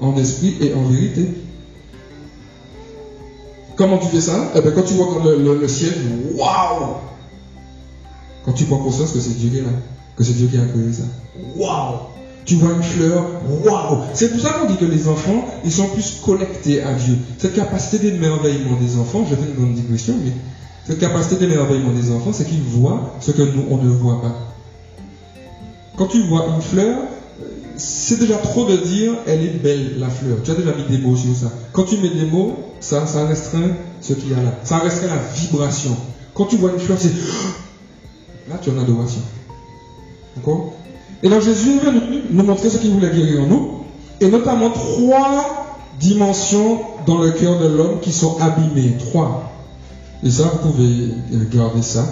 en 0.00 0.16
esprit 0.16 0.56
et 0.60 0.74
en 0.74 0.84
vérité. 0.84 1.28
Comment 3.76 3.98
tu 3.98 4.08
fais 4.08 4.20
ça? 4.20 4.52
Eh 4.56 4.60
bien, 4.60 4.70
quand 4.72 4.82
tu 4.82 4.94
vois 4.94 5.22
le, 5.24 5.68
ciel, 5.68 5.92
waouh 6.34 6.94
Quand 8.44 8.52
tu 8.52 8.64
prends 8.64 8.78
conscience 8.78 9.12
que 9.12 9.20
c'est 9.20 9.36
Dieu 9.38 9.50
qui 9.50 9.58
est 9.58 9.62
là, 9.62 9.68
que 10.16 10.24
c'est 10.24 10.32
Dieu 10.32 10.48
qui 10.48 10.56
a 10.56 10.64
créé 10.64 10.92
ça. 10.92 11.04
Waouh 11.56 11.98
Tu 12.44 12.56
vois 12.56 12.74
une 12.74 12.82
fleur, 12.82 13.24
waouh 13.64 13.98
C'est 14.14 14.30
pour 14.30 14.40
ça 14.40 14.54
qu'on 14.54 14.66
dit 14.66 14.76
que 14.76 14.84
les 14.84 15.08
enfants, 15.08 15.44
ils 15.64 15.72
sont 15.72 15.88
plus 15.88 16.20
connectés 16.24 16.82
à 16.82 16.94
Dieu. 16.94 17.16
Cette 17.38 17.54
capacité 17.54 17.98
d'émerveillement 17.98 18.76
des 18.80 18.96
enfants, 18.98 19.24
je 19.28 19.34
fais 19.34 19.48
une 19.48 19.56
grande 19.56 19.74
digression, 19.74 20.14
mais 20.24 20.32
Cette 20.88 21.00
capacité 21.00 21.36
d'émerveillement 21.36 21.92
des 21.92 22.10
enfants, 22.10 22.32
c'est 22.32 22.46
qu'ils 22.46 22.62
voient 22.62 23.12
ce 23.20 23.30
que 23.32 23.42
nous, 23.42 23.64
on 23.70 23.76
ne 23.76 23.90
voit 23.90 24.22
pas. 24.22 24.34
Quand 25.98 26.06
tu 26.06 26.22
vois 26.22 26.46
une 26.54 26.62
fleur, 26.62 26.96
c'est 27.76 28.18
déjà 28.18 28.36
trop 28.36 28.64
de 28.64 28.76
dire 28.76 29.12
elle 29.26 29.42
est 29.44 29.62
belle 29.62 29.98
la 29.98 30.08
fleur. 30.08 30.38
Tu 30.42 30.50
as 30.50 30.54
déjà 30.54 30.72
mis 30.74 30.84
des 30.84 30.96
mots 30.96 31.14
sur 31.14 31.36
ça. 31.36 31.52
Quand 31.72 31.82
tu 31.82 31.98
mets 31.98 32.08
des 32.08 32.24
mots, 32.24 32.54
ça, 32.80 33.06
ça 33.06 33.26
restreint 33.26 33.68
ce 34.00 34.14
qu'il 34.14 34.30
y 34.30 34.34
a 34.34 34.42
là. 34.42 34.54
Ça 34.64 34.78
restreint 34.78 35.08
la 35.08 35.18
vibration. 35.34 35.94
Quand 36.32 36.46
tu 36.46 36.56
vois 36.56 36.70
une 36.72 36.78
fleur, 36.78 36.96
c'est 36.98 37.12
là 38.48 38.56
tu 38.62 38.70
as 38.70 38.72
une 38.72 38.78
adoration. 38.78 39.20
D'accord? 40.36 40.72
Et 41.22 41.28
donc 41.28 41.42
Jésus 41.42 41.80
venu 41.80 42.22
nous 42.30 42.44
montrer 42.44 42.70
ce 42.70 42.78
qu'il 42.78 42.92
voulait 42.92 43.10
guérir 43.10 43.42
en 43.42 43.46
nous, 43.46 43.70
et 44.22 44.28
notamment 44.28 44.70
trois 44.70 45.66
dimensions 46.00 46.80
dans 47.06 47.18
le 47.18 47.32
cœur 47.32 47.58
de 47.58 47.66
l'homme 47.66 48.00
qui 48.00 48.12
sont 48.12 48.38
abîmées. 48.40 48.96
Trois. 48.98 49.52
Et 50.24 50.30
ça, 50.30 50.44
vous 50.44 50.70
pouvez 50.70 51.14
garder 51.52 51.82
ça. 51.82 52.04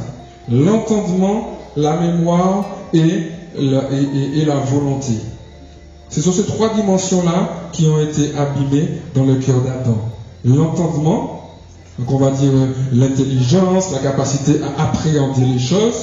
L'entendement, 0.51 1.59
la 1.77 2.01
mémoire 2.01 2.67
et 2.93 3.31
la, 3.59 4.57
volonté. 4.57 5.13
Ce 6.09 6.21
sont 6.21 6.33
ces 6.33 6.45
trois 6.45 6.73
dimensions-là 6.75 7.51
qui 7.73 7.87
ont 7.87 8.01
été 8.01 8.33
abîmées 8.37 9.01
dans 9.15 9.25
le 9.25 9.37
cœur 9.37 9.61
d'Adam. 9.61 9.99
L'entendement, 10.45 11.51
donc 11.99 12.13
on 12.13 12.19
va 12.19 12.31
dire 12.31 12.53
l'intelligence, 12.93 13.93
la 13.93 13.99
capacité 13.99 14.61
à 14.63 14.85
appréhender 14.85 15.45
les 15.45 15.59
choses, 15.59 15.95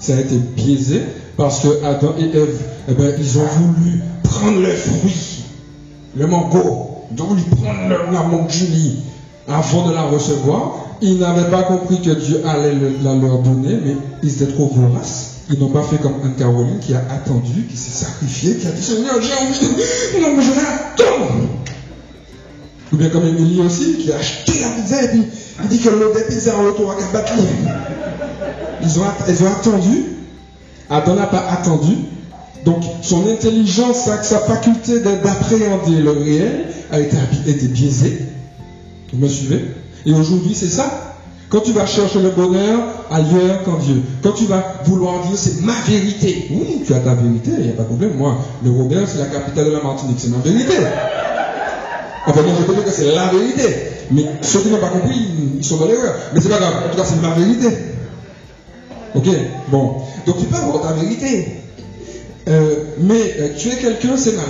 ça 0.00 0.16
a 0.16 0.20
été 0.20 0.36
biaisé 0.36 1.02
parce 1.36 1.60
que 1.60 1.84
Adam 1.84 2.14
et 2.18 2.36
Ève, 2.36 2.60
eh 2.88 2.94
ben, 2.94 3.14
ils 3.18 3.38
ont 3.38 3.46
voulu 3.46 4.00
prendre 4.22 4.60
le 4.60 4.72
fruit, 4.72 5.44
le 6.16 6.26
mango, 6.26 6.88
ils 7.12 7.22
ont 7.22 7.26
voulu 7.26 7.42
prendre 7.42 8.12
la 8.12 8.22
mangini 8.22 9.02
avant 9.48 9.88
de 9.88 9.94
la 9.94 10.02
recevoir. 10.02 10.83
Ils 11.02 11.18
n'avaient 11.18 11.50
pas 11.50 11.62
compris 11.64 12.00
que 12.00 12.10
Dieu 12.10 12.42
allait 12.46 12.74
la 13.02 13.14
leur 13.14 13.38
donner, 13.38 13.78
mais 13.84 13.96
ils 14.22 14.42
étaient 14.42 14.52
trop 14.52 14.68
voraces. 14.74 15.34
Ils 15.50 15.58
n'ont 15.58 15.68
pas 15.68 15.82
fait 15.82 15.98
comme 15.98 16.14
un 16.24 16.30
Caroline 16.30 16.78
qui 16.80 16.94
a 16.94 17.02
attendu, 17.10 17.66
qui 17.68 17.76
s'est 17.76 18.04
sacrifié, 18.04 18.56
qui 18.56 18.66
a 18.66 18.70
dit 18.70 18.82
Seigneur, 18.82 19.20
j'ai 19.20 19.32
envie. 19.34 20.22
Non, 20.22 20.36
mais 20.36 20.42
je 20.42 20.50
l'attends. 20.50 21.26
Ou 22.92 22.96
bien 22.96 23.08
comme 23.10 23.26
Émilie 23.26 23.60
aussi, 23.60 23.98
qui 23.98 24.12
a 24.12 24.16
acheté 24.16 24.52
la 24.60 24.68
pizza 24.68 25.02
et 25.02 25.08
puis 25.08 25.22
il 25.62 25.68
dit 25.68 25.78
que 25.78 25.90
l'eau 25.90 26.12
des 26.14 26.22
pizzas 26.22 26.56
en 26.56 26.64
retour 26.64 26.92
à 26.92 27.12
battre. 27.12 27.32
Ils 28.82 28.98
ont, 28.98 29.04
ils 29.28 29.42
ont 29.42 29.46
attendu. 29.46 30.04
Adam 30.88 31.14
n'a 31.14 31.26
pas 31.26 31.44
attendu. 31.50 31.94
Donc 32.64 32.82
son 33.02 33.28
intelligence, 33.28 34.04
sa, 34.04 34.38
faculté 34.38 35.00
d'appréhender 35.00 36.00
le 36.00 36.10
réel 36.10 36.66
a 36.90 37.00
été, 37.00 37.16
été 37.46 37.68
biaisée. 37.68 38.20
Vous 39.12 39.18
me 39.18 39.28
suivez? 39.28 39.60
Et 40.06 40.12
aujourd'hui, 40.12 40.54
c'est 40.54 40.68
ça. 40.68 41.14
Quand 41.48 41.60
tu 41.60 41.72
vas 41.72 41.86
chercher 41.86 42.20
le 42.20 42.30
bonheur 42.30 42.80
ailleurs 43.10 43.62
qu'en 43.64 43.76
Dieu, 43.76 44.02
quand 44.22 44.32
tu 44.32 44.46
vas 44.46 44.80
vouloir 44.84 45.20
dire 45.26 45.36
c'est 45.36 45.60
ma 45.60 45.74
vérité, 45.86 46.48
oui, 46.50 46.82
tu 46.84 46.92
as 46.94 47.00
ta 47.00 47.14
vérité, 47.14 47.50
il 47.56 47.64
n'y 47.64 47.70
a 47.70 47.74
pas 47.74 47.82
de 47.82 47.88
problème. 47.88 48.14
Moi, 48.16 48.38
le 48.64 48.70
Robert, 48.70 49.06
c'est 49.06 49.18
la 49.18 49.26
capitale 49.26 49.66
de 49.66 49.70
la 49.70 49.82
Martinique, 49.82 50.16
c'est 50.18 50.30
ma 50.30 50.38
vérité. 50.38 50.74
Enfin, 52.26 52.42
moi, 52.42 52.52
je 52.58 52.64
peux 52.64 52.74
dire 52.74 52.84
que 52.84 52.90
c'est 52.90 53.14
la 53.14 53.28
vérité. 53.28 53.62
Mais 54.10 54.24
ceux 54.40 54.60
qui 54.60 54.68
n'ont 54.70 54.78
pas 54.78 54.88
compris, 54.88 55.28
ils 55.56 55.64
sont 55.64 55.76
dans 55.76 55.86
l'erreur. 55.86 56.14
Mais 56.34 56.40
c'est 56.40 56.48
pas 56.48 56.58
grave, 56.58 56.74
en 56.86 56.90
tout 56.90 56.96
cas, 56.96 57.04
c'est 57.04 57.20
ma 57.20 57.34
vérité. 57.34 57.68
Ok 59.14 59.26
Bon. 59.68 59.96
Donc 60.26 60.38
tu 60.38 60.46
peux 60.46 60.56
avoir 60.56 60.82
ta 60.82 60.92
vérité. 60.94 61.46
Euh, 62.48 62.74
mais 62.98 63.34
euh, 63.38 63.48
tu 63.56 63.68
es 63.68 63.76
quelqu'un, 63.76 64.16
c'est 64.16 64.36
mal. 64.36 64.44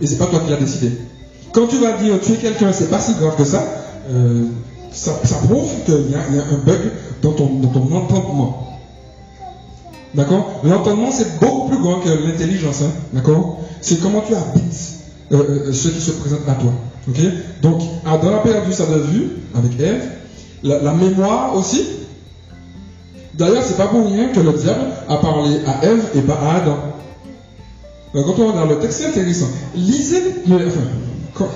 Et 0.00 0.06
c'est 0.06 0.16
pas 0.16 0.26
toi 0.26 0.40
qui 0.44 0.50
l'as 0.50 0.58
décidé. 0.58 0.90
Quand 1.52 1.66
tu 1.66 1.78
vas 1.78 1.92
dire 1.92 2.14
tu 2.20 2.32
es 2.32 2.36
quelqu'un, 2.36 2.72
c'est 2.72 2.90
pas 2.90 2.98
si 2.98 3.14
grave 3.14 3.36
que 3.36 3.44
ça, 3.44 3.64
euh, 4.10 4.46
ça, 4.94 5.12
prouve 5.46 5.68
qu'il 5.84 6.10
y, 6.10 6.14
a 6.14 6.20
un 6.20 6.58
bug 6.64 6.80
dans 7.22 7.32
ton, 7.32 7.60
entendement. 7.92 8.78
D'accord? 10.14 10.60
L'entendement, 10.62 11.10
c'est 11.10 11.40
beaucoup 11.40 11.68
plus 11.68 11.78
grand 11.78 12.00
que 12.00 12.08
l'intelligence. 12.08 12.82
Hein. 12.82 12.90
D'accord? 13.12 13.60
C'est 13.80 14.00
comment 14.00 14.20
tu 14.20 14.34
habites 14.34 14.94
euh, 15.32 15.68
euh, 15.68 15.72
ce 15.72 15.88
qui 15.88 16.00
se 16.00 16.12
présente 16.12 16.48
à 16.48 16.54
toi. 16.54 16.70
Ok? 17.08 17.18
Donc, 17.60 17.82
Adam 18.06 18.36
a 18.36 18.38
perdu 18.38 18.72
sa 18.72 18.84
vue 18.84 19.30
avec 19.54 19.80
Ève. 19.80 20.10
La, 20.62 20.92
mémoire 20.92 21.54
aussi. 21.56 21.84
D'ailleurs, 23.34 23.64
c'est 23.64 23.76
pas 23.76 23.88
pour 23.88 24.06
rien 24.06 24.28
que 24.28 24.40
le 24.40 24.52
diable 24.52 24.84
a 25.08 25.16
parlé 25.16 25.58
à 25.66 25.84
Ève 25.84 26.04
et 26.14 26.20
pas 26.20 26.34
à 26.34 26.56
Adam. 26.56 26.78
quand 28.14 28.38
on 28.38 28.46
regarde 28.52 28.70
le 28.70 28.78
texte, 28.78 29.00
c'est 29.00 29.08
intéressant. 29.08 29.48
Lisez 29.74 30.22
le. 30.48 30.68
Enfin, 30.68 31.46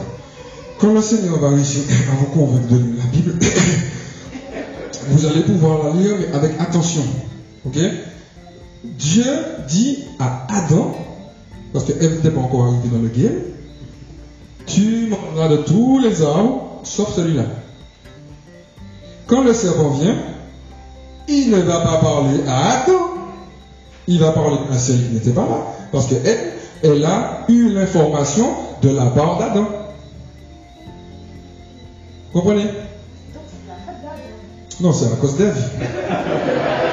quand 0.79 0.93
le 0.93 1.03
Seigneur 1.03 1.39
va 1.39 1.51
réussir 1.51 1.83
à 2.12 2.16
vous 2.16 2.26
convaincre 2.26 2.68
de 2.68 2.76
la 2.76 3.05
Bible, 3.12 3.35
vous 5.09 5.26
allez 5.26 5.43
pouvoir 5.43 5.89
la 5.89 6.01
lire, 6.01 6.14
avec 6.35 6.53
attention. 6.61 7.03
Ok? 7.66 7.79
Dieu 8.85 9.24
dit 9.68 10.05
à 10.18 10.47
Adam, 10.49 10.95
parce 11.72 11.85
que 11.85 11.93
Ève 11.93 12.16
n'était 12.16 12.31
pas 12.31 12.41
encore 12.41 12.66
arrivé 12.66 12.89
dans 12.93 13.03
le 13.03 13.09
game, 13.09 13.43
tu 14.66 15.09
mangeras 15.09 15.49
de 15.49 15.57
tous 15.59 15.99
les 15.99 16.22
arbres, 16.22 16.81
sauf 16.85 17.14
celui-là. 17.14 17.45
Quand 19.26 19.43
le 19.43 19.53
serpent 19.53 19.91
vient, 19.91 20.16
il 21.29 21.51
ne 21.51 21.61
va 21.61 21.81
pas 21.81 21.99
parler 21.99 22.41
à 22.47 22.83
Adam, 22.83 23.09
il 24.07 24.18
va 24.18 24.31
parler 24.31 24.59
à 24.70 24.79
celle 24.79 24.97
qui 25.07 25.14
n'était 25.14 25.33
pas 25.33 25.43
là, 25.43 25.66
parce 25.93 26.07
qu'elle, 26.07 26.53
elle 26.83 27.05
a 27.05 27.45
eu 27.49 27.70
l'information 27.70 28.47
de 28.83 28.91
la 28.91 29.07
part 29.07 29.39
d'Adam. 29.39 29.66
Comprenez? 32.33 32.66
Non, 34.81 34.93
c'est 34.93 35.07
à 35.07 35.16
cause 35.20 35.37
d'Ève. 35.37 35.57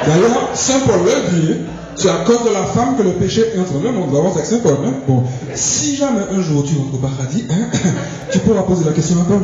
D'ailleurs, 0.07 0.49
Saint 0.53 0.79
Paul 0.87 1.01
le 1.05 1.39
dit, 1.39 1.53
c'est 1.95 2.09
à 2.09 2.23
cause 2.25 2.43
de 2.43 2.53
la 2.53 2.63
femme 2.63 2.97
que 2.97 3.03
le 3.03 3.13
péché 3.13 3.43
entre 3.59 3.83
le 3.83 3.91
monde. 3.91 4.11
D'abord, 4.11 4.33
c'est 4.35 4.45
Saint 4.45 4.59
Paul. 4.59 4.77
Hein? 4.85 4.93
Bon, 5.07 5.23
si 5.53 5.95
jamais 5.95 6.21
un 6.31 6.41
jour 6.41 6.63
tu 6.63 6.75
rentres 6.77 6.95
au 6.95 6.97
paradis, 6.97 7.45
hein, 7.49 7.69
tu 8.31 8.39
pourras 8.39 8.63
poser 8.63 8.85
la 8.85 8.91
question 8.91 9.21
à 9.21 9.25
Paul. 9.25 9.41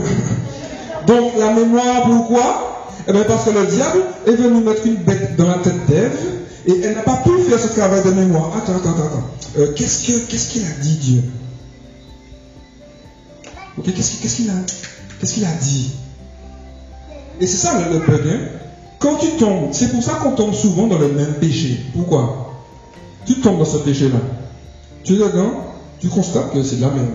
Donc, 1.07 1.33
la 1.37 1.53
mémoire, 1.53 2.03
pourquoi? 2.03 2.87
Eh 3.07 3.13
bien, 3.13 3.23
parce 3.23 3.45
que 3.45 3.51
le 3.51 3.65
diable 3.65 4.01
est 4.27 4.35
venu 4.35 4.61
mettre 4.61 4.85
une 4.85 4.95
bête 4.95 5.35
dans 5.35 5.47
la 5.47 5.55
tête 5.55 5.85
d'Ève 5.87 6.17
et 6.67 6.81
elle 6.83 6.95
n'a 6.95 7.01
pas 7.01 7.21
pu 7.23 7.31
faire 7.49 7.59
ce 7.59 7.67
travail 7.67 8.03
de 8.03 8.11
mémoire. 8.11 8.51
Attends, 8.55 8.75
attends, 8.75 8.91
attends. 8.91 9.23
Euh, 9.57 9.73
qu'est-ce 9.73 10.49
qu'il 10.49 10.63
a 10.63 10.81
dit, 10.81 10.95
Dieu? 10.97 11.23
Qu'est-ce 13.83 14.35
qu'il 14.35 14.49
a? 14.49 14.53
Qu'est-ce 15.21 15.35
qu'il 15.35 15.45
a 15.45 15.53
dit? 15.53 15.91
Et 17.39 17.45
c'est 17.45 17.57
ça 17.57 17.79
le, 17.91 17.99
bug. 17.99 18.27
Hein? 18.27 18.39
Quand 18.97 19.17
tu 19.17 19.37
tombes, 19.37 19.69
c'est 19.71 19.91
pour 19.91 20.01
ça 20.01 20.15
qu'on 20.15 20.31
tombe 20.31 20.55
souvent 20.55 20.87
dans 20.87 20.97
le 20.97 21.09
même 21.09 21.35
péché. 21.35 21.79
Pourquoi? 21.93 22.63
Tu 23.27 23.35
tombes 23.35 23.59
dans 23.59 23.65
ce 23.65 23.77
péché-là. 23.77 24.17
Tu 25.03 25.13
es 25.13 25.17
dedans, 25.17 25.75
tu 25.99 26.07
constates 26.07 26.51
que 26.51 26.63
c'est 26.63 26.77
la 26.77 26.89
merde. 26.89 27.11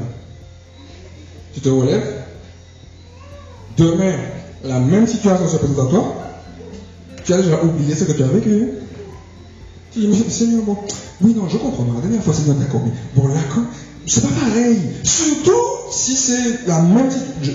Tu 1.53 1.61
te 1.61 1.69
relèves. 1.69 2.23
Demain, 3.77 4.15
la 4.63 4.79
même 4.79 5.09
situation 5.09 5.49
se 5.49 5.57
présente 5.57 5.89
à 5.89 5.91
toi. 5.91 6.15
Tu 7.25 7.35
as 7.35 7.43
déjà 7.43 7.61
oublié 7.61 7.93
ce 7.97 8.05
que 8.05 8.13
tu 8.13 8.23
as 8.23 8.29
vécu. 8.29 8.69
Tu 9.91 9.99
dis, 9.99 10.07
mais 10.07 10.31
Seigneur, 10.31 10.63
bon, 10.63 10.77
oui, 11.23 11.35
non, 11.35 11.49
je 11.49 11.57
comprends. 11.57 11.87
La 11.93 12.03
dernière 12.03 12.23
fois, 12.23 12.35
c'est 12.35 12.57
d'accord. 12.57 12.83
Mais 12.85 12.93
bon, 13.17 13.27
là, 13.27 13.41
quand, 13.53 13.65
c'est 14.07 14.23
pas 14.23 14.35
pareil. 14.41 14.79
Surtout 15.03 15.53
si 15.91 16.15
c'est 16.15 16.67
la 16.67 16.81
même. 16.81 17.09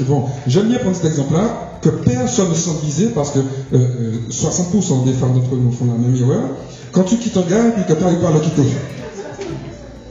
Bon, 0.07 0.25
j'aime 0.47 0.67
bien 0.67 0.79
prendre 0.79 0.95
cet 0.95 1.05
exemple-là, 1.05 1.77
que 1.81 1.89
personne 1.89 2.49
ne 2.49 2.55
se 2.55 2.69
visé 2.83 3.07
parce 3.07 3.31
que 3.31 3.39
60% 3.39 3.41
euh, 3.73 5.05
des 5.05 5.13
femmes 5.13 5.33
d'entre 5.33 5.55
nous 5.55 5.71
font 5.71 5.85
la 5.85 5.93
même 5.93 6.15
erreur. 6.15 6.43
Quand 6.91 7.03
tu 7.03 7.15
quittes 7.17 7.37
un 7.37 7.41
gars 7.41 7.67
et 7.77 7.87
que 7.87 7.93
tu 7.93 8.03
n'arrives 8.03 8.19
pas 8.19 8.29
à 8.29 8.33
le 8.33 8.39
quitter. 8.39 8.63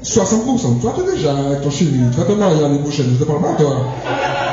60%. 0.03 0.80
Toi, 0.80 0.95
tu 0.97 1.03
es 1.03 1.16
déjà 1.16 1.36
avec 1.36 1.62
ton 1.62 1.70
chéri. 1.70 1.93
Vas 2.16 2.24
te 2.24 2.32
marier 2.32 2.61
l'année 2.61 2.78
prochaine. 2.78 3.07
Je 3.12 3.22
te 3.22 3.24
parle 3.24 3.43
pas, 3.43 3.53
toi. 3.53 3.86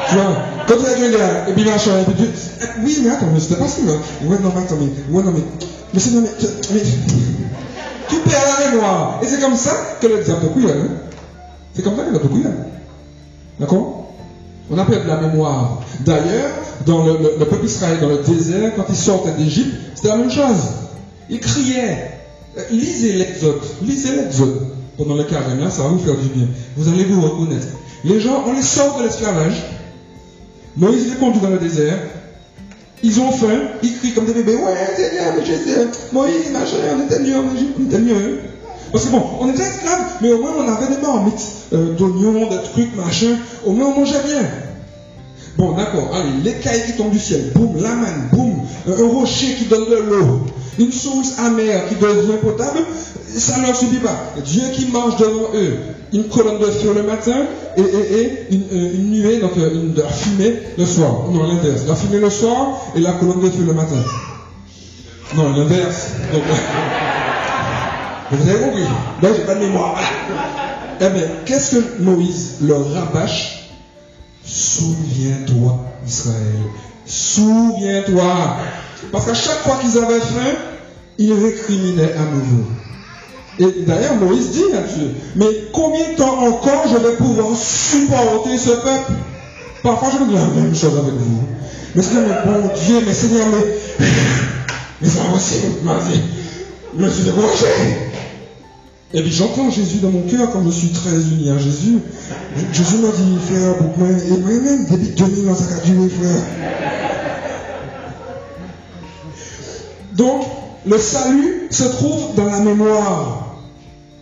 Tu 0.09 0.15
vois, 0.15 0.25
quand 0.67 0.75
tu 0.75 0.83
es 0.83 0.89
avec 0.89 1.15
un 1.15 1.17
gars, 1.17 1.47
et 1.47 1.53
puis 1.53 1.63
machin, 1.63 1.91
et 2.01 2.03
puis 2.03 2.25
tu. 2.25 2.29
Oui, 2.83 2.99
mais 3.03 3.09
attends, 3.11 3.27
mais 3.33 3.39
c'était 3.39 3.55
pas 3.55 3.67
ça. 3.67 3.81
Ouais, 3.81 4.37
non, 4.41 4.51
mais 4.53 4.61
attends, 4.61 4.75
mais. 4.79 5.15
Ouais, 5.15 5.23
non, 5.23 5.31
mais. 5.31 5.43
Mais 5.93 5.99
c'est. 5.99 6.11
Mais, 6.11 6.29
mais, 6.73 6.81
tu 8.09 8.15
perds 8.17 8.59
la 8.59 8.71
mémoire. 8.71 9.19
Et 9.21 9.25
c'est 9.25 9.39
comme 9.39 9.55
ça 9.55 9.71
que 10.01 10.07
le 10.07 10.23
diable 10.23 10.41
te 10.41 10.45
couille, 10.47 10.69
hein. 10.69 11.06
C'est 11.77 11.83
comme 11.83 11.95
ça 11.95 12.03
qu'il 12.05 12.15
a 12.15 12.19
beaucoup 12.19 12.43
D'accord? 13.59 14.13
On 14.71 14.77
a 14.79 14.83
perdu 14.83 15.07
la 15.07 15.21
mémoire. 15.21 15.83
D'ailleurs, 15.99 16.49
dans 16.87 17.05
le, 17.05 17.45
peuple 17.45 17.65
Israël, 17.65 17.99
dans 18.01 18.09
le 18.09 18.17
désert, 18.17 18.73
quand 18.75 18.85
ils 18.89 18.95
sortaient 18.95 19.31
d'Égypte, 19.31 19.75
c'était 19.93 20.07
la 20.07 20.17
même 20.17 20.31
chose. 20.31 20.57
Ils 21.29 21.39
criaient. 21.39 22.19
Lisez 22.71 23.13
l'Exode. 23.13 23.61
Lisez 23.83 24.15
l'Exode. 24.15 24.59
Pendant 24.97 25.13
le 25.13 25.23
carême, 25.25 25.69
ça 25.69 25.83
va 25.83 25.89
vous 25.89 25.99
faire 25.99 26.15
du 26.15 26.29
bien. 26.29 26.47
Vous 26.75 26.89
allez 26.89 27.03
vous 27.03 27.21
reconnaître. 27.21 27.67
Les 28.03 28.19
gens, 28.19 28.43
on 28.47 28.53
les 28.53 28.63
sort 28.63 28.97
de 28.97 29.03
l'esclavage. 29.03 29.63
Moïse 30.75 31.09
les 31.11 31.15
conduit 31.17 31.41
dans 31.41 31.49
le 31.49 31.59
désert. 31.59 31.99
Ils 33.03 33.19
ont 33.19 33.31
faim, 33.31 33.61
ils 33.83 33.95
crient 33.95 34.13
comme 34.13 34.25
des 34.25 34.33
bébés. 34.33 34.55
Ouais, 34.55 35.11
bien, 35.13 35.33
mais 35.37 35.45
Jésus, 35.45 35.77
Moïse, 36.11 36.51
machin, 36.51 36.77
on 36.97 37.05
était 37.05 37.19
mieux 37.19 37.35
on 37.37 37.85
était 37.85 37.99
mieux. 37.99 38.39
Parce 38.91 39.05
que 39.05 39.11
bon, 39.11 39.23
on 39.39 39.49
était 39.49 39.63
esclaves, 39.63 40.17
mais 40.21 40.31
au 40.31 40.41
moins 40.41 40.51
on 40.57 40.67
avait 40.67 40.95
des 40.95 41.01
marmites, 41.01 41.41
euh, 41.73 41.93
d'oignons, 41.95 42.47
de 42.47 42.57
trucs, 42.71 42.95
machin. 42.95 43.37
Au 43.65 43.71
moins 43.71 43.87
on 43.87 43.99
mangeait 43.99 44.23
bien. 44.25 44.43
Bon, 45.57 45.71
d'accord, 45.71 46.11
allez, 46.13 46.43
les 46.43 46.53
cailles 46.59 46.83
qui 46.85 46.93
tombent 46.93 47.11
du 47.11 47.19
ciel, 47.19 47.51
boum, 47.55 47.81
la 47.81 47.95
manne, 47.95 48.29
boum, 48.31 48.61
un 48.87 49.07
rocher 49.07 49.55
qui 49.55 49.65
donne 49.65 49.89
de 49.89 49.95
l'eau, 49.95 50.41
une 50.77 50.91
source 50.91 51.39
amère 51.39 51.89
qui 51.89 51.95
devient 51.95 52.37
potable, 52.41 52.79
ça 53.27 53.57
ne 53.57 53.65
leur 53.65 53.75
suffit 53.75 53.97
pas. 53.97 54.33
Dieu 54.45 54.61
qui 54.73 54.85
marche 54.91 55.17
devant 55.17 55.49
eux, 55.55 55.77
une 56.13 56.25
colonne 56.25 56.59
de 56.59 56.65
feu 56.65 56.93
le 56.93 57.01
matin 57.03 57.47
et, 57.75 57.81
euh, 57.81 58.91
une, 58.95 59.11
nuée, 59.11 59.39
donc 59.39 59.51
euh, 59.57 59.73
une, 59.73 59.93
de 59.93 60.01
la 60.01 60.09
fumée 60.09 60.59
le 60.77 60.85
soir. 60.85 61.25
Non, 61.31 61.47
l'inverse. 61.47 61.81
La 61.87 61.95
fumée 61.95 62.19
le 62.19 62.29
soir 62.29 62.79
et 62.95 62.99
la 62.99 63.13
colonne 63.13 63.41
de 63.41 63.49
feu 63.49 63.63
le 63.65 63.73
matin. 63.73 63.95
Non, 65.35 65.53
l'inverse. 65.55 66.07
vous 68.31 68.49
avez 68.49 68.59
compris? 68.59 68.83
Donc, 69.21 69.31
j'ai 69.35 69.45
pas 69.45 69.55
de 69.55 69.59
mémoire. 69.59 69.99
Eh 70.99 71.09
bien, 71.09 71.27
qu'est-ce 71.45 71.75
que 71.75 72.01
Moïse 72.01 72.57
leur 72.61 72.91
rabâche 72.93 73.69
Souviens-toi, 74.43 75.79
Israël. 76.05 76.63
Souviens-toi. 77.05 78.57
Parce 79.11 79.25
qu'à 79.25 79.33
chaque 79.33 79.59
fois 79.59 79.77
qu'ils 79.81 79.97
avaient 79.97 80.19
faim, 80.19 80.57
ils 81.17 81.33
récriminaient 81.33 82.13
à 82.13 82.33
nouveau. 82.33 82.65
Et 83.59 83.85
d'ailleurs, 83.85 84.15
Moïse 84.15 84.51
dit 84.51 84.63
Dieu, 84.95 85.15
mais 85.35 85.47
combien 85.73 86.11
de 86.11 86.15
temps 86.15 86.39
encore 86.39 86.85
je 86.91 86.97
vais 86.97 87.15
pouvoir 87.15 87.55
supporter 87.55 88.57
ce 88.57 88.71
peuple? 88.71 89.13
Parfois, 89.83 90.09
je 90.13 90.23
me 90.23 90.29
dis 90.29 90.35
la 90.35 90.61
même 90.61 90.75
chose 90.75 90.97
avec 90.97 91.13
vous. 91.13 91.43
Mais 91.95 92.03
Seigneur, 92.03 92.25
mais 92.27 92.51
bon 92.51 92.69
Dieu, 92.85 93.01
mais 93.05 93.13
Seigneur, 93.13 93.47
mais, 93.47 94.05
mais 95.01 95.07
ça 95.07 95.21
aussi, 95.35 95.55
ma 95.83 95.97
vie, 95.99 96.21
je 96.97 97.03
me 97.03 97.09
suis. 97.09 97.23
Et 99.13 99.21
puis 99.21 99.31
j'entends 99.31 99.69
Jésus 99.69 99.99
dans 99.99 100.11
mon 100.11 100.23
cœur 100.23 100.51
quand 100.51 100.63
je 100.65 100.69
suis 100.69 100.89
très 100.89 101.15
uni 101.15 101.49
à 101.49 101.57
Jésus. 101.57 101.99
Jésus 102.73 102.97
m'a 102.97 103.09
dit, 103.09 103.37
frère, 103.47 103.77
pour 103.77 103.97
moi, 103.97 104.09
et 104.09 104.37
moi-même, 104.37 104.85
depuis 104.91 105.09
2000 105.15 105.49
ans, 105.49 105.55
ça 105.55 105.75
a 105.75 105.79
frère. 105.79 106.41
Donc, 110.13 110.43
le 110.85 110.97
salut 110.97 111.67
se 111.69 111.83
trouve 111.83 112.35
dans 112.35 112.45
la 112.45 112.59
mémoire. 112.59 113.55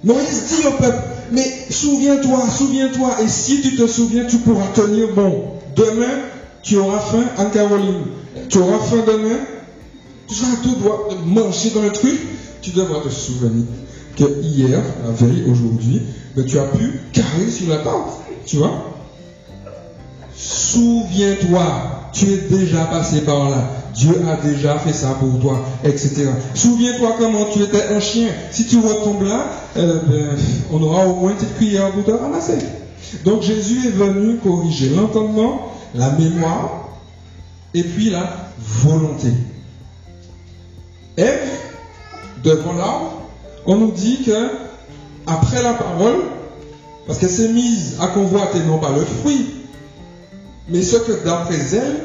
Moïse 0.03 0.43
dit 0.49 0.67
au 0.67 0.71
peuple, 0.71 1.01
mais 1.31 1.47
souviens-toi, 1.71 2.43
souviens-toi, 2.55 3.15
et 3.23 3.27
si 3.27 3.61
tu 3.61 3.75
te 3.75 3.87
souviens, 3.87 4.25
tu 4.25 4.37
pourras 4.37 4.67
tenir 4.75 5.13
bon. 5.15 5.45
Demain, 5.75 6.21
tu 6.61 6.77
auras 6.77 6.99
faim, 6.99 7.23
en 7.39 7.49
Caroline. 7.49 8.03
Tu 8.49 8.59
auras 8.59 8.77
faim 8.85 9.03
demain, 9.07 9.39
tu 10.27 10.35
seras 10.35 10.57
tout 10.61 10.75
manger 11.25 11.71
dans 11.71 11.81
le 11.81 11.91
truc, 11.91 12.19
tu 12.65 12.71
devras 12.71 13.01
te 13.01 13.09
souvenir 13.09 13.65
que 14.17 14.41
hier, 14.41 14.81
la 15.05 15.11
veille, 15.11 15.43
aujourd'hui, 15.47 16.01
tu 16.47 16.57
as 16.57 16.63
pu 16.63 16.99
carrer 17.13 17.51
sur 17.51 17.69
la 17.69 17.77
tente. 17.77 18.21
Tu 18.45 18.57
vois 18.57 18.91
Souviens-toi, 20.35 22.09
tu 22.11 22.25
es 22.25 22.37
déjà 22.37 22.85
passé 22.85 23.21
par 23.21 23.51
là. 23.51 23.69
Dieu 23.93 24.15
a 24.27 24.35
déjà 24.37 24.79
fait 24.79 24.93
ça 24.93 25.15
pour 25.19 25.39
toi, 25.39 25.63
etc. 25.83 26.27
Souviens-toi 26.55 27.15
comment 27.19 27.45
tu 27.53 27.61
étais 27.61 27.83
un 27.93 27.99
chien. 27.99 28.29
Si 28.51 28.65
tu 28.65 28.79
retombes 28.79 29.23
là, 29.23 29.45
euh, 29.77 29.99
ben, 30.07 30.37
on 30.71 30.81
aura 30.81 31.07
au 31.07 31.15
moins 31.15 31.31
une 31.31 31.37
petite 31.37 31.57
cuillère 31.57 31.91
pour 31.91 32.03
te 32.03 32.11
ramasser. 32.11 32.57
Donc 33.23 33.43
Jésus 33.43 33.87
est 33.87 33.91
venu 33.91 34.37
corriger 34.37 34.89
l'entendement, 34.89 35.71
la 35.93 36.09
mémoire, 36.11 36.89
et 37.73 37.83
puis 37.83 38.09
la 38.09 38.51
volonté. 38.57 39.29
Ève, 41.15 41.64
devant 42.45 42.73
l'arbre, 42.73 43.21
on 43.65 43.75
nous 43.75 43.91
dit 43.91 44.19
que 44.23 44.49
après 45.25 45.61
la 45.63 45.73
parole, 45.73 46.21
parce 47.07 47.19
qu'elle 47.19 47.29
s'est 47.29 47.49
mise 47.49 47.95
à 47.99 48.07
convoiter 48.07 48.59
non 48.67 48.77
pas 48.77 48.91
le 48.91 49.03
fruit, 49.03 49.47
mais 50.69 50.81
ce 50.81 50.97
que 50.97 51.25
d'après 51.25 51.57
elle, 51.73 51.95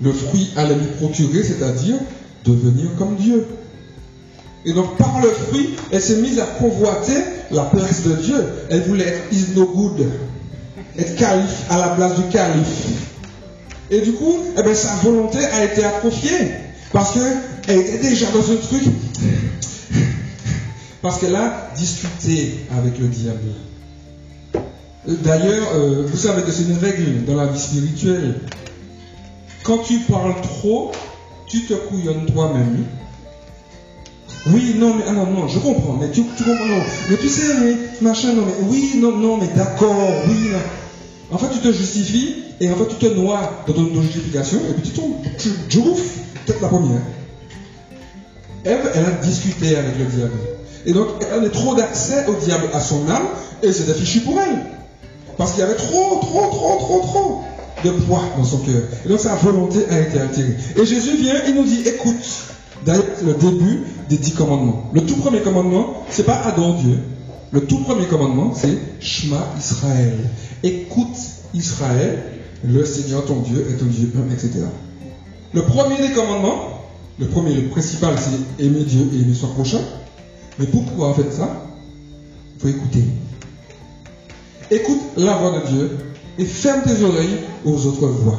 le 0.00 0.12
fruit 0.12 0.50
allait 0.56 0.74
lui 0.74 0.86
procurer, 0.98 1.42
c'est-à-dire 1.42 1.96
devenir 2.44 2.88
comme 2.96 3.16
Dieu. 3.16 3.46
Et 4.64 4.72
donc 4.72 4.96
par 4.96 5.20
le 5.22 5.28
fruit, 5.28 5.76
elle 5.92 6.00
s'est 6.00 6.16
mise 6.16 6.40
à 6.40 6.44
convoiter 6.44 7.16
la 7.50 7.64
place 7.64 8.02
de 8.02 8.12
Dieu. 8.14 8.44
Elle 8.70 8.82
voulait 8.82 9.06
être 9.06 9.32
is 9.32 9.54
no 9.54 9.66
good, 9.66 10.06
être 10.98 11.16
calife 11.16 11.64
à 11.70 11.78
la 11.78 11.88
place 11.88 12.16
du 12.16 12.22
calife. 12.28 12.86
Et 13.90 14.00
du 14.00 14.12
coup, 14.12 14.38
eh 14.56 14.62
bien, 14.62 14.74
sa 14.74 14.94
volonté 14.96 15.38
a 15.44 15.64
été 15.64 15.84
atrophiée 15.84 16.52
parce 16.92 17.18
qu'elle 17.68 17.80
était 17.80 17.98
déjà 17.98 18.30
dans 18.30 18.42
ce 18.42 18.52
truc, 18.54 18.82
parce 21.02 21.18
qu'elle 21.18 21.36
a 21.36 21.70
discuté 21.76 22.54
avec 22.76 22.98
le 22.98 23.08
diable. 23.08 23.52
D'ailleurs, 25.06 25.68
euh, 25.74 26.06
vous 26.06 26.16
savez 26.16 26.42
que 26.42 26.50
c'est 26.50 26.64
une 26.64 26.78
règle 26.78 27.24
dans 27.24 27.36
la 27.36 27.46
vie 27.46 27.60
spirituelle. 27.60 28.40
Quand 29.64 29.78
tu 29.78 29.98
parles 30.00 30.40
trop, 30.42 30.92
tu 31.46 31.64
te 31.66 31.74
couillonnes 31.74 32.26
toi-même. 32.26 32.84
Oui, 34.46 34.74
non, 34.78 34.94
mais 34.94 35.04
ah 35.06 35.12
non, 35.12 35.26
non, 35.26 35.48
je 35.48 35.58
comprends, 35.58 35.98
mais 36.00 36.10
tu, 36.10 36.22
comprends, 36.22 36.66
non. 36.66 36.82
Mais 37.10 37.16
tu 37.16 37.28
sais, 37.28 37.54
mais 37.60 37.76
machin, 38.00 38.32
non, 38.32 38.44
mais 38.46 38.68
oui, 38.68 38.92
non, 38.96 39.16
non, 39.16 39.36
mais 39.36 39.48
d'accord, 39.54 40.08
oui. 40.26 40.50
En 41.30 41.36
fait, 41.36 41.48
tu 41.52 41.58
te 41.58 41.72
justifies 41.72 42.36
et 42.60 42.70
en 42.70 42.76
fait, 42.76 42.88
tu 42.88 42.94
te 42.96 43.14
noies 43.14 43.64
dans 43.66 43.74
ton 43.74 44.02
justification 44.02 44.58
et 44.70 44.72
puis 44.72 44.90
tu 44.90 44.98
tombes, 44.98 45.16
tu, 45.38 45.50
tu 45.68 45.80
peut-être 45.80 46.62
la 46.62 46.68
première. 46.68 47.02
Ève, 48.64 48.90
elle 48.94 49.04
a 49.04 49.10
discuté 49.24 49.76
avec 49.76 49.98
le 49.98 50.04
diable. 50.04 50.32
Et 50.86 50.92
donc, 50.92 51.08
elle 51.20 51.38
avait 51.38 51.50
trop 51.50 51.74
d'accès 51.74 52.26
au 52.26 52.34
diable, 52.34 52.64
à 52.72 52.80
son 52.80 53.08
âme, 53.08 53.26
et 53.62 53.72
c'était 53.72 53.94
fichu 53.94 54.20
pour 54.20 54.38
elle. 54.40 54.58
Parce 55.36 55.52
qu'il 55.52 55.60
y 55.60 55.62
avait 55.62 55.76
trop, 55.76 56.18
trop, 56.20 56.48
trop, 56.50 56.78
trop, 56.78 57.00
trop 57.00 57.44
de 57.84 57.90
poids 57.90 58.22
dans 58.36 58.44
son 58.44 58.58
cœur. 58.58 58.82
Et 59.04 59.08
donc 59.08 59.20
sa 59.20 59.36
volonté 59.36 59.78
a 59.88 60.00
été 60.00 60.18
altérée. 60.18 60.56
Et 60.76 60.84
Jésus 60.84 61.16
vient, 61.16 61.34
il 61.46 61.54
nous 61.54 61.64
dit, 61.64 61.82
écoute, 61.86 62.16
d'ailleurs 62.84 63.04
le 63.24 63.34
début 63.34 63.84
des 64.08 64.16
dix 64.16 64.32
commandements. 64.32 64.90
Le 64.92 65.02
tout 65.02 65.16
premier 65.16 65.40
commandement, 65.40 66.04
c'est 66.10 66.24
pas 66.26 66.40
adore 66.40 66.74
Dieu. 66.74 66.98
Le 67.52 67.60
tout 67.62 67.78
premier 67.78 68.06
commandement, 68.06 68.52
c'est 68.54 68.76
Shema 69.00 69.46
Israël. 69.58 70.12
Écoute 70.62 71.16
Israël, 71.54 72.18
le 72.64 72.84
Seigneur 72.84 73.24
ton 73.24 73.40
Dieu 73.40 73.66
est 73.70 73.78
ton 73.78 73.86
Dieu, 73.86 74.12
etc. 74.32 74.64
Le 75.54 75.62
premier 75.62 75.96
des 75.96 76.12
commandements, 76.14 76.77
le 77.18 77.26
premier, 77.26 77.54
le 77.54 77.68
principal, 77.68 78.14
c'est 78.18 78.64
aimer 78.64 78.84
Dieu 78.84 79.08
et 79.12 79.20
aimer 79.20 79.34
son 79.34 79.48
prochain. 79.48 79.80
Mais 80.58 80.66
pourquoi 80.66 81.08
en 81.08 81.14
fait 81.14 81.32
ça? 81.32 81.66
Il 82.56 82.60
faut 82.62 82.68
écouter. 82.68 83.04
Écoute 84.70 85.00
la 85.16 85.36
voix 85.36 85.60
de 85.60 85.66
Dieu 85.66 85.98
et 86.38 86.44
ferme 86.44 86.82
tes 86.82 87.02
oreilles 87.02 87.40
aux 87.64 87.86
autres 87.86 88.06
voix. 88.06 88.38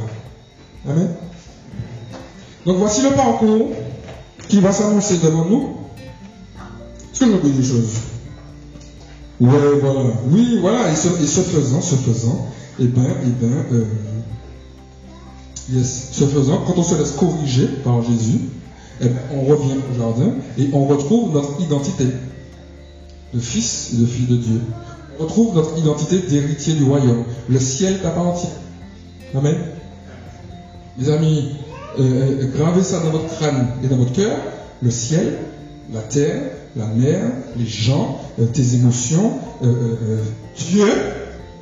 Amen. 0.88 1.10
Donc 2.66 2.78
voici 2.78 3.02
le 3.02 3.12
parcours 3.12 3.70
qui 4.48 4.60
va 4.60 4.72
s'annoncer 4.72 5.18
devant 5.18 5.46
nous. 5.46 5.76
Est-ce 7.14 7.26
que 7.26 7.48
dis 7.48 7.52
des 7.52 7.64
choses? 7.64 7.96
Ouais, 9.40 9.80
voilà. 9.82 10.12
Oui, 10.30 10.58
voilà. 10.62 10.92
Et 10.92 10.96
ce, 10.96 11.08
faisant, 11.42 11.82
ce 11.82 11.96
faisant, 11.96 12.46
eh 12.80 12.86
ben, 12.86 13.08
eh 13.24 13.30
ben, 13.30 13.66
euh, 13.72 13.86
yes, 15.72 16.10
ce 16.12 16.26
faisant, 16.26 16.64
quand 16.66 16.78
on 16.78 16.84
se 16.84 16.96
laisse 16.96 17.12
corriger 17.12 17.68
par 17.84 18.02
Jésus, 18.04 18.40
eh 19.02 19.06
ben, 19.06 19.20
on 19.34 19.46
revient 19.46 19.78
au 19.92 19.98
jardin 19.98 20.34
et 20.58 20.70
on 20.74 20.86
retrouve 20.86 21.34
notre 21.34 21.62
identité 21.62 22.06
de 23.34 23.40
fils 23.40 23.94
et 23.94 23.98
de 24.02 24.06
fille 24.06 24.28
de 24.28 24.38
Dieu 24.38 24.62
retrouve 25.20 25.56
notre 25.56 25.78
identité 25.78 26.20
d'héritier 26.20 26.74
du 26.74 26.84
royaume. 26.86 27.26
Le 27.50 27.60
ciel 27.60 28.00
t'appartient. 28.02 28.48
Amen. 29.36 29.58
Les 30.98 31.10
amis, 31.10 31.56
euh, 32.00 32.42
euh, 32.42 32.58
gravez 32.58 32.84
ça 32.84 33.00
dans 33.00 33.12
votre 33.12 33.28
crâne 33.36 33.68
et 33.84 33.88
dans 33.88 33.98
votre 33.98 34.14
cœur. 34.14 34.38
Le 34.82 34.90
ciel, 34.90 35.38
la 35.94 36.02
terre, 36.02 36.42
la 36.76 36.88
mer, 36.88 37.22
les 37.58 37.66
gens, 37.66 38.20
euh, 38.40 38.46
tes 38.46 38.76
émotions, 38.76 39.34
Dieu, 40.58 40.88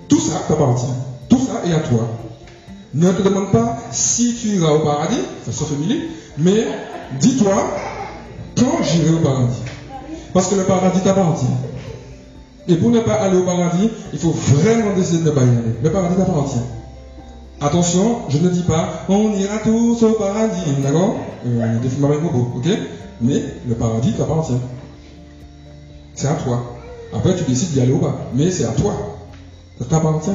tout 0.07 0.19
ça 0.19 0.41
t'appartient. 0.47 0.85
Tout 1.29 1.39
ça 1.39 1.67
est 1.67 1.73
à 1.73 1.79
toi. 1.79 2.07
Ne 2.93 3.11
te 3.11 3.21
demande 3.21 3.51
pas 3.51 3.77
si 3.91 4.35
tu 4.35 4.47
iras 4.57 4.71
au 4.71 4.79
paradis, 4.79 5.19
ça 5.45 5.51
se 5.51 5.63
familier, 5.65 6.09
mais 6.38 6.65
dis-toi 7.19 7.55
quand 8.57 8.83
j'irai 8.83 9.13
au 9.13 9.19
paradis. 9.19 9.57
Parce 10.33 10.47
que 10.47 10.55
le 10.55 10.63
paradis 10.63 11.01
t'appartient. 11.01 11.45
Et 12.69 12.75
pour 12.75 12.91
ne 12.91 12.99
pas 12.99 13.13
aller 13.15 13.38
au 13.38 13.43
paradis, 13.43 13.89
il 14.13 14.19
faut 14.19 14.31
vraiment 14.31 14.93
décider 14.95 15.19
de 15.19 15.29
ne 15.29 15.31
pas 15.31 15.41
y 15.41 15.49
aller. 15.49 15.75
Le 15.83 15.91
paradis 15.91 16.15
t'appartient. 16.15 16.59
Attention, 17.59 18.19
je 18.29 18.38
ne 18.38 18.49
dis 18.49 18.61
pas 18.63 19.05
on 19.09 19.33
ira 19.33 19.57
tous 19.63 20.03
au 20.03 20.13
paradis, 20.13 20.81
d'accord? 20.81 21.15
Euh, 21.45 21.79
Des 21.79 21.89
films 21.89 22.05
avec 22.05 22.19
ok? 22.23 22.67
Mais 23.21 23.41
le 23.67 23.75
paradis 23.75 24.13
t'appartient. 24.13 24.53
C'est 26.13 26.27
à 26.27 26.33
toi. 26.35 26.73
Après, 27.13 27.35
tu 27.35 27.43
décides 27.43 27.71
d'y 27.71 27.81
aller 27.81 27.93
ou 27.93 27.99
pas. 27.99 28.15
Mais 28.33 28.51
c'est 28.51 28.65
à 28.65 28.71
toi. 28.71 28.93
Ça 29.79 29.85
t'appartient. 29.85 30.31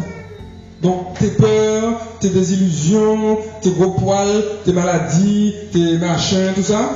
Donc, 0.82 1.18
tes 1.18 1.28
peurs, 1.28 2.00
tes 2.20 2.28
désillusions, 2.28 3.38
tes 3.62 3.70
gros 3.70 3.92
poils, 3.92 4.44
tes 4.64 4.72
maladies, 4.72 5.54
tes 5.72 5.98
machins, 5.98 6.52
tout 6.54 6.62
ça, 6.62 6.90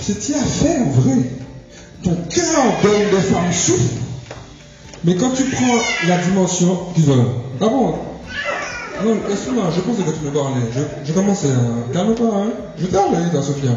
c'est 0.00 0.20
tes 0.20 0.34
affaires, 0.34 0.86
en 0.86 0.90
vrai. 0.90 1.18
Ton 2.04 2.16
cœur 2.30 2.64
donne 2.82 3.10
des 3.10 3.26
femmes 3.26 3.52
souffrent 3.52 4.08
mais 5.04 5.14
quand 5.14 5.30
tu 5.30 5.44
prends 5.44 5.78
la 6.08 6.18
dimension, 6.18 6.78
ah 7.60 7.68
bon 7.68 7.94
Non, 9.04 9.16
laisse-moi, 9.28 9.64
je 9.74 9.80
pensais 9.80 10.02
que 10.02 10.10
tu 10.10 10.24
me 10.24 10.30
parlais. 10.32 10.60
Je, 11.04 11.12
commençais 11.12 11.48
à. 11.48 11.92
Calme-toi, 11.92 12.30
hein. 12.34 12.50
Je 12.78 12.86
parlé, 12.86 13.18
dans 13.32 13.42
Sophia. 13.42 13.70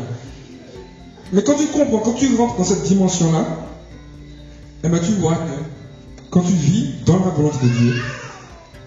Mais 1.32 1.44
quand 1.44 1.54
tu 1.54 1.68
comprends, 1.68 2.00
quand 2.00 2.14
tu 2.14 2.36
rentres 2.36 2.58
dans 2.58 2.64
cette 2.64 2.84
dimension-là, 2.84 3.46
eh 4.84 4.89
ben, 4.89 5.00
tu 5.00 5.12
vois 5.14 5.36
que 5.36 6.28
quand 6.32 6.42
tu 6.42 6.54
vis 6.54 6.96
dans 7.06 7.20
la 7.20 7.32
volonté 7.32 7.58
de 7.64 7.70
Dieu, 7.70 7.94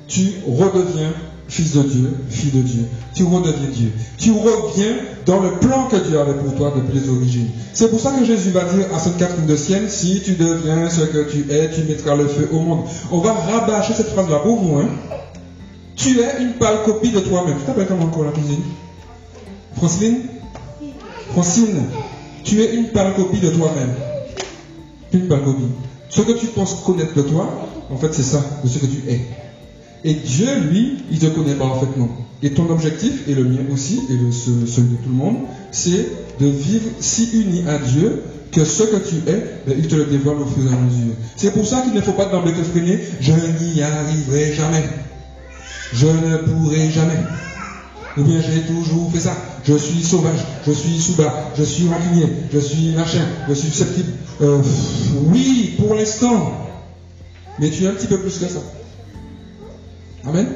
tu 0.09 0.35
redeviens 0.47 1.13
fils 1.49 1.75
de 1.75 1.83
Dieu, 1.83 2.17
fille 2.29 2.51
de 2.51 2.63
Dieu. 2.63 2.89
Tu 3.15 3.25
redeviens 3.25 3.69
Dieu. 3.71 3.93
Tu 4.19 4.33
reviens 4.33 4.97
dans 5.27 5.41
le 5.41 5.53
plan 5.59 5.89
que 5.89 5.97
Dieu 5.97 6.19
avait 6.19 6.35
pour 6.35 6.55
toi 6.55 6.73
depuis 6.75 6.99
les 6.99 7.09
origines. 7.09 7.49
C'est 7.73 7.91
pour 7.91 8.01
ça 8.01 8.13
que 8.13 8.25
Jésus 8.25 8.51
va 8.51 8.65
dire 8.65 8.87
à 8.95 8.99
Sainte 8.99 9.19
Catherine 9.19 9.47
de 9.47 9.57
Sienne, 9.57 9.89
si 9.89 10.23
tu 10.23 10.33
deviens 10.33 10.89
ce 10.89 11.03
que 11.03 11.31
tu 11.31 11.51
es, 11.51 11.71
tu 11.71 11.83
mettras 11.83 12.17
le 12.17 12.27
feu 12.27 12.49
au 12.53 12.61
monde. 12.61 12.85
On 13.11 13.19
va 13.19 13.33
rabâcher 13.33 13.95
cette 13.95 14.11
phrase-là 14.11 14.39
pour 14.39 14.57
vous. 14.57 14.79
Hein. 14.79 14.89
Tu 15.97 16.21
es 16.21 16.43
une 16.43 16.55
pâle 16.55 16.83
copie 16.85 17.11
de 17.11 17.21
toi-même. 17.21 17.57
Tu 17.59 17.65
t'appelles 17.65 17.87
comment 17.87 18.05
encore 18.05 18.25
la 18.25 18.33
cuisine 18.33 18.63
Francine? 19.77 20.23
Francine, 21.33 21.85
tu 22.43 22.63
es 22.63 22.75
une 22.75 22.89
pâle 22.89 23.15
copie 23.15 23.41
de 23.41 23.51
toi-même. 23.51 23.95
Une 25.13 25.29
pâle 25.29 25.43
copie. 25.45 25.69
Ce 26.09 26.21
que 26.21 26.33
tu 26.33 26.47
penses 26.47 26.75
connaître 26.85 27.15
de 27.15 27.23
toi, 27.23 27.69
en 27.91 27.97
fait, 27.97 28.13
c'est 28.13 28.23
ça, 28.23 28.43
de 28.63 28.69
ce 28.69 28.79
que 28.79 28.87
tu 28.87 29.03
es. 29.09 29.21
Et 30.05 30.15
Dieu, 30.15 30.49
lui, 30.71 30.99
il 31.11 31.19
te 31.19 31.27
connaît 31.27 31.55
parfaitement. 31.55 32.09
Et 32.43 32.51
ton 32.51 32.69
objectif, 32.71 33.27
et 33.27 33.35
le 33.35 33.45
mien 33.45 33.63
aussi, 33.73 34.01
et 34.11 34.33
celui 34.33 34.91
de 34.91 34.97
tout 34.97 35.09
le 35.09 35.15
monde, 35.15 35.37
c'est 35.73 36.07
de 36.39 36.47
vivre 36.47 36.91
si 37.01 37.41
uni 37.41 37.65
à 37.67 37.79
Dieu 37.79 38.23
que 38.53 38.65
ce 38.65 38.83
que 38.83 38.97
tu 38.97 39.17
es, 39.29 39.61
ben, 39.67 39.75
il 39.77 39.89
te 39.89 39.95
le 39.95 40.05
dévoile 40.05 40.37
au 40.37 40.47
fur 40.47 40.71
et 40.71 40.75
à 40.75 40.79
mesure. 40.79 41.15
C'est 41.37 41.53
pour 41.53 41.67
ça 41.67 41.81
qu'il 41.81 41.95
ne 41.95 42.01
faut 42.03 42.13
pas 42.13 42.27
d'emblée 42.27 42.53
te 42.53 42.63
freiner. 42.63 43.01
Je 43.21 43.33
n'y 43.33 43.83
arriverai 43.83 44.53
jamais. 44.53 44.85
Je 45.93 46.07
ne 46.07 46.37
pourrai 46.37 46.91
jamais. 46.91 47.19
Ou 48.19 48.23
bien 48.23 48.41
j'ai 48.41 48.61
toujours 48.61 49.11
fait 49.11 49.21
ça. 49.21 49.37
Je 49.65 49.75
suis 49.77 50.03
sauvage, 50.03 50.39
je 50.67 50.73
suis 50.73 51.01
sous-bas, 51.01 51.51
je 51.57 51.65
suis 51.65 51.89
rancunier, 51.89 52.27
je 52.53 52.59
suis 52.59 52.93
machin, 52.95 53.25
je 53.49 53.55
suis 53.55 53.71
susceptible. 53.71 54.13
Euh, 54.43 54.61
oui, 55.33 55.75
pour 55.79 55.95
l'instant. 55.95 56.53
Mais 57.59 57.71
tu 57.71 57.85
es 57.85 57.87
un 57.89 57.93
petit 57.93 58.07
peu 58.07 58.21
plus 58.21 58.39
que 58.39 58.47
ça. 58.47 58.61
Amen. 60.27 60.47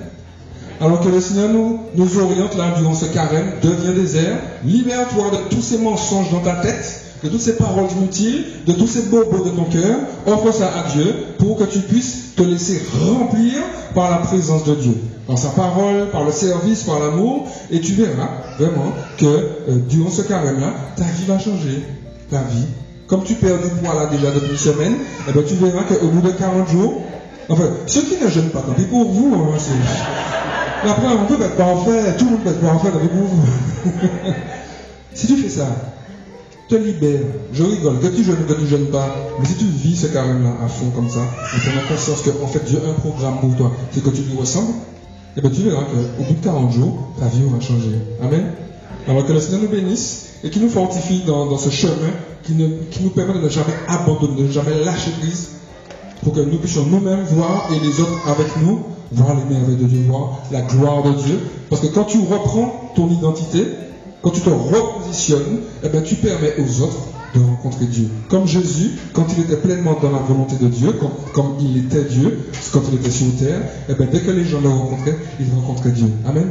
Alors 0.80 1.00
que 1.00 1.08
le 1.08 1.20
Seigneur 1.20 1.48
nous, 1.48 2.20
oriente 2.20 2.56
là 2.56 2.74
durant 2.78 2.94
ce 2.94 3.06
carême, 3.06 3.52
deviens 3.62 3.92
désert, 3.92 4.38
libère-toi 4.64 5.30
de 5.30 5.54
tous 5.54 5.62
ces 5.62 5.78
mensonges 5.78 6.30
dans 6.30 6.40
ta 6.40 6.54
tête, 6.56 7.02
de 7.24 7.28
toutes 7.28 7.40
ces 7.40 7.56
paroles 7.56 7.88
inutiles, 7.98 8.44
de 8.64 8.72
tous 8.72 8.86
ces 8.86 9.02
bobos 9.02 9.44
de 9.44 9.50
ton 9.50 9.64
cœur, 9.64 9.98
offre 10.26 10.52
ça 10.54 10.68
à 10.68 10.88
Dieu 10.92 11.14
pour 11.38 11.58
que 11.58 11.64
tu 11.64 11.80
puisses 11.80 12.34
te 12.36 12.42
laisser 12.44 12.80
remplir 13.00 13.54
par 13.94 14.10
la 14.10 14.18
présence 14.18 14.64
de 14.64 14.76
Dieu, 14.76 14.94
par 15.26 15.36
sa 15.36 15.48
parole, 15.48 16.10
par 16.12 16.24
le 16.24 16.30
service, 16.30 16.84
par 16.84 17.00
l'amour, 17.00 17.48
et 17.72 17.80
tu 17.80 17.94
verras 17.94 18.28
vraiment 18.56 18.92
que 19.16 19.26
euh, 19.26 19.78
durant 19.88 20.10
ce 20.10 20.22
carême-là, 20.22 20.72
ta 20.96 21.02
vie 21.02 21.24
va 21.26 21.40
changer, 21.40 21.82
ta 22.30 22.38
vie. 22.42 22.66
Comme 23.08 23.24
tu 23.24 23.34
perds 23.34 23.58
du 23.62 23.70
poids 23.82 23.94
là 23.94 24.06
déjà 24.06 24.30
depuis 24.30 24.52
une 24.52 24.58
semaine, 24.58 24.94
eh 25.28 25.32
bien, 25.32 25.42
tu 25.42 25.54
verras 25.54 25.82
qu'au 25.82 26.08
bout 26.08 26.20
de 26.20 26.30
40 26.30 26.68
jours, 26.68 27.02
enfin, 27.48 27.70
ceux 27.86 28.02
qui 28.02 28.22
ne 28.22 28.28
jeûnent 28.28 28.50
pas, 28.50 28.60
tant 28.60 28.72
pis 28.72 28.84
pour 28.84 29.10
vous, 29.10 29.34
hein, 29.34 29.58
c'est... 29.58 30.88
Après, 30.88 31.06
on 31.08 31.26
peut 31.26 31.42
être 31.42 31.56
parfait, 31.56 32.16
tout 32.16 32.24
le 32.26 32.30
monde 32.32 32.40
peut 32.44 32.50
être 32.50 32.60
parfait 32.60 32.88
avec 32.88 33.12
vous. 33.12 33.28
si 35.14 35.26
tu 35.26 35.36
fais 35.36 35.48
ça, 35.48 35.66
te 36.68 36.74
libère. 36.76 37.20
Je 37.52 37.64
rigole, 37.64 37.98
que 37.98 38.08
tu 38.08 38.22
jeûnes 38.22 38.44
que 38.46 38.52
tu 38.52 38.66
jeûnes 38.66 38.90
pas. 38.90 39.14
Mais 39.40 39.46
si 39.46 39.54
tu 39.54 39.64
vis 39.64 39.96
ce 39.96 40.06
carême-là 40.06 40.52
à 40.64 40.68
fond 40.68 40.90
comme 40.90 41.08
ça, 41.08 41.20
tu 41.52 41.68
as 41.70 41.92
conscience 41.92 42.22
qu'en 42.22 42.46
fait 42.46 42.64
Dieu 42.64 42.80
a 42.84 42.90
un 42.90 42.94
programme 42.94 43.40
pour 43.40 43.56
toi, 43.56 43.72
c'est 43.90 44.02
que 44.02 44.10
tu 44.10 44.22
lui 44.22 44.36
ressembles, 44.36 44.70
et 45.36 45.38
eh 45.38 45.40
bien 45.40 45.50
tu 45.50 45.62
verras 45.62 45.82
qu'au 45.82 46.24
bout 46.24 46.34
de 46.34 46.44
40 46.44 46.72
jours, 46.72 47.12
ta 47.18 47.26
vie 47.26 47.44
aura 47.44 47.60
changé. 47.60 47.90
Amen. 48.22 48.52
Alors 49.08 49.26
que 49.26 49.32
le 49.32 49.40
Seigneur 49.40 49.62
nous 49.62 49.68
bénisse 49.68 50.26
et 50.44 50.50
qu'il 50.50 50.62
nous 50.62 50.68
fortifie 50.68 51.22
dans, 51.26 51.56
ce 51.56 51.70
chemin 51.70 52.10
qui, 52.44 52.54
qui 52.90 53.02
nous 53.02 53.10
permet 53.10 53.34
de 53.34 53.40
ne 53.40 53.48
jamais 53.48 53.74
abandonner, 53.88 54.42
de 54.42 54.46
ne 54.48 54.52
jamais 54.52 54.84
lâcher 54.84 55.10
prise, 55.20 55.48
pour 56.22 56.32
que 56.32 56.40
nous 56.40 56.58
puissions 56.58 56.84
nous-mêmes 56.86 57.24
voir 57.24 57.68
et 57.72 57.80
les 57.84 58.00
autres 58.00 58.28
avec 58.28 58.46
nous, 58.62 58.80
voir 59.12 59.36
les 59.36 59.54
merveilles 59.54 59.76
de 59.76 59.84
Dieu, 59.84 60.04
voir 60.06 60.40
la 60.50 60.62
gloire 60.62 61.02
de 61.02 61.12
Dieu. 61.12 61.38
Parce 61.70 61.82
que 61.82 61.86
quand 61.88 62.04
tu 62.04 62.18
reprends 62.18 62.92
ton 62.94 63.08
identité, 63.08 63.64
quand 64.22 64.30
tu 64.30 64.40
te 64.40 64.50
repositionnes, 64.50 65.60
eh 65.84 65.88
bien, 65.88 66.00
tu 66.02 66.16
permets 66.16 66.54
aux 66.58 66.82
autres 66.82 66.98
de 67.34 67.40
rencontrer 67.40 67.86
Dieu. 67.86 68.08
Comme 68.28 68.46
Jésus, 68.46 68.92
quand 69.12 69.26
il 69.36 69.44
était 69.44 69.56
pleinement 69.56 69.96
dans 70.00 70.10
la 70.10 70.18
volonté 70.18 70.56
de 70.56 70.68
Dieu, 70.68 70.92
comme 71.32 71.54
il 71.60 71.84
était 71.84 72.04
Dieu, 72.04 72.50
quand 72.72 72.82
il 72.90 72.98
était 72.98 73.10
sur 73.10 73.26
terre, 73.38 73.60
eh 73.88 73.94
bien, 73.94 74.06
dès 74.10 74.20
que 74.20 74.30
les 74.30 74.44
gens 74.44 74.60
le 74.60 74.68
rencontraient, 74.68 75.16
ils 75.38 75.46
rencontraient 75.54 75.90
Dieu. 75.90 76.10
Amen. 76.26 76.48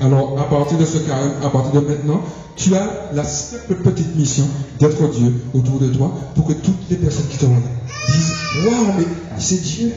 Alors, 0.00 0.38
à 0.40 0.44
partir 0.44 0.78
de 0.78 0.84
ce 0.84 0.98
carême, 0.98 1.32
à 1.44 1.48
partir 1.48 1.80
de 1.80 1.86
maintenant, 1.86 2.22
tu 2.56 2.74
as 2.74 3.10
la 3.14 3.24
simple 3.24 3.76
petite 3.76 4.16
mission 4.16 4.44
d'être 4.78 5.08
Dieu 5.10 5.34
autour 5.54 5.78
de 5.78 5.88
toi 5.88 6.12
pour 6.34 6.46
que 6.46 6.52
toutes 6.52 6.90
les 6.90 6.96
personnes 6.96 7.26
qui 7.28 7.38
te 7.38 7.44
regardent 7.44 7.62
disent 8.10 8.34
Waouh, 8.64 8.92
mais 8.98 9.06
c'est 9.38 9.62
Dieu. 9.62 9.92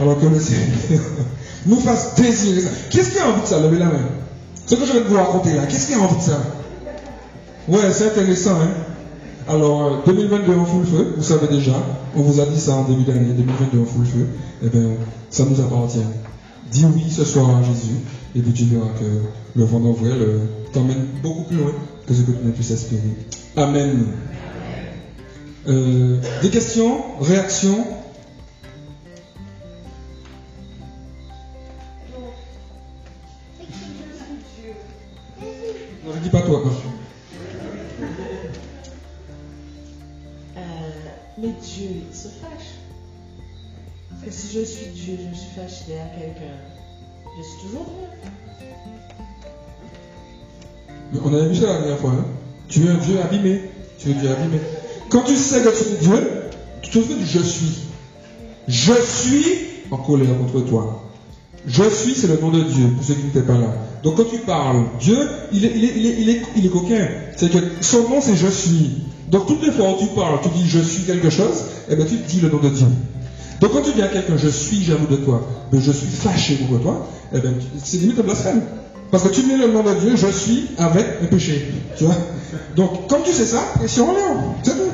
Alors 0.00 0.20
que 0.20 0.26
le 0.26 0.40
Seigneur 0.40 0.68
nous 1.66 1.80
fasse 1.80 2.14
désirer 2.16 2.60
ça. 2.60 2.70
Qu'est-ce 2.90 3.12
qui 3.12 3.18
a 3.18 3.28
envie 3.28 3.42
de 3.42 3.46
ça? 3.46 3.60
Levez 3.60 3.78
la 3.78 3.86
main. 3.86 4.08
Ce 4.66 4.74
que 4.74 4.84
je 4.86 4.92
vais 4.92 5.00
vous 5.00 5.16
raconter 5.16 5.52
là, 5.54 5.66
qu'est-ce 5.66 5.86
qu'il 5.86 5.96
y 5.96 6.00
a 6.00 6.02
envie 6.02 6.16
de 6.16 6.22
ça? 6.22 6.40
Ouais, 7.68 7.92
c'est 7.92 8.06
intéressant, 8.06 8.56
hein 8.60 8.70
Alors, 9.48 10.02
2022 10.04 10.54
en 10.54 10.64
full 10.64 10.84
feu, 10.84 11.14
vous 11.16 11.22
savez 11.22 11.48
déjà, 11.48 11.72
on 12.16 12.22
vous 12.22 12.40
a 12.40 12.46
dit 12.46 12.60
ça 12.60 12.74
en 12.74 12.84
début 12.84 13.04
d'année, 13.04 13.32
2022 13.32 13.80
en 13.80 13.84
full 13.84 14.06
feu, 14.06 14.26
eh 14.62 14.68
bien, 14.68 14.90
ça 15.30 15.44
nous 15.44 15.60
appartient. 15.60 15.98
Dis 16.70 16.84
oui 16.94 17.04
ce 17.10 17.24
soir 17.24 17.56
à 17.56 17.62
Jésus, 17.62 17.96
et 18.36 18.40
puis 18.40 18.52
tu 18.52 18.64
verras 18.64 18.88
que 18.98 19.58
le 19.58 19.64
vent 19.64 19.80
d'envoi 19.80 20.08
t'emmène 20.72 21.06
beaucoup 21.22 21.44
plus 21.44 21.56
loin 21.56 21.72
que 22.06 22.14
ce 22.14 22.22
que 22.22 22.32
tu 22.32 22.44
n'as 22.44 22.52
pu 22.52 22.62
s'espérer. 22.62 23.02
Amen. 23.56 24.06
Euh, 25.66 26.18
des 26.42 26.50
questions, 26.50 27.02
réactions 27.20 27.86
pas 36.34 36.42
toi. 36.42 36.62
Euh, 40.56 40.60
mais 41.38 41.48
Dieu, 41.62 41.88
il 42.10 42.16
se 42.16 42.26
fâche. 42.26 42.74
Parce 44.10 44.22
que 44.24 44.30
si 44.32 44.58
je 44.58 44.64
suis 44.64 44.86
Dieu, 44.86 45.16
je 45.22 45.28
me 45.28 45.34
suis 45.34 45.50
fâché 45.54 46.00
à 46.00 46.06
quelqu'un, 46.18 46.56
je 47.38 47.42
suis 47.42 47.68
toujours 47.68 47.86
Dieu. 47.86 48.68
Mais 51.12 51.20
on 51.24 51.34
avait 51.34 51.48
vu 51.48 51.54
ça 51.54 51.66
la 51.66 51.78
dernière 51.82 51.98
fois. 51.98 52.10
Hein. 52.10 52.26
Tu 52.68 52.84
es 52.84 52.90
un 52.90 52.96
Dieu 52.96 53.20
abîmé. 53.20 53.70
Tu 53.98 54.10
es 54.10 54.14
un 54.14 54.18
Dieu 54.18 54.30
abîmé. 54.30 54.58
Quand 55.08 55.22
tu 55.22 55.36
sais 55.36 55.62
que 55.62 55.68
tu 55.68 55.84
es 55.84 56.08
Dieu, 56.08 56.30
tu 56.82 56.90
te 56.90 57.00
fais 57.00 57.14
du 57.14 57.26
je 57.26 57.38
suis. 57.40 57.78
Je 58.66 58.92
suis 58.92 59.44
en 59.90 59.98
colère 59.98 60.36
contre 60.38 60.64
toi. 60.64 61.02
Je 61.66 61.82
suis, 61.88 62.14
c'est 62.14 62.26
le 62.26 62.38
nom 62.38 62.50
de 62.50 62.60
Dieu, 62.60 62.88
pour 62.94 63.04
ceux 63.04 63.14
qui 63.14 63.24
n'étaient 63.24 63.40
pas 63.40 63.56
là. 63.58 63.74
Donc 64.02 64.16
quand 64.16 64.24
tu 64.24 64.38
parles, 64.38 64.84
Dieu, 65.00 65.16
il 65.52 65.64
est, 65.64 66.68
coquin. 66.70 67.08
C'est 67.36 67.50
que 67.50 67.58
son 67.80 68.08
nom, 68.08 68.20
c'est 68.20 68.36
je 68.36 68.48
suis. 68.48 68.90
Donc 69.30 69.46
toutes 69.46 69.62
les 69.62 69.72
fois 69.72 69.92
où 69.92 69.98
tu 69.98 70.06
parles, 70.14 70.38
tu 70.42 70.50
dis 70.50 70.68
je 70.68 70.80
suis 70.80 71.04
quelque 71.04 71.30
chose, 71.30 71.64
eh 71.88 71.96
bien 71.96 72.04
tu 72.04 72.16
dis 72.16 72.40
le 72.40 72.50
nom 72.50 72.58
de 72.58 72.68
Dieu. 72.68 72.86
Donc 73.60 73.72
quand 73.72 73.80
tu 73.80 73.92
dis 73.92 74.02
à 74.02 74.08
quelqu'un 74.08 74.36
je 74.36 74.48
suis 74.48 74.82
jaloux 74.84 75.06
de 75.10 75.16
toi, 75.16 75.48
mais 75.72 75.80
je 75.80 75.90
suis 75.90 76.06
fâché 76.06 76.56
contre 76.56 76.82
toi, 76.82 77.08
eh 77.32 77.40
bien 77.40 77.54
c'est 77.82 77.96
limite 77.96 78.18
un 78.18 78.22
blasphème. 78.22 78.62
Parce 79.10 79.24
que 79.24 79.28
tu 79.28 79.46
mets 79.46 79.56
le 79.56 79.68
nom 79.68 79.82
de 79.82 79.94
Dieu, 79.94 80.16
je 80.16 80.26
suis 80.26 80.70
avec 80.78 81.06
un 81.22 81.26
péché. 81.26 81.72
Tu 81.96 82.04
vois 82.04 82.16
Donc, 82.76 83.06
comme 83.08 83.22
tu 83.22 83.32
sais 83.32 83.46
ça, 83.46 83.60
pression 83.76 84.10
en 84.10 84.14
C'est 84.62 84.72
tout. 84.72 84.90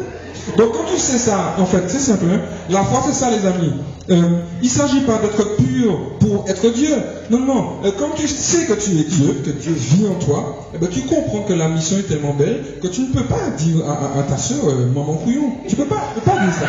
Donc 0.56 0.72
quand 0.72 0.84
tu 0.92 0.98
sais 0.98 1.18
ça, 1.18 1.54
en 1.58 1.66
fait, 1.66 1.84
c'est 1.88 1.98
simple. 1.98 2.24
Hein. 2.32 2.40
La 2.70 2.82
foi, 2.82 3.02
c'est 3.06 3.12
ça, 3.12 3.30
les 3.30 3.46
amis. 3.46 3.72
Euh, 4.10 4.40
il 4.62 4.68
ne 4.68 4.72
s'agit 4.72 5.00
pas 5.00 5.18
d'être 5.18 5.56
pur 5.56 6.18
pour 6.18 6.48
être 6.48 6.68
Dieu. 6.70 6.94
Non, 7.30 7.40
non. 7.40 7.76
Euh, 7.84 7.90
quand 7.96 8.10
tu 8.16 8.26
sais 8.26 8.66
que 8.66 8.72
tu 8.72 8.90
es 8.98 9.04
Dieu, 9.04 9.42
que 9.44 9.50
Dieu 9.50 9.72
vit 9.72 10.06
en 10.08 10.14
toi, 10.14 10.68
eh 10.74 10.78
ben, 10.78 10.88
tu 10.88 11.02
comprends 11.02 11.42
que 11.42 11.52
la 11.52 11.68
mission 11.68 11.98
est 11.98 12.08
tellement 12.08 12.34
belle 12.34 12.64
que 12.82 12.88
tu 12.88 13.02
ne 13.02 13.12
peux 13.12 13.24
pas 13.24 13.50
dire 13.56 13.84
à, 13.88 14.22
ta 14.22 14.36
soeur, 14.36 14.68
euh, 14.68 14.86
maman 14.86 15.14
couillon. 15.14 15.52
Tu 15.68 15.76
ne 15.76 15.82
peux 15.82 15.88
pas, 15.88 16.02
peux 16.14 16.20
pas 16.22 16.38
dire 16.38 16.54
ça. 16.54 16.66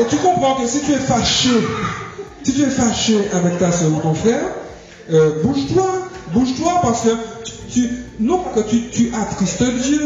Et 0.00 0.06
tu 0.06 0.16
comprends 0.16 0.54
que 0.54 0.66
si 0.66 0.80
tu 0.80 0.92
es 0.92 0.98
fâché, 0.98 1.50
si 2.42 2.54
tu 2.54 2.62
es 2.62 2.70
fâché 2.70 3.16
avec 3.32 3.58
ta 3.58 3.72
soeur 3.72 3.90
ou 3.92 4.00
ton 4.00 4.14
frère, 4.14 4.44
bouge-toi, 5.42 6.08
bouge-toi 6.32 6.72
parce 6.82 7.02
que 7.02 7.10
tu, 7.70 7.88
non 8.18 8.40
que 8.54 8.60
tu, 8.60 9.12
attristes 9.14 9.62
Dieu, 9.82 10.00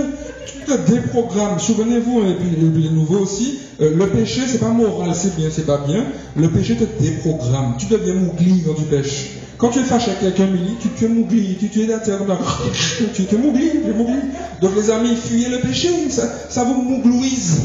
tu 0.46 0.58
te 0.60 0.90
déprogrammes. 0.90 1.58
Souvenez-vous, 1.58 2.22
et 2.22 2.34
puis, 2.34 2.50
les 2.82 2.90
nouveaux 2.90 3.20
aussi, 3.20 3.58
euh, 3.80 3.94
le 3.96 4.08
péché, 4.08 4.42
c'est 4.46 4.58
pas 4.58 4.68
moral, 4.68 5.14
c'est 5.14 5.36
bien, 5.36 5.48
c'est 5.50 5.66
pas 5.66 5.78
bien. 5.78 6.04
Le 6.36 6.48
péché 6.48 6.76
te 6.76 6.84
déprogramme. 7.02 7.74
Tu 7.78 7.86
deviens 7.86 8.14
mougli 8.14 8.62
quand 8.64 8.74
tu 8.74 8.84
pêches. 8.84 9.30
Quand 9.58 9.70
tu 9.70 9.80
es 9.80 9.84
fâché 9.84 10.10
avec 10.10 10.20
quelqu'un, 10.20 10.48
tu, 10.80 10.88
tu 10.90 11.04
es 11.04 11.08
mougli, 11.08 11.56
tu, 11.56 11.68
tu 11.68 11.82
es 11.82 11.86
tu, 13.14 13.22
es 13.22 13.38
mougli, 13.38 13.70
tu 13.70 13.90
es 13.90 13.92
mougli. 13.92 14.18
Donc 14.60 14.72
les 14.76 14.90
amis, 14.90 15.16
fuyez 15.16 15.48
le 15.48 15.58
péché, 15.58 15.88
ça, 16.10 16.64
vous 16.64 16.82
mouglouise. 16.82 17.60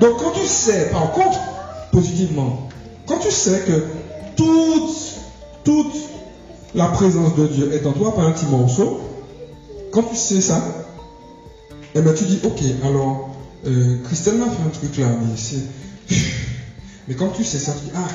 Donc 0.00 0.16
quand 0.18 0.30
tu 0.30 0.46
sais, 0.46 0.90
par 0.90 1.12
contre, 1.12 1.38
positivement, 1.92 2.68
Quand 3.06 3.18
tu 3.18 3.30
sais 3.30 3.62
que 3.66 3.84
toute, 4.36 5.17
toute 5.68 5.94
la 6.74 6.86
présence 6.86 7.36
de 7.36 7.46
Dieu 7.46 7.74
est 7.74 7.84
en 7.84 7.92
toi, 7.92 8.14
pas 8.14 8.22
un 8.22 8.32
petit 8.32 8.46
morceau, 8.46 9.00
quand 9.92 10.02
tu 10.04 10.16
sais 10.16 10.40
ça, 10.40 10.64
eh 11.94 12.00
ben 12.00 12.14
tu 12.14 12.24
dis, 12.24 12.38
ok, 12.42 12.58
alors, 12.86 13.36
euh, 13.66 13.98
Christelle 14.04 14.38
m'a 14.38 14.46
fait 14.46 14.62
un 14.66 14.70
truc 14.70 14.96
là, 14.96 15.08
mais 15.20 15.36
c'est... 15.36 15.60
Mais 17.06 17.14
quand 17.14 17.28
tu 17.28 17.42
sais 17.42 17.58
ça, 17.58 17.72
tu 17.72 17.86
dis, 17.86 17.90
ah, 17.96 18.08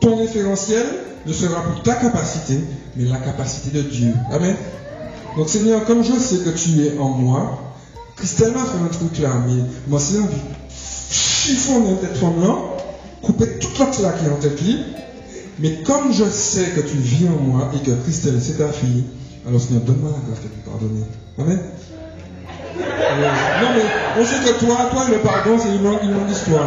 ton 0.00 0.16
référentiel 0.16 0.86
ne 1.26 1.32
sera 1.32 1.62
plus 1.62 1.82
ta 1.82 1.94
capacité, 1.94 2.58
mais 2.96 3.04
la 3.04 3.18
capacité 3.18 3.76
de 3.76 3.82
Dieu. 3.82 4.14
Amen. 4.32 4.56
Donc 5.36 5.48
Seigneur, 5.48 5.84
comme 5.84 6.02
je 6.02 6.12
sais 6.18 6.38
que 6.38 6.50
tu 6.50 6.86
es 6.86 6.98
en 6.98 7.10
moi, 7.10 7.74
Christelle 8.16 8.52
m'a 8.52 8.64
fait 8.64 8.78
un 8.82 8.88
truc 8.88 9.18
là, 9.20 9.42
mais 9.46 9.62
moi 9.88 10.00
c'est 10.00 10.18
envie 10.18 10.40
chiffonner 10.70 11.96
tête 12.00 12.16
femme 12.16 12.40
là, 12.42 12.56
couper 13.22 13.58
toute 13.58 13.78
la 13.78 14.12
qui 14.12 14.24
est 14.24 14.30
en 14.30 14.36
tête 14.36 14.60
libre, 14.62 14.84
mais 15.60 15.82
comme 15.84 16.12
je 16.12 16.24
sais 16.24 16.70
que 16.70 16.80
tu 16.80 16.96
vis 16.96 17.26
en 17.28 17.42
moi 17.42 17.70
et 17.74 17.78
que 17.84 17.90
Christelle 18.02 18.38
c'est 18.40 18.58
ta 18.58 18.68
fille, 18.68 19.04
alors 19.46 19.60
Seigneur, 19.60 19.82
donne-moi 19.82 20.10
la 20.10 20.26
grâce 20.26 20.44
de 20.44 20.48
te 20.48 20.68
pardonner. 20.68 21.04
Amen. 21.38 21.60
Euh, 22.80 23.62
non 23.62 23.68
mais 23.74 24.20
on 24.20 24.24
sait 24.24 24.44
que 24.44 24.58
toi, 24.64 24.76
toi 24.92 25.04
le 25.10 25.18
pardon 25.18 25.58
c'est 25.58 25.74
une 25.74 25.82
longue, 25.82 26.30
histoire. 26.30 26.66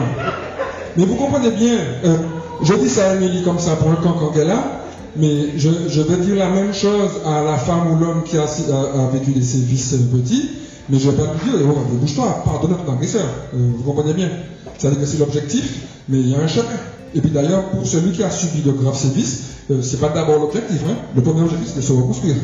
Mais 0.98 1.06
vous 1.06 1.16
comprenez 1.16 1.52
bien, 1.52 1.78
euh, 2.04 2.18
je 2.64 2.74
dis 2.74 2.90
ça 2.90 3.10
à 3.10 3.12
Amélie 3.12 3.44
comme 3.44 3.60
ça 3.60 3.76
pour 3.76 3.92
le 3.92 3.98
camp 3.98 4.14
quand 4.20 4.34
elle 4.36 4.52
a, 4.52 4.82
mais 5.16 5.58
je, 5.58 5.70
je, 5.90 6.02
vais 6.02 6.18
dire 6.18 6.36
la 6.36 6.50
même 6.50 6.74
chose 6.74 7.22
à 7.26 7.44
la 7.44 7.58
femme 7.58 7.92
ou 7.92 8.00
l'homme 8.00 8.24
qui 8.24 8.38
a, 8.38 8.44
a, 8.44 9.10
vécu 9.12 9.32
des 9.32 9.42
sévices 9.42 9.96
petits, 10.12 10.50
mais 10.90 11.00
je 11.00 11.08
ne 11.08 11.12
vais 11.12 11.18
pas 11.18 11.34
lui 11.34 11.52
dire, 11.52 11.68
oh, 11.70 11.96
bouge-toi, 11.96 12.44
pardonne 12.46 12.74
à 12.74 12.76
ton 12.76 12.94
agresseur. 12.94 13.26
Euh, 13.54 13.72
vous 13.78 13.84
comprenez 13.84 14.14
bien 14.14 14.30
C'est-à-dire 14.78 15.00
que 15.00 15.06
c'est 15.06 15.18
l'objectif, 15.18 15.80
mais 16.08 16.20
il 16.20 16.30
y 16.30 16.36
a 16.36 16.40
un 16.40 16.48
chemin. 16.48 16.66
Et 17.14 17.22
puis 17.22 17.30
d'ailleurs, 17.30 17.70
pour 17.70 17.86
celui 17.86 18.12
qui 18.12 18.24
a 18.24 18.32
subi 18.32 18.62
de 18.62 18.72
graves 18.72 18.98
sévices, 18.98 19.44
euh, 19.70 19.82
c'est 19.82 20.00
pas 20.00 20.10
d'abord 20.10 20.40
l'objectif. 20.40 20.82
Hein. 20.90 20.96
Le 21.16 21.22
premier 21.22 21.42
objectif, 21.42 21.70
c'est 21.70 21.82
de 21.82 21.86
se 21.86 21.94
reconstruire. 21.94 22.36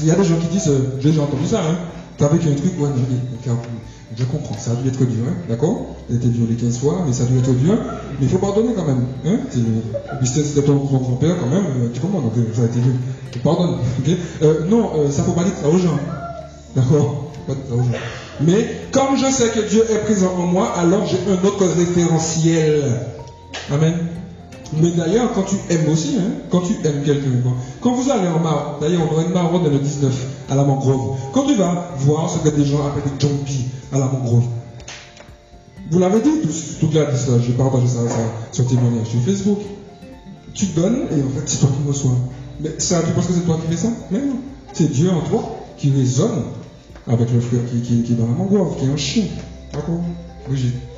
Il 0.00 0.06
y 0.06 0.10
a 0.10 0.14
des 0.14 0.24
gens 0.24 0.36
qui 0.36 0.46
disent, 0.46 0.68
euh, 0.68 0.96
j'ai 1.00 1.10
déjà 1.10 1.22
entendu 1.22 1.46
ça, 1.46 1.60
hein. 1.60 1.76
t'as 2.16 2.28
vécu 2.28 2.48
un 2.48 2.54
truc, 2.54 2.72
ouais, 2.80 2.88
non, 2.88 3.56
je 4.16 4.24
comprends, 4.24 4.58
ça 4.58 4.72
a 4.72 4.74
dû 4.74 4.88
être 4.88 5.04
dur, 5.04 5.24
hein, 5.28 5.34
d'accord? 5.48 5.96
A 6.10 6.14
été 6.14 6.28
violée 6.28 6.56
15 6.56 6.78
fois, 6.78 7.04
mais 7.06 7.12
ça 7.12 7.22
a 7.22 7.26
dû 7.26 7.38
être 7.38 7.52
dur. 7.52 7.78
Mais 8.18 8.26
il 8.26 8.28
faut 8.28 8.38
pardonner 8.38 8.74
quand 8.74 8.84
même. 8.84 9.04
Hein 9.24 9.38
c'était 10.24 10.62
ton 10.62 10.76
grand-père 10.76 11.36
quand 11.38 11.46
même, 11.46 11.64
euh, 11.64 11.88
tu 11.92 12.00
comprends, 12.00 12.20
donc 12.20 12.32
euh, 12.36 12.44
ça 12.52 12.62
a 12.62 12.64
été 12.64 12.80
dur. 12.80 12.92
Pardonne, 13.44 13.76
Non, 14.68 14.90
ça 15.10 15.22
ne 15.22 15.26
faut 15.26 15.32
pas 15.32 15.44
dire 15.44 15.52
ça 15.62 15.68
aux 15.68 15.78
gens. 15.78 15.98
D'accord? 16.74 17.30
Pas 17.46 17.52
aux 17.72 17.78
gens. 17.78 17.98
Mais 18.40 18.66
comme 18.90 19.16
je 19.16 19.30
sais 19.30 19.48
que 19.50 19.68
Dieu 19.68 19.84
est 19.88 19.98
présent 20.04 20.34
en 20.36 20.46
moi, 20.46 20.72
alors 20.76 21.06
j'ai 21.06 21.18
un 21.30 21.46
autre 21.46 21.64
référentiel. 21.66 22.82
Amen. 23.70 23.94
Mais 24.72 24.90
d'ailleurs, 24.92 25.32
quand 25.32 25.42
tu 25.42 25.56
aimes 25.68 25.88
aussi, 25.88 26.16
hein, 26.18 26.30
quand 26.48 26.60
tu 26.60 26.74
aimes 26.86 27.02
quelqu'un, 27.04 27.28
quand 27.80 27.92
vous 27.92 28.08
allez 28.10 28.28
en 28.28 28.38
Maroc, 28.38 28.80
d'ailleurs, 28.80 29.02
on 29.08 29.12
aura 29.12 29.24
une 29.24 29.32
Maroc 29.32 29.64
dans 29.64 29.70
le 29.70 29.78
19 29.78 30.12
à 30.48 30.54
la 30.54 30.64
mangrove, 30.64 31.16
quand 31.32 31.44
tu 31.44 31.54
vas 31.54 31.92
voir 31.98 32.30
ce 32.30 32.38
que 32.38 32.54
des 32.54 32.64
gens 32.64 32.86
appellent 32.86 33.02
des 33.02 33.20
jumpy 33.20 33.66
à 33.92 33.98
la 33.98 34.06
mangrove, 34.06 34.44
vous 35.90 35.98
l'avez 35.98 36.20
dit, 36.20 36.30
toute 36.78 36.94
la 36.94 37.10
liste, 37.10 37.28
j'ai 37.44 37.52
partagé 37.52 37.88
ça, 37.88 38.08
ça 38.08 38.20
sur 38.52 38.66
témoignage 38.68 39.08
sur 39.08 39.20
Facebook. 39.22 39.58
Tu 40.54 40.66
donnes 40.66 41.06
et 41.10 41.20
en 41.20 41.28
fait, 41.30 41.42
c'est 41.46 41.58
toi 41.58 41.68
qui 41.76 41.88
reçois. 41.88 42.16
Mais 42.60 42.70
ça, 42.78 43.02
tu 43.02 43.12
penses 43.12 43.26
que 43.26 43.32
c'est 43.32 43.44
toi 43.44 43.58
qui 43.60 43.74
fais 43.74 43.82
ça? 43.82 43.88
Mais 44.12 44.20
non. 44.20 44.36
C'est 44.72 44.90
Dieu 44.90 45.10
en 45.10 45.20
toi 45.22 45.56
qui 45.76 45.90
résonne 45.90 46.44
avec 47.08 47.32
le 47.32 47.40
frère 47.40 47.60
qui 47.68 48.12
est 48.12 48.14
dans 48.14 48.26
la 48.26 48.34
mangrove, 48.34 48.76
qui 48.78 48.84
est 48.84 48.88
un 48.88 48.96
chien. 48.96 49.24
D'accord? 49.72 50.00
Brigitte 50.48 50.89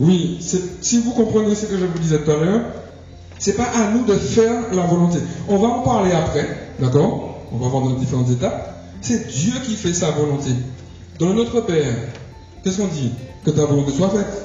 Oui, 0.00 0.38
si 0.40 0.98
vous 0.98 1.12
comprenez 1.12 1.54
ce 1.54 1.66
que 1.66 1.76
je 1.76 1.84
vous 1.84 1.98
disais 1.98 2.18
tout 2.20 2.30
à 2.30 2.36
l'heure, 2.36 2.62
c'est 3.38 3.52
pas 3.52 3.64
à 3.64 3.90
nous 3.90 4.04
de 4.06 4.14
faire 4.14 4.74
la 4.74 4.86
volonté. 4.86 5.18
On 5.48 5.58
va 5.58 5.68
en 5.68 5.82
parler 5.82 6.12
après, 6.12 6.48
d'accord? 6.80 7.38
On 7.52 7.58
va 7.58 7.68
voir 7.68 7.84
dans 7.84 7.90
les 7.90 8.00
différentes 8.00 8.30
étapes. 8.30 8.82
C'est 9.02 9.28
Dieu 9.28 9.52
qui 9.64 9.74
fait 9.74 9.92
sa 9.92 10.10
volonté. 10.10 10.50
Dans 11.18 11.34
notre 11.34 11.60
Père, 11.60 11.94
qu'est-ce 12.64 12.78
qu'on 12.78 12.86
dit? 12.86 13.12
Que 13.44 13.50
ta 13.50 13.66
volonté 13.66 13.92
soit 13.92 14.08
faite. 14.08 14.42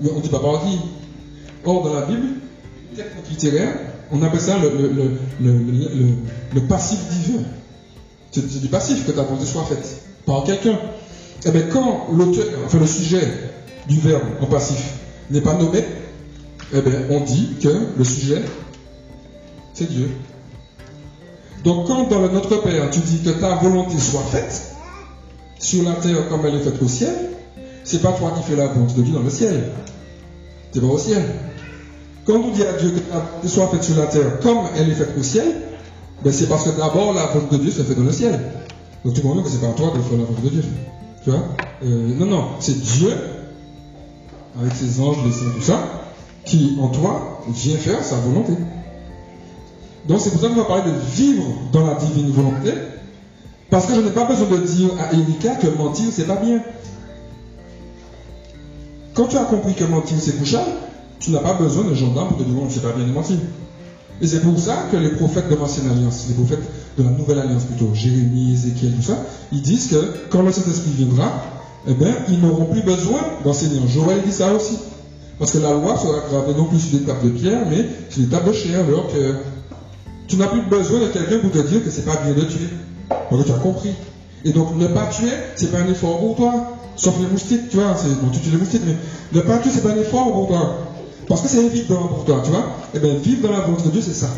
Mais 0.00 0.10
on 0.10 0.16
ne 0.16 0.22
dit 0.22 0.28
pas 0.28 0.38
par 0.38 0.62
qui 0.62 0.78
Or, 1.64 1.82
dans 1.82 1.94
la 1.94 2.06
Bible, 2.06 2.28
technique 2.94 3.28
littéraire, 3.30 3.74
on 4.10 4.22
appelle 4.22 4.40
ça 4.40 4.56
le, 4.58 4.70
le, 5.40 6.60
passif 6.62 6.98
divin. 7.08 7.42
C'est 8.32 8.60
du 8.60 8.68
passif 8.68 9.06
que 9.06 9.12
ta 9.12 9.22
volonté 9.22 9.46
soit 9.46 9.64
faite 9.64 10.02
par 10.26 10.44
quelqu'un. 10.44 10.78
Eh 11.44 11.50
bien, 11.50 11.62
quand 11.72 12.08
l'auteur, 12.12 12.44
enfin 12.66 12.78
le 12.78 12.86
sujet 12.86 13.49
du 13.88 13.98
verbe 14.00 14.22
en 14.40 14.46
passif 14.46 14.94
n'est 15.30 15.40
pas 15.40 15.54
nommé, 15.54 15.84
eh 16.72 16.80
bien, 16.80 17.02
on 17.10 17.20
dit 17.20 17.56
que 17.62 17.68
le 17.96 18.04
sujet, 18.04 18.42
c'est 19.74 19.88
Dieu. 19.88 20.10
Donc, 21.64 21.86
quand 21.86 22.08
dans 22.08 22.20
le 22.22 22.28
Notre 22.28 22.62
Père, 22.62 22.90
tu 22.90 23.00
dis 23.00 23.22
que 23.22 23.30
ta 23.30 23.56
volonté 23.56 23.98
soit 23.98 24.22
faite, 24.22 24.76
sur 25.58 25.84
la 25.84 25.92
terre 25.92 26.28
comme 26.28 26.46
elle 26.46 26.54
est 26.54 26.60
faite 26.60 26.82
au 26.82 26.88
ciel, 26.88 27.14
c'est 27.84 28.02
pas 28.02 28.12
toi 28.12 28.32
qui 28.36 28.42
fais 28.50 28.56
la 28.56 28.68
volonté 28.68 28.94
de 28.94 29.02
Dieu 29.02 29.14
dans 29.14 29.22
le 29.22 29.30
ciel. 29.30 29.72
C'est 30.72 30.80
pas 30.80 30.86
au 30.86 30.98
ciel. 30.98 31.22
Quand 32.24 32.34
on 32.34 32.50
dit 32.52 32.62
à 32.62 32.72
Dieu 32.74 32.90
que 32.90 33.00
ta 33.00 33.18
volonté 33.18 33.48
soit 33.48 33.68
faite 33.68 33.84
sur 33.84 33.96
la 33.96 34.06
terre 34.06 34.40
comme 34.40 34.58
elle 34.76 34.90
est 34.90 34.94
faite 34.94 35.14
au 35.18 35.22
ciel, 35.22 35.46
ben 36.22 36.32
c'est 36.32 36.48
parce 36.48 36.64
que 36.64 36.70
d'abord 36.70 37.12
la 37.14 37.26
volonté 37.26 37.56
de 37.56 37.62
Dieu 37.62 37.70
se 37.70 37.82
fait 37.82 37.94
dans 37.94 38.04
le 38.04 38.12
ciel. 38.12 38.38
Donc 39.04 39.14
tu 39.14 39.20
comprends 39.22 39.42
que 39.42 39.48
c'est 39.48 39.60
pas 39.60 39.72
toi 39.72 39.92
de 39.96 40.02
faire 40.02 40.18
la 40.18 40.24
volonté 40.24 40.42
de 40.42 40.48
Dieu. 40.48 40.64
Tu 41.24 41.30
vois? 41.30 41.44
Euh, 41.82 42.14
Non, 42.18 42.26
non, 42.26 42.48
c'est 42.60 42.78
Dieu 42.80 43.12
avec 44.58 44.74
ses 44.74 45.00
anges, 45.00 45.18
les 45.24 45.32
saints, 45.32 45.52
tout 45.56 45.62
ça, 45.62 45.80
qui 46.44 46.76
en 46.80 46.88
toi 46.88 47.42
vient 47.48 47.76
faire 47.76 48.02
sa 48.04 48.16
volonté. 48.16 48.52
Donc 50.08 50.20
c'est 50.20 50.30
pour 50.30 50.40
ça 50.40 50.48
qu'on 50.48 50.54
va 50.54 50.64
parler 50.64 50.90
de 50.90 50.98
vivre 51.12 51.44
dans 51.72 51.86
la 51.86 51.94
divine 51.94 52.30
volonté, 52.30 52.72
parce 53.68 53.86
que 53.86 53.94
je 53.94 54.00
n'ai 54.00 54.10
pas 54.10 54.24
besoin 54.24 54.48
de 54.48 54.56
dire 54.56 54.90
à 54.98 55.12
Erika 55.14 55.54
que 55.56 55.68
mentir 55.68 56.06
c'est 56.10 56.26
pas 56.26 56.36
bien. 56.36 56.60
Quand 59.14 59.26
tu 59.26 59.36
as 59.36 59.44
compris 59.44 59.74
que 59.74 59.84
mentir 59.84 60.16
c'est 60.20 60.38
couchable, 60.38 60.70
tu 61.18 61.30
n'as 61.30 61.40
pas 61.40 61.54
besoin 61.54 61.84
de 61.84 61.94
gendarme 61.94 62.28
pour 62.28 62.38
te 62.38 62.42
dire 62.42 62.66
que 62.66 62.72
c'est 62.72 62.82
pas 62.82 62.92
bien 62.92 63.06
de 63.06 63.12
mentir. 63.12 63.36
Et 64.22 64.26
c'est 64.26 64.40
pour 64.40 64.58
ça 64.58 64.86
que 64.90 64.96
les 64.96 65.10
prophètes 65.10 65.48
de 65.48 65.54
l'ancienne 65.54 65.90
alliance, 65.90 66.26
les 66.28 66.34
prophètes 66.34 66.62
de 66.98 67.02
la 67.02 67.10
nouvelle 67.10 67.38
alliance 67.38 67.64
plutôt, 67.64 67.94
Jérémie, 67.94 68.52
Ézéchiel, 68.52 68.92
tout 68.94 69.02
ça, 69.02 69.16
ils 69.52 69.62
disent 69.62 69.88
que 69.88 70.28
quand 70.28 70.42
le 70.42 70.52
Saint-Esprit 70.52 70.90
viendra, 70.90 71.32
eh 71.88 71.94
bien, 71.94 72.14
ils 72.28 72.40
n'auront 72.40 72.66
plus 72.66 72.82
besoin 72.82 73.20
d'enseigner. 73.44 73.80
Joël 73.88 74.22
dit 74.24 74.32
ça 74.32 74.52
aussi. 74.52 74.78
Parce 75.38 75.52
que 75.52 75.58
la 75.58 75.72
loi 75.72 75.96
sera 75.96 76.20
gravée 76.30 76.54
non 76.54 76.64
plus 76.64 76.78
sur 76.78 76.98
des 76.98 77.04
tables 77.06 77.24
de 77.24 77.30
pierre, 77.30 77.62
mais 77.70 77.86
sur 78.10 78.22
des 78.22 78.28
tables 78.28 78.48
de 78.48 78.52
chair, 78.52 78.84
alors 78.86 79.08
que 79.08 79.34
tu 80.28 80.36
n'as 80.36 80.48
plus 80.48 80.60
besoin 80.62 81.00
de 81.00 81.06
quelqu'un 81.06 81.38
pour 81.38 81.50
te 81.50 81.58
dire 81.58 81.82
que 81.82 81.90
c'est 81.90 82.04
pas 82.04 82.16
bien 82.16 82.34
de 82.34 82.42
tuer. 82.42 82.68
Donc 83.30 83.44
tu 83.46 83.50
as 83.50 83.54
compris. 83.54 83.94
Et 84.44 84.52
donc 84.52 84.76
ne 84.76 84.86
pas 84.86 85.06
tuer, 85.06 85.32
c'est 85.56 85.72
pas 85.72 85.78
un 85.78 85.88
effort 85.88 86.20
pour 86.20 86.36
toi. 86.36 86.76
Sauf 86.96 87.14
les 87.18 87.26
moustiques, 87.26 87.70
tu 87.70 87.78
vois, 87.78 87.96
c'est, 87.96 88.20
bon, 88.20 88.28
tu 88.30 88.40
tues 88.40 88.50
les 88.50 88.58
moustiques, 88.58 88.82
mais 88.84 88.96
ne 89.32 89.40
pas 89.40 89.58
tuer, 89.58 89.70
c'est 89.72 89.82
pas 89.82 89.90
un 89.90 89.96
effort 89.96 90.30
pour 90.32 90.48
toi. 90.48 90.78
Parce 91.26 91.40
que 91.40 91.48
c'est 91.48 91.64
évident 91.64 92.08
pour 92.08 92.24
toi, 92.24 92.42
tu 92.44 92.50
vois. 92.50 92.64
Eh 92.94 92.98
bien, 92.98 93.14
vivre 93.14 93.42
dans 93.42 93.52
la 93.52 93.60
volonté 93.60 93.84
de 93.84 93.90
Dieu, 93.90 94.02
c'est 94.02 94.12
ça. 94.12 94.28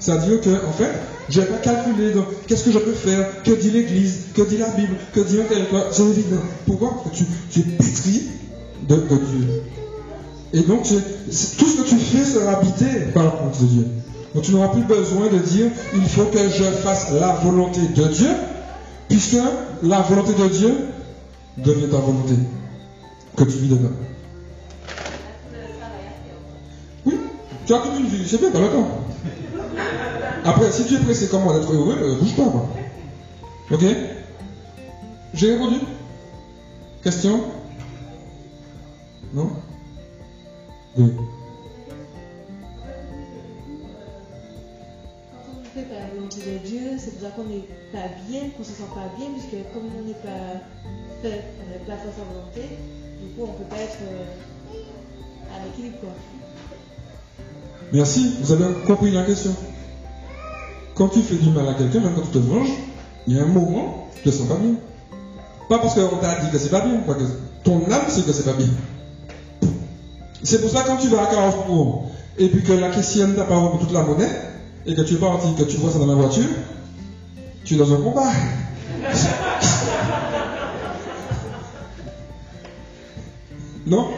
C'est-à-dire 0.00 0.40
que, 0.40 0.50
en 0.50 0.72
fait, 0.72 0.90
je 1.28 1.40
n'ai 1.40 1.46
pas 1.46 1.58
calculé, 1.58 2.12
donc, 2.12 2.26
qu'est-ce 2.46 2.64
que 2.64 2.72
je 2.72 2.78
peux 2.78 2.92
faire? 2.92 3.42
Que 3.42 3.50
dit 3.52 3.70
l'Église? 3.70 4.26
Que 4.34 4.42
dit 4.42 4.56
la 4.56 4.68
Bible? 4.70 4.94
Que 5.12 5.20
dit 5.20 5.40
un 5.40 5.44
tel 5.44 5.64
C'est 5.92 6.02
évident. 6.02 6.40
Pourquoi? 6.66 7.02
Parce 7.04 7.18
que 7.18 7.24
tu, 7.50 7.60
es 7.60 7.62
pétri 7.62 8.22
de, 8.88 8.96
Dieu. 8.96 9.62
Et 10.52 10.60
donc, 10.60 10.84
tout 10.84 10.92
ce 11.66 11.82
que 11.82 11.88
tu 11.88 11.96
fais 11.96 12.24
sera 12.24 12.52
habité 12.52 12.86
par 13.12 13.24
la 13.24 13.30
volonté 13.30 13.58
de 13.62 13.66
Dieu. 13.66 13.86
Donc, 14.34 14.44
tu 14.44 14.52
n'auras 14.52 14.68
plus 14.68 14.82
besoin 14.82 15.28
de 15.28 15.38
dire, 15.38 15.70
il 15.94 16.08
faut 16.08 16.24
que 16.26 16.38
je 16.38 16.64
fasse 16.64 17.12
la 17.12 17.34
volonté 17.34 17.80
de 17.80 18.04
Dieu, 18.08 18.30
puisque 19.08 19.36
la 19.82 20.00
volonté 20.00 20.32
de 20.34 20.48
Dieu 20.48 20.74
devient 21.58 21.88
ta 21.88 21.98
volonté, 21.98 22.34
que 23.36 23.44
tu 23.44 23.58
vis 23.58 23.68
dedans. 23.68 23.90
Oui, 27.04 27.14
tu 27.66 27.74
as 27.74 27.78
toute 27.78 27.98
une 27.98 28.06
vie, 28.06 28.26
c'est 28.26 28.38
bien, 28.38 28.50
pas 28.50 28.60
le 28.60 28.68
temps. 28.68 29.07
Après, 30.44 30.70
si 30.70 30.86
tu 30.86 30.94
es 30.94 30.98
pressé 30.98 31.28
comme 31.28 31.42
moi 31.42 31.54
d'être 31.54 31.72
heureux, 31.72 31.96
euh, 32.00 32.18
bouge 32.18 32.36
pas. 32.36 32.68
Ok 33.70 33.84
J'ai 35.34 35.52
répondu 35.52 35.76
Question 37.02 37.42
Non 39.34 39.50
on 40.98 41.06
fait 45.74 45.86
la 45.94 46.06
volonté 46.14 46.40
de 46.40 46.58
Dieu, 46.66 46.98
c'est 46.98 47.12
pour 47.12 47.22
ça 47.22 47.30
qu'on 47.36 47.44
n'est 47.44 47.68
pas 47.92 48.08
bien, 48.28 48.50
qu'on 48.56 48.64
se 48.64 48.72
sent 48.72 48.90
pas 48.94 49.08
bien, 49.16 49.26
puisque 49.32 49.72
comme 49.72 49.84
on 49.96 50.02
n'est 50.06 50.14
pas 50.14 50.58
fait, 51.22 51.44
on 51.62 51.70
n'est 51.70 51.84
pas 51.86 51.96
fait 52.02 52.10
sa 52.10 52.24
volonté, 52.24 52.76
du 53.22 53.28
coup 53.34 53.42
on 53.42 53.52
peut 53.52 53.68
pas 53.70 53.76
être 53.76 53.98
euh, 54.02 54.24
à 55.54 55.64
l'équilibre. 55.64 55.98
Merci, 57.92 58.34
vous 58.42 58.52
avez 58.52 58.64
compris 58.86 59.10
la 59.10 59.22
question 59.22 59.54
quand 60.98 61.08
tu 61.08 61.20
fais 61.20 61.36
du 61.36 61.48
mal 61.50 61.68
à 61.68 61.74
quelqu'un, 61.74 62.00
même 62.00 62.14
quand 62.14 62.22
tu 62.22 62.32
te 62.32 62.38
venges, 62.38 62.72
il 63.28 63.36
y 63.36 63.38
a 63.38 63.44
un 63.44 63.46
moment, 63.46 64.08
tu 64.16 64.22
te 64.22 64.30
sens 64.30 64.48
pas 64.48 64.56
bien. 64.56 64.72
Pas 65.68 65.78
parce 65.78 65.94
qu'on 65.94 66.16
t'a 66.16 66.40
dit 66.40 66.50
que 66.50 66.58
c'est 66.58 66.70
pas 66.70 66.80
bien, 66.80 66.98
quoi, 67.06 67.14
que 67.14 67.22
ton 67.62 67.88
âme 67.90 68.08
sait 68.08 68.22
que 68.22 68.32
c'est 68.32 68.44
pas 68.44 68.54
bien. 68.54 68.66
C'est 70.42 70.60
pour 70.60 70.70
ça 70.70 70.82
que 70.82 70.88
quand 70.88 70.96
tu 70.96 71.06
vas 71.08 71.22
à 71.22 71.26
Carrefour 71.26 72.10
et 72.36 72.48
puis 72.48 72.64
que 72.64 72.72
la 72.72 72.90
caissière 72.90 73.28
t'a 73.36 73.44
pas 73.44 73.72
toute 73.78 73.92
la 73.92 74.02
monnaie 74.02 74.28
et 74.86 74.94
que 74.94 75.02
tu 75.02 75.14
es 75.14 75.18
parti, 75.18 75.54
que 75.56 75.62
tu 75.62 75.76
vois 75.76 75.92
ça 75.92 75.98
dans 75.98 76.06
la 76.06 76.14
voiture, 76.14 76.48
tu 77.64 77.74
es 77.74 77.76
dans 77.76 77.92
un 77.92 77.98
combat. 77.98 78.32
non? 83.86 84.08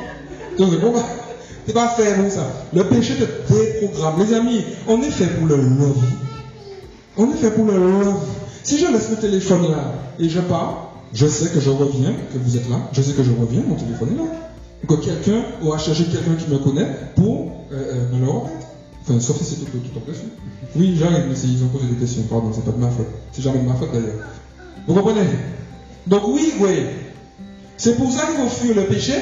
Tu 0.56 0.62
es 0.62 0.66
dans 0.66 0.72
un 0.72 0.80
combat. 0.80 1.04
C'est 1.70 1.74
pas 1.74 1.90
fait 1.90 2.20
pour 2.20 2.32
ça? 2.32 2.52
Le 2.74 2.82
péché 2.82 3.14
te 3.14 3.52
déprogramme. 3.52 4.18
Les 4.18 4.34
amis, 4.34 4.64
on 4.88 5.00
est 5.02 5.10
fait 5.10 5.28
pour 5.38 5.46
le 5.46 5.54
love. 5.54 6.02
On 7.16 7.30
est 7.30 7.36
fait 7.36 7.52
pour 7.52 7.64
le 7.64 7.74
love. 7.74 8.26
Si 8.64 8.76
je 8.76 8.86
laisse 8.86 9.08
le 9.10 9.18
téléphone 9.18 9.70
là 9.70 9.94
et 10.18 10.28
je 10.28 10.40
pars, 10.40 10.90
je 11.14 11.28
sais 11.28 11.50
que 11.50 11.60
je 11.60 11.70
reviens, 11.70 12.12
que 12.32 12.38
vous 12.38 12.56
êtes 12.56 12.68
là, 12.68 12.78
je 12.90 13.00
sais 13.00 13.12
que 13.12 13.22
je 13.22 13.30
reviens, 13.30 13.62
mon 13.68 13.76
téléphone 13.76 14.08
est 14.14 14.18
là. 14.18 14.24
Que 14.88 14.94
quelqu'un 14.94 15.44
aura 15.62 15.78
cherché 15.78 16.06
quelqu'un 16.06 16.34
qui 16.34 16.50
me 16.50 16.58
connaît 16.58 16.88
pour 17.14 17.52
euh, 17.70 17.76
euh, 17.76 18.14
me 18.16 18.20
le 18.20 18.28
remettre. 18.28 18.66
Enfin, 19.02 19.20
sauf 19.20 19.38
si 19.38 19.44
c'est 19.44 19.70
tout, 19.70 19.78
tout 19.78 19.96
en 19.96 20.00
question. 20.00 20.26
Oui, 20.74 20.96
j'arrive, 20.98 21.26
mais 21.28 21.36
ils 21.38 21.62
ont 21.62 21.68
posé 21.68 21.86
des 21.86 22.00
questions, 22.00 22.24
pardon, 22.24 22.50
c'est 22.52 22.64
pas 22.64 22.72
de 22.72 22.78
ma 22.78 22.90
faute. 22.90 23.06
C'est 23.30 23.42
jamais 23.42 23.60
de 23.60 23.68
ma 23.68 23.74
faute 23.74 23.92
d'ailleurs. 23.92 24.26
Vous 24.88 24.94
comprenez? 24.94 25.20
Donc 26.08 26.22
oui, 26.34 26.52
oui. 26.58 26.86
C'est 27.76 27.96
pour 27.96 28.10
ça 28.10 28.26
qu'il 28.26 28.40
faut 28.40 28.48
fuir 28.48 28.74
le 28.74 28.86
péché, 28.86 29.14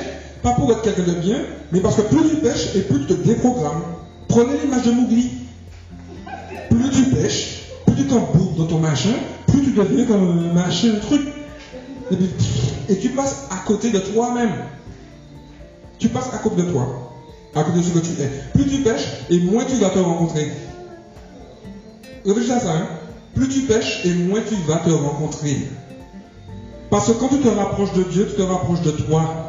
pas 0.43 0.53
pour 0.53 0.71
être 0.73 0.83
quelqu'un 0.83 1.03
de 1.03 1.13
bien, 1.21 1.39
mais 1.73 1.81
parce 1.81 1.97
que 1.97 2.03
plus 2.03 2.29
tu 2.29 2.37
pêches 2.37 2.75
et 2.77 2.81
plus 2.81 3.01
tu 3.01 3.07
te 3.07 3.13
déprogrammes. 3.15 3.83
Prenez 4.29 4.59
l'image 4.63 4.83
de 4.85 4.93
Mougli. 4.93 5.31
Plus 6.71 6.91
tu 6.91 7.03
pêches, 7.11 7.63
plus 7.87 7.97
tu 7.97 8.07
t'embourres 8.07 8.55
dans 8.57 8.67
ton 8.67 8.79
machin, 8.79 9.15
plus 9.47 9.63
tu 9.63 9.71
deviens 9.73 10.05
comme 10.05 10.23
un 10.23 10.53
machin, 10.53 10.95
un 10.97 11.01
truc. 11.01 11.23
Et 12.89 12.97
tu 12.99 13.11
passes 13.11 13.47
à 13.51 13.67
côté 13.67 13.91
de 13.91 13.99
toi-même. 13.99 14.53
Tu 15.99 16.09
passes 16.09 16.33
à 16.33 16.39
côté 16.39 16.63
de 16.63 16.71
toi, 16.71 17.13
à 17.55 17.65
côté 17.65 17.79
de 17.79 17.83
ce 17.83 17.91
que 17.91 17.99
tu 17.99 18.23
es. 18.23 18.31
Plus 18.55 18.67
tu 18.67 18.83
pêches, 18.83 19.07
et 19.31 19.41
moins 19.41 19.65
tu 19.65 19.75
vas 19.77 19.91
te 19.91 19.99
rencontrer. 19.99 20.51
Réfléchis 22.25 22.53
à 22.53 22.61
ça, 22.61 22.73
hein. 22.73 22.87
Plus 23.35 23.49
tu 23.49 23.61
pêches, 23.63 24.05
et 24.05 24.15
moins 24.15 24.41
tu 24.47 24.55
vas 24.67 24.77
te 24.77 24.91
rencontrer. 24.91 25.57
Parce 26.91 27.09
que 27.09 27.13
quand 27.13 27.29
tu 27.29 27.41
te 27.41 27.49
rapproches 27.49 27.93
de 27.95 28.05
Dieu, 28.05 28.27
tu 28.29 28.37
te 28.37 28.43
rapproches 28.43 28.83
de 28.83 28.93
toi. 28.93 29.48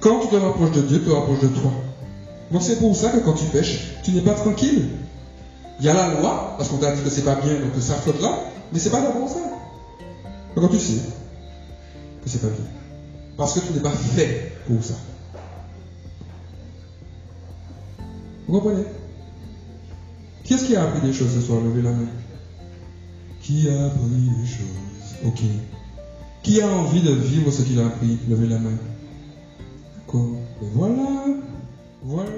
Quand 0.00 0.20
tu 0.20 0.28
te 0.28 0.36
rapproches 0.36 0.72
de 0.72 0.82
Dieu, 0.82 0.98
tu 0.98 1.06
te 1.06 1.10
rapproches 1.10 1.40
de 1.40 1.48
toi. 1.48 1.72
Donc 2.52 2.62
c'est 2.62 2.78
pour 2.78 2.94
ça 2.94 3.10
que 3.10 3.18
quand 3.18 3.32
tu 3.32 3.44
pêches, 3.46 3.96
tu 4.02 4.12
n'es 4.12 4.20
pas 4.20 4.34
tranquille. 4.34 4.88
Il 5.80 5.84
y 5.84 5.88
a 5.88 5.94
la 5.94 6.20
loi, 6.20 6.54
parce 6.56 6.70
qu'on 6.70 6.78
t'a 6.78 6.94
dit 6.94 7.02
que 7.02 7.10
c'est 7.10 7.24
pas 7.24 7.34
bien, 7.34 7.54
donc 7.60 7.70
ça 7.80 7.94
flotte 7.94 8.20
là, 8.22 8.38
mais 8.72 8.78
c'est 8.78 8.90
pas 8.90 9.00
d'abord 9.00 9.28
ça. 9.28 9.40
Donc 10.54 10.64
quand 10.64 10.68
tu 10.68 10.78
sais 10.78 11.00
que 12.22 12.28
c'est 12.28 12.40
pas 12.40 12.48
bien. 12.48 12.64
Parce 13.36 13.54
que 13.54 13.60
tu 13.60 13.72
n'es 13.72 13.80
pas 13.80 13.90
fait 13.90 14.52
pour 14.66 14.82
ça. 14.82 14.94
Vous 18.46 18.54
comprenez? 18.54 18.84
Qui 20.44 20.54
est-ce 20.54 20.64
qui 20.66 20.76
a 20.76 20.84
appris 20.84 21.00
des 21.06 21.12
choses 21.12 21.34
ce 21.34 21.40
soir? 21.40 21.60
Levez 21.60 21.82
la 21.82 21.90
main. 21.90 22.06
Qui 23.42 23.68
a 23.68 23.86
appris 23.86 24.30
des 24.40 24.46
choses? 24.46 25.26
Ok. 25.26 25.40
Qui 26.42 26.60
a 26.62 26.68
envie 26.68 27.02
de 27.02 27.10
vivre 27.10 27.50
ce 27.50 27.62
qu'il 27.62 27.80
a 27.80 27.86
appris? 27.86 28.18
Levez 28.28 28.46
la 28.46 28.58
main. 28.58 28.78
D'accord. 30.06 30.36
Et 30.62 30.66
voilà. 30.72 31.24
Voilà. 32.02 32.30